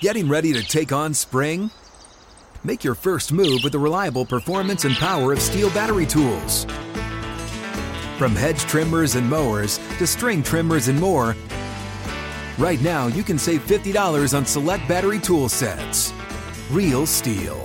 Getting 0.00 0.28
ready 0.28 0.52
to 0.52 0.64
take 0.64 0.90
on 0.90 1.14
spring? 1.14 1.70
Make 2.64 2.82
your 2.82 2.96
first 2.96 3.32
move 3.32 3.60
with 3.62 3.70
the 3.70 3.78
reliable 3.78 4.26
performance 4.26 4.84
and 4.84 4.96
power 4.96 5.32
of 5.32 5.38
STIHL 5.38 5.72
battery 5.72 6.06
tools. 6.06 6.64
From 8.18 8.34
hedge 8.34 8.58
trimmers 8.62 9.14
and 9.14 9.30
mowers 9.30 9.78
to 9.98 10.06
string 10.06 10.42
trimmers 10.42 10.88
and 10.88 10.98
more, 10.98 11.36
right 12.62 12.80
now 12.80 13.08
you 13.08 13.24
can 13.24 13.38
save 13.38 13.66
$50 13.66 14.36
on 14.36 14.46
select 14.46 14.88
battery 14.88 15.18
tool 15.18 15.48
sets. 15.48 16.12
Real 16.70 17.02
STIHL. 17.02 17.60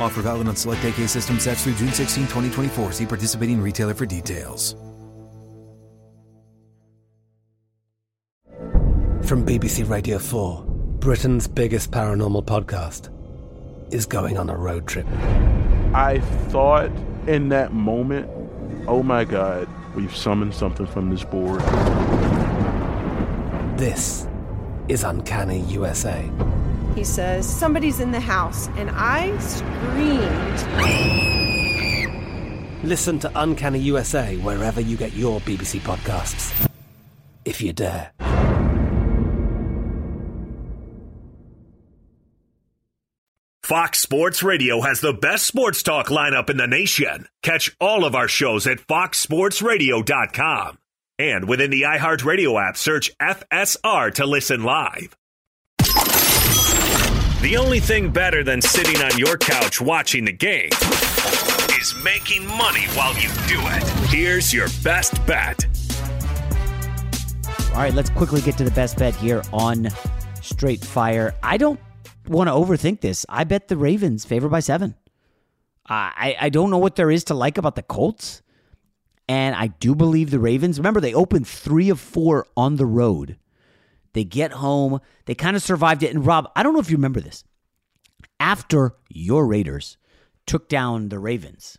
Offer 0.00 0.22
valid 0.22 0.46
on 0.46 0.54
select 0.54 0.84
AK 0.84 1.08
system 1.08 1.40
sets 1.40 1.64
through 1.64 1.74
June 1.74 1.92
16, 1.92 2.24
2024. 2.24 2.92
See 2.92 3.06
participating 3.06 3.60
retailer 3.60 3.94
for 3.94 4.06
details. 4.06 4.76
From 9.24 9.44
BBC 9.44 9.88
Radio 9.88 10.18
4, 10.20 10.64
Britain's 11.00 11.48
biggest 11.48 11.90
paranormal 11.90 12.44
podcast 12.44 13.10
is 13.92 14.06
going 14.06 14.38
on 14.38 14.48
a 14.48 14.56
road 14.56 14.86
trip. 14.86 15.06
I 15.92 16.20
thought 16.50 16.92
in 17.26 17.48
that 17.48 17.72
moment, 17.72 18.30
oh 18.86 19.02
my 19.02 19.24
God, 19.24 19.68
we've 19.96 20.14
summoned 20.14 20.54
something 20.54 20.86
from 20.86 21.10
this 21.10 21.24
board. 21.24 21.60
This 23.76 24.26
is 24.88 25.04
Uncanny 25.04 25.60
USA. 25.60 26.26
He 26.94 27.04
says, 27.04 27.46
Somebody's 27.46 28.00
in 28.00 28.10
the 28.10 28.20
house, 28.20 28.68
and 28.68 28.88
I 28.90 29.36
screamed. 29.36 30.22
Listen 32.82 33.18
to 33.18 33.30
Uncanny 33.34 33.80
USA 33.80 34.38
wherever 34.38 34.80
you 34.80 34.96
get 34.96 35.12
your 35.12 35.40
BBC 35.40 35.80
podcasts, 35.80 36.70
if 37.44 37.60
you 37.60 37.74
dare. 37.74 38.12
Fox 43.62 43.98
Sports 43.98 44.42
Radio 44.42 44.80
has 44.80 45.02
the 45.02 45.12
best 45.12 45.44
sports 45.44 45.82
talk 45.82 46.06
lineup 46.06 46.48
in 46.48 46.56
the 46.56 46.66
nation. 46.66 47.28
Catch 47.42 47.76
all 47.78 48.06
of 48.06 48.14
our 48.14 48.28
shows 48.28 48.66
at 48.66 48.78
foxsportsradio.com. 48.78 50.78
And 51.18 51.48
within 51.48 51.70
the 51.70 51.82
iHeartRadio 51.82 52.60
app, 52.68 52.76
search 52.76 53.10
FSR 53.18 54.12
to 54.14 54.26
listen 54.26 54.64
live. 54.64 55.16
The 57.40 57.56
only 57.58 57.80
thing 57.80 58.10
better 58.10 58.44
than 58.44 58.60
sitting 58.60 59.00
on 59.02 59.16
your 59.18 59.38
couch 59.38 59.80
watching 59.80 60.24
the 60.26 60.32
game 60.32 60.68
is 61.80 61.94
making 62.04 62.46
money 62.46 62.82
while 62.94 63.14
you 63.14 63.28
do 63.46 63.60
it. 63.60 63.82
Here's 64.10 64.52
your 64.52 64.68
best 64.82 65.24
bet. 65.26 65.64
All 67.70 67.82
right, 67.82 67.94
let's 67.94 68.10
quickly 68.10 68.40
get 68.40 68.58
to 68.58 68.64
the 68.64 68.70
best 68.70 68.98
bet 68.98 69.14
here 69.14 69.42
on 69.52 69.88
Straight 70.42 70.84
Fire. 70.84 71.34
I 71.42 71.56
don't 71.56 71.80
want 72.26 72.48
to 72.48 72.52
overthink 72.52 73.00
this. 73.00 73.24
I 73.28 73.44
bet 73.44 73.68
the 73.68 73.76
Ravens 73.76 74.24
favored 74.24 74.50
by 74.50 74.60
seven. 74.60 74.94
I 75.88 76.36
I 76.40 76.48
don't 76.48 76.70
know 76.70 76.78
what 76.78 76.96
there 76.96 77.10
is 77.10 77.24
to 77.24 77.34
like 77.34 77.58
about 77.58 77.76
the 77.76 77.82
Colts, 77.82 78.42
and 79.28 79.54
I 79.54 79.68
do 79.68 79.94
believe 79.94 80.30
the 80.30 80.38
Ravens. 80.38 80.78
Remember, 80.78 81.00
they 81.00 81.14
opened 81.14 81.46
three 81.46 81.90
of 81.90 82.00
four 82.00 82.46
on 82.56 82.76
the 82.76 82.86
road. 82.86 83.38
They 84.12 84.24
get 84.24 84.52
home. 84.52 85.00
They 85.26 85.34
kind 85.34 85.56
of 85.56 85.62
survived 85.62 86.02
it. 86.02 86.14
And 86.14 86.24
Rob, 86.24 86.50
I 86.56 86.62
don't 86.62 86.72
know 86.72 86.80
if 86.80 86.90
you 86.90 86.96
remember 86.96 87.20
this. 87.20 87.44
After 88.38 88.94
your 89.08 89.46
Raiders 89.46 89.96
took 90.46 90.68
down 90.68 91.08
the 91.08 91.18
Ravens, 91.18 91.78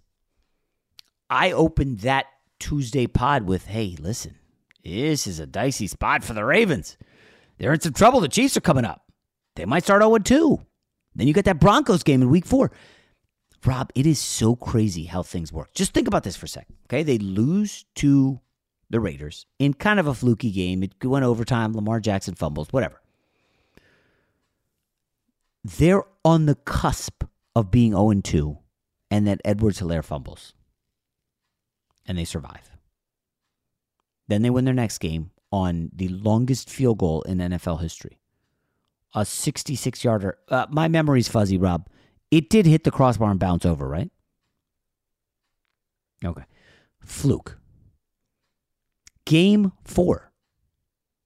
I 1.29 1.51
opened 1.51 1.99
that 1.99 2.25
Tuesday 2.59 3.07
pod 3.07 3.43
with, 3.43 3.65
"Hey, 3.65 3.95
listen, 3.99 4.35
this 4.83 5.27
is 5.27 5.39
a 5.39 5.45
dicey 5.45 5.87
spot 5.87 6.23
for 6.23 6.33
the 6.33 6.45
Ravens. 6.45 6.97
They're 7.57 7.73
in 7.73 7.81
some 7.81 7.93
trouble. 7.93 8.19
The 8.19 8.27
Chiefs 8.27 8.57
are 8.57 8.61
coming 8.61 8.85
up." 8.85 9.03
They 9.55 9.65
might 9.65 9.83
start 9.83 10.01
0 10.01 10.17
2. 10.19 10.59
Then 11.15 11.27
you 11.27 11.33
get 11.33 11.45
that 11.45 11.59
Broncos 11.59 12.03
game 12.03 12.21
in 12.21 12.29
week 12.29 12.45
four. 12.45 12.71
Rob, 13.65 13.91
it 13.95 14.05
is 14.05 14.19
so 14.19 14.55
crazy 14.55 15.05
how 15.05 15.23
things 15.23 15.51
work. 15.51 15.73
Just 15.73 15.93
think 15.93 16.07
about 16.07 16.23
this 16.23 16.35
for 16.35 16.45
a 16.45 16.49
sec. 16.49 16.67
Okay. 16.85 17.03
They 17.03 17.17
lose 17.17 17.85
to 17.95 18.39
the 18.89 18.99
Raiders 18.99 19.45
in 19.59 19.73
kind 19.73 19.99
of 19.99 20.07
a 20.07 20.13
fluky 20.13 20.51
game. 20.51 20.83
It 20.83 21.03
went 21.03 21.25
overtime. 21.25 21.73
Lamar 21.73 21.99
Jackson 21.99 22.35
fumbles, 22.35 22.69
whatever. 22.71 23.01
They're 25.63 26.03
on 26.23 26.45
the 26.45 26.55
cusp 26.55 27.23
of 27.55 27.71
being 27.71 27.91
0 27.91 28.21
2, 28.23 28.57
and 29.11 29.27
then 29.27 29.39
Edwards 29.43 29.81
Helaire 29.81 30.03
fumbles. 30.03 30.53
And 32.05 32.17
they 32.17 32.23
survive. 32.23 32.71
Then 34.29 34.43
they 34.43 34.49
win 34.49 34.63
their 34.63 34.73
next 34.73 34.99
game 34.99 35.31
on 35.51 35.91
the 35.93 36.07
longest 36.07 36.69
field 36.69 36.99
goal 36.99 37.21
in 37.23 37.39
NFL 37.39 37.81
history 37.81 38.17
a 39.17 39.25
66 39.25 40.03
yarder. 40.03 40.37
Uh, 40.47 40.67
my 40.69 40.87
memory's 40.87 41.27
fuzzy, 41.27 41.57
Rob. 41.57 41.87
It 42.31 42.49
did 42.49 42.65
hit 42.65 42.83
the 42.83 42.91
crossbar 42.91 43.31
and 43.31 43.39
bounce 43.39 43.65
over, 43.65 43.87
right? 43.87 44.11
Okay. 46.23 46.43
Fluke. 47.01 47.57
Game 49.25 49.71
four 49.83 50.31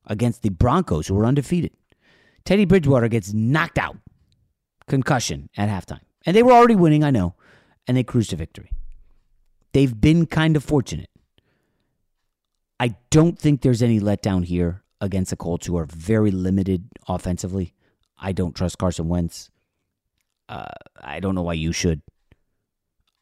against 0.05 0.41
the 0.41 0.49
Broncos, 0.49 1.07
who 1.07 1.15
were 1.15 1.25
undefeated. 1.25 1.71
Teddy 2.45 2.65
Bridgewater 2.65 3.07
gets 3.07 3.33
knocked 3.33 3.77
out, 3.77 3.97
concussion 4.87 5.49
at 5.55 5.69
halftime. 5.69 6.01
And 6.25 6.35
they 6.35 6.43
were 6.43 6.53
already 6.53 6.75
winning, 6.75 7.03
I 7.03 7.11
know, 7.11 7.35
and 7.87 7.95
they 7.95 8.03
cruised 8.03 8.31
to 8.31 8.35
victory. 8.35 8.71
They've 9.73 9.99
been 9.99 10.25
kind 10.25 10.55
of 10.55 10.63
fortunate. 10.63 11.09
I 12.79 12.95
don't 13.11 13.37
think 13.37 13.61
there's 13.61 13.83
any 13.83 13.99
letdown 13.99 14.43
here 14.43 14.83
against 14.99 15.29
the 15.29 15.35
Colts, 15.35 15.67
who 15.67 15.77
are 15.77 15.85
very 15.85 16.31
limited 16.31 16.87
offensively. 17.07 17.73
I 18.17 18.31
don't 18.31 18.55
trust 18.55 18.77
Carson 18.77 19.07
Wentz. 19.07 19.49
I 20.51 21.19
don't 21.19 21.35
know 21.35 21.43
why 21.43 21.53
you 21.53 21.71
should. 21.71 22.01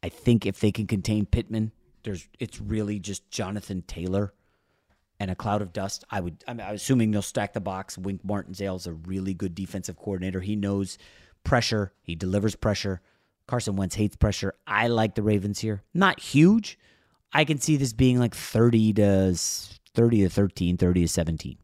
I 0.01 0.09
think 0.09 0.45
if 0.45 0.59
they 0.59 0.71
can 0.71 0.87
contain 0.87 1.25
Pittman, 1.25 1.71
there's 2.03 2.27
it's 2.39 2.59
really 2.59 2.99
just 2.99 3.29
Jonathan 3.29 3.83
Taylor 3.83 4.33
and 5.19 5.29
a 5.29 5.35
cloud 5.35 5.61
of 5.61 5.73
dust. 5.73 6.03
I 6.09 6.21
would. 6.21 6.43
I'm, 6.47 6.59
I'm 6.59 6.75
assuming 6.75 7.11
they'll 7.11 7.21
stack 7.21 7.53
the 7.53 7.59
box. 7.59 7.97
Wink 7.97 8.23
Martindale's 8.23 8.87
a 8.87 8.93
really 8.93 9.33
good 9.33 9.53
defensive 9.53 9.97
coordinator. 9.97 10.39
He 10.39 10.55
knows 10.55 10.97
pressure. 11.43 11.93
He 12.01 12.15
delivers 12.15 12.55
pressure. 12.55 13.01
Carson 13.47 13.75
Wentz 13.75 13.95
hates 13.95 14.15
pressure. 14.15 14.53
I 14.67 14.87
like 14.87 15.15
the 15.15 15.23
Ravens 15.23 15.59
here. 15.59 15.83
Not 15.93 16.19
huge. 16.19 16.77
I 17.33 17.45
can 17.45 17.59
see 17.59 17.77
this 17.77 17.93
being 17.93 18.19
like 18.19 18.33
30 18.33 18.93
to 18.93 19.35
30 19.35 20.21
to 20.21 20.29
13, 20.29 20.77
30 20.77 21.01
to 21.01 21.07
17. 21.07 21.57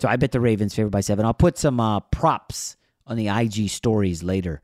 So 0.00 0.08
I 0.08 0.16
bet 0.16 0.32
the 0.32 0.40
Ravens 0.40 0.74
favored 0.74 0.90
by 0.90 1.00
seven. 1.00 1.24
I'll 1.24 1.34
put 1.34 1.58
some 1.58 1.80
uh, 1.80 2.00
props 2.00 2.76
on 3.06 3.16
the 3.16 3.28
IG 3.28 3.70
stories 3.70 4.22
later. 4.22 4.62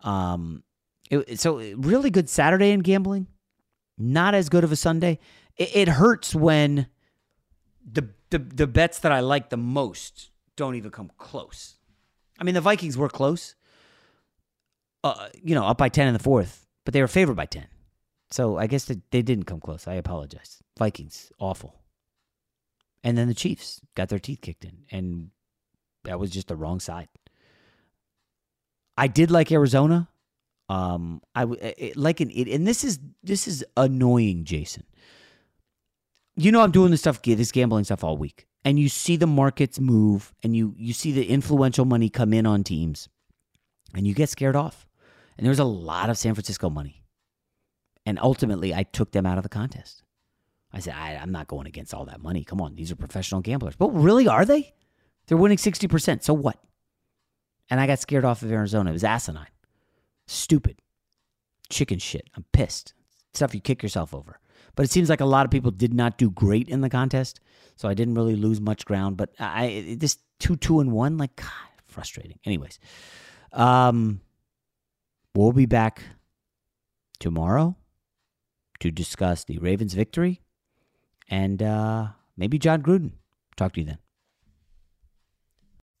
Um, 0.00 0.62
it, 1.10 1.40
so 1.40 1.58
really 1.76 2.10
good 2.10 2.28
Saturday 2.28 2.70
in 2.70 2.80
gambling. 2.80 3.26
Not 3.98 4.34
as 4.34 4.48
good 4.48 4.64
of 4.64 4.72
a 4.72 4.76
Sunday. 4.76 5.18
It, 5.56 5.76
it 5.76 5.88
hurts 5.88 6.34
when 6.34 6.86
the, 7.84 8.08
the 8.30 8.38
the 8.38 8.66
bets 8.66 9.00
that 9.00 9.12
I 9.12 9.20
like 9.20 9.50
the 9.50 9.56
most 9.56 10.30
don't 10.56 10.74
even 10.74 10.90
come 10.90 11.10
close. 11.18 11.76
I 12.38 12.44
mean, 12.44 12.54
the 12.54 12.60
Vikings 12.60 12.96
were 12.96 13.08
close. 13.08 13.54
Uh, 15.04 15.28
you 15.42 15.54
know, 15.54 15.64
up 15.64 15.78
by 15.78 15.88
ten 15.88 16.06
in 16.06 16.14
the 16.14 16.20
fourth, 16.20 16.66
but 16.84 16.94
they 16.94 17.00
were 17.00 17.08
favored 17.08 17.36
by 17.36 17.46
ten. 17.46 17.66
So 18.30 18.56
I 18.56 18.66
guess 18.66 18.86
they, 18.86 18.96
they 19.10 19.20
didn't 19.20 19.44
come 19.44 19.60
close. 19.60 19.86
I 19.86 19.94
apologize. 19.94 20.62
Vikings 20.78 21.30
awful. 21.38 21.82
And 23.04 23.18
then 23.18 23.28
the 23.28 23.34
Chiefs 23.34 23.80
got 23.94 24.08
their 24.08 24.18
teeth 24.18 24.40
kicked 24.40 24.64
in. 24.64 24.84
And 24.90 25.30
that 26.04 26.18
was 26.18 26.30
just 26.30 26.48
the 26.48 26.56
wrong 26.56 26.80
side. 26.80 27.08
I 28.96 29.06
did 29.06 29.30
like 29.30 29.50
Arizona. 29.50 30.08
Um, 30.68 31.20
I 31.34 31.44
it, 31.44 31.96
like 31.96 32.20
it, 32.20 32.48
and 32.48 32.66
this 32.66 32.84
is 32.84 32.98
this 33.22 33.46
is 33.46 33.64
annoying, 33.76 34.44
Jason. 34.44 34.84
You 36.34 36.50
know, 36.50 36.62
I'm 36.62 36.70
doing 36.70 36.90
this 36.90 37.00
stuff, 37.00 37.20
this 37.22 37.52
gambling 37.52 37.84
stuff 37.84 38.04
all 38.04 38.16
week, 38.16 38.46
and 38.64 38.78
you 38.78 38.88
see 38.88 39.16
the 39.16 39.26
markets 39.26 39.78
move, 39.78 40.32
and 40.42 40.56
you 40.56 40.74
you 40.78 40.92
see 40.92 41.12
the 41.12 41.26
influential 41.26 41.84
money 41.84 42.08
come 42.08 42.32
in 42.32 42.46
on 42.46 42.64
teams, 42.64 43.08
and 43.94 44.06
you 44.06 44.14
get 44.14 44.28
scared 44.28 44.56
off. 44.56 44.86
And 45.36 45.46
there's 45.46 45.58
a 45.58 45.64
lot 45.64 46.10
of 46.10 46.18
San 46.18 46.34
Francisco 46.34 46.70
money, 46.70 47.04
and 48.06 48.18
ultimately, 48.18 48.74
I 48.74 48.84
took 48.84 49.12
them 49.12 49.26
out 49.26 49.38
of 49.38 49.42
the 49.42 49.48
contest. 49.48 50.02
I 50.72 50.80
said, 50.80 50.94
I, 50.96 51.16
I'm 51.16 51.32
not 51.32 51.48
going 51.48 51.66
against 51.66 51.92
all 51.92 52.06
that 52.06 52.22
money. 52.22 52.44
Come 52.44 52.60
on, 52.60 52.74
these 52.74 52.90
are 52.90 52.96
professional 52.96 53.40
gamblers. 53.40 53.76
But 53.76 53.90
really, 53.90 54.26
are 54.26 54.44
they? 54.44 54.72
They're 55.26 55.36
winning 55.36 55.58
60%. 55.58 56.22
So 56.22 56.32
what? 56.32 56.58
And 57.70 57.80
I 57.80 57.86
got 57.86 57.98
scared 57.98 58.24
off 58.24 58.42
of 58.42 58.52
Arizona. 58.52 58.90
It 58.90 58.94
was 58.94 59.04
asinine. 59.04 59.46
Stupid. 60.26 60.80
Chicken 61.70 61.98
shit. 61.98 62.28
I'm 62.36 62.44
pissed. 62.52 62.94
Stuff 63.34 63.54
you 63.54 63.60
kick 63.60 63.82
yourself 63.82 64.14
over. 64.14 64.38
But 64.74 64.84
it 64.84 64.90
seems 64.90 65.08
like 65.08 65.20
a 65.20 65.26
lot 65.26 65.44
of 65.44 65.50
people 65.50 65.70
did 65.70 65.94
not 65.94 66.18
do 66.18 66.30
great 66.30 66.68
in 66.68 66.80
the 66.80 66.90
contest. 66.90 67.40
So 67.76 67.88
I 67.88 67.94
didn't 67.94 68.14
really 68.14 68.36
lose 68.36 68.60
much 68.60 68.84
ground. 68.84 69.16
But 69.16 69.30
I 69.38 69.96
this 69.98 70.18
two, 70.38 70.56
two, 70.56 70.80
and 70.80 70.92
one, 70.92 71.16
like, 71.16 71.36
God, 71.36 71.48
frustrating. 71.86 72.38
Anyways, 72.44 72.78
um, 73.52 74.20
we'll 75.34 75.52
be 75.52 75.66
back 75.66 76.02
tomorrow 77.18 77.76
to 78.80 78.90
discuss 78.90 79.44
the 79.44 79.58
Ravens' 79.58 79.94
victory 79.94 80.40
and 81.28 81.62
uh, 81.62 82.08
maybe 82.36 82.58
Jon 82.58 82.82
Gruden. 82.82 83.12
Talk 83.56 83.72
to 83.74 83.80
you 83.80 83.86
then. 83.86 83.98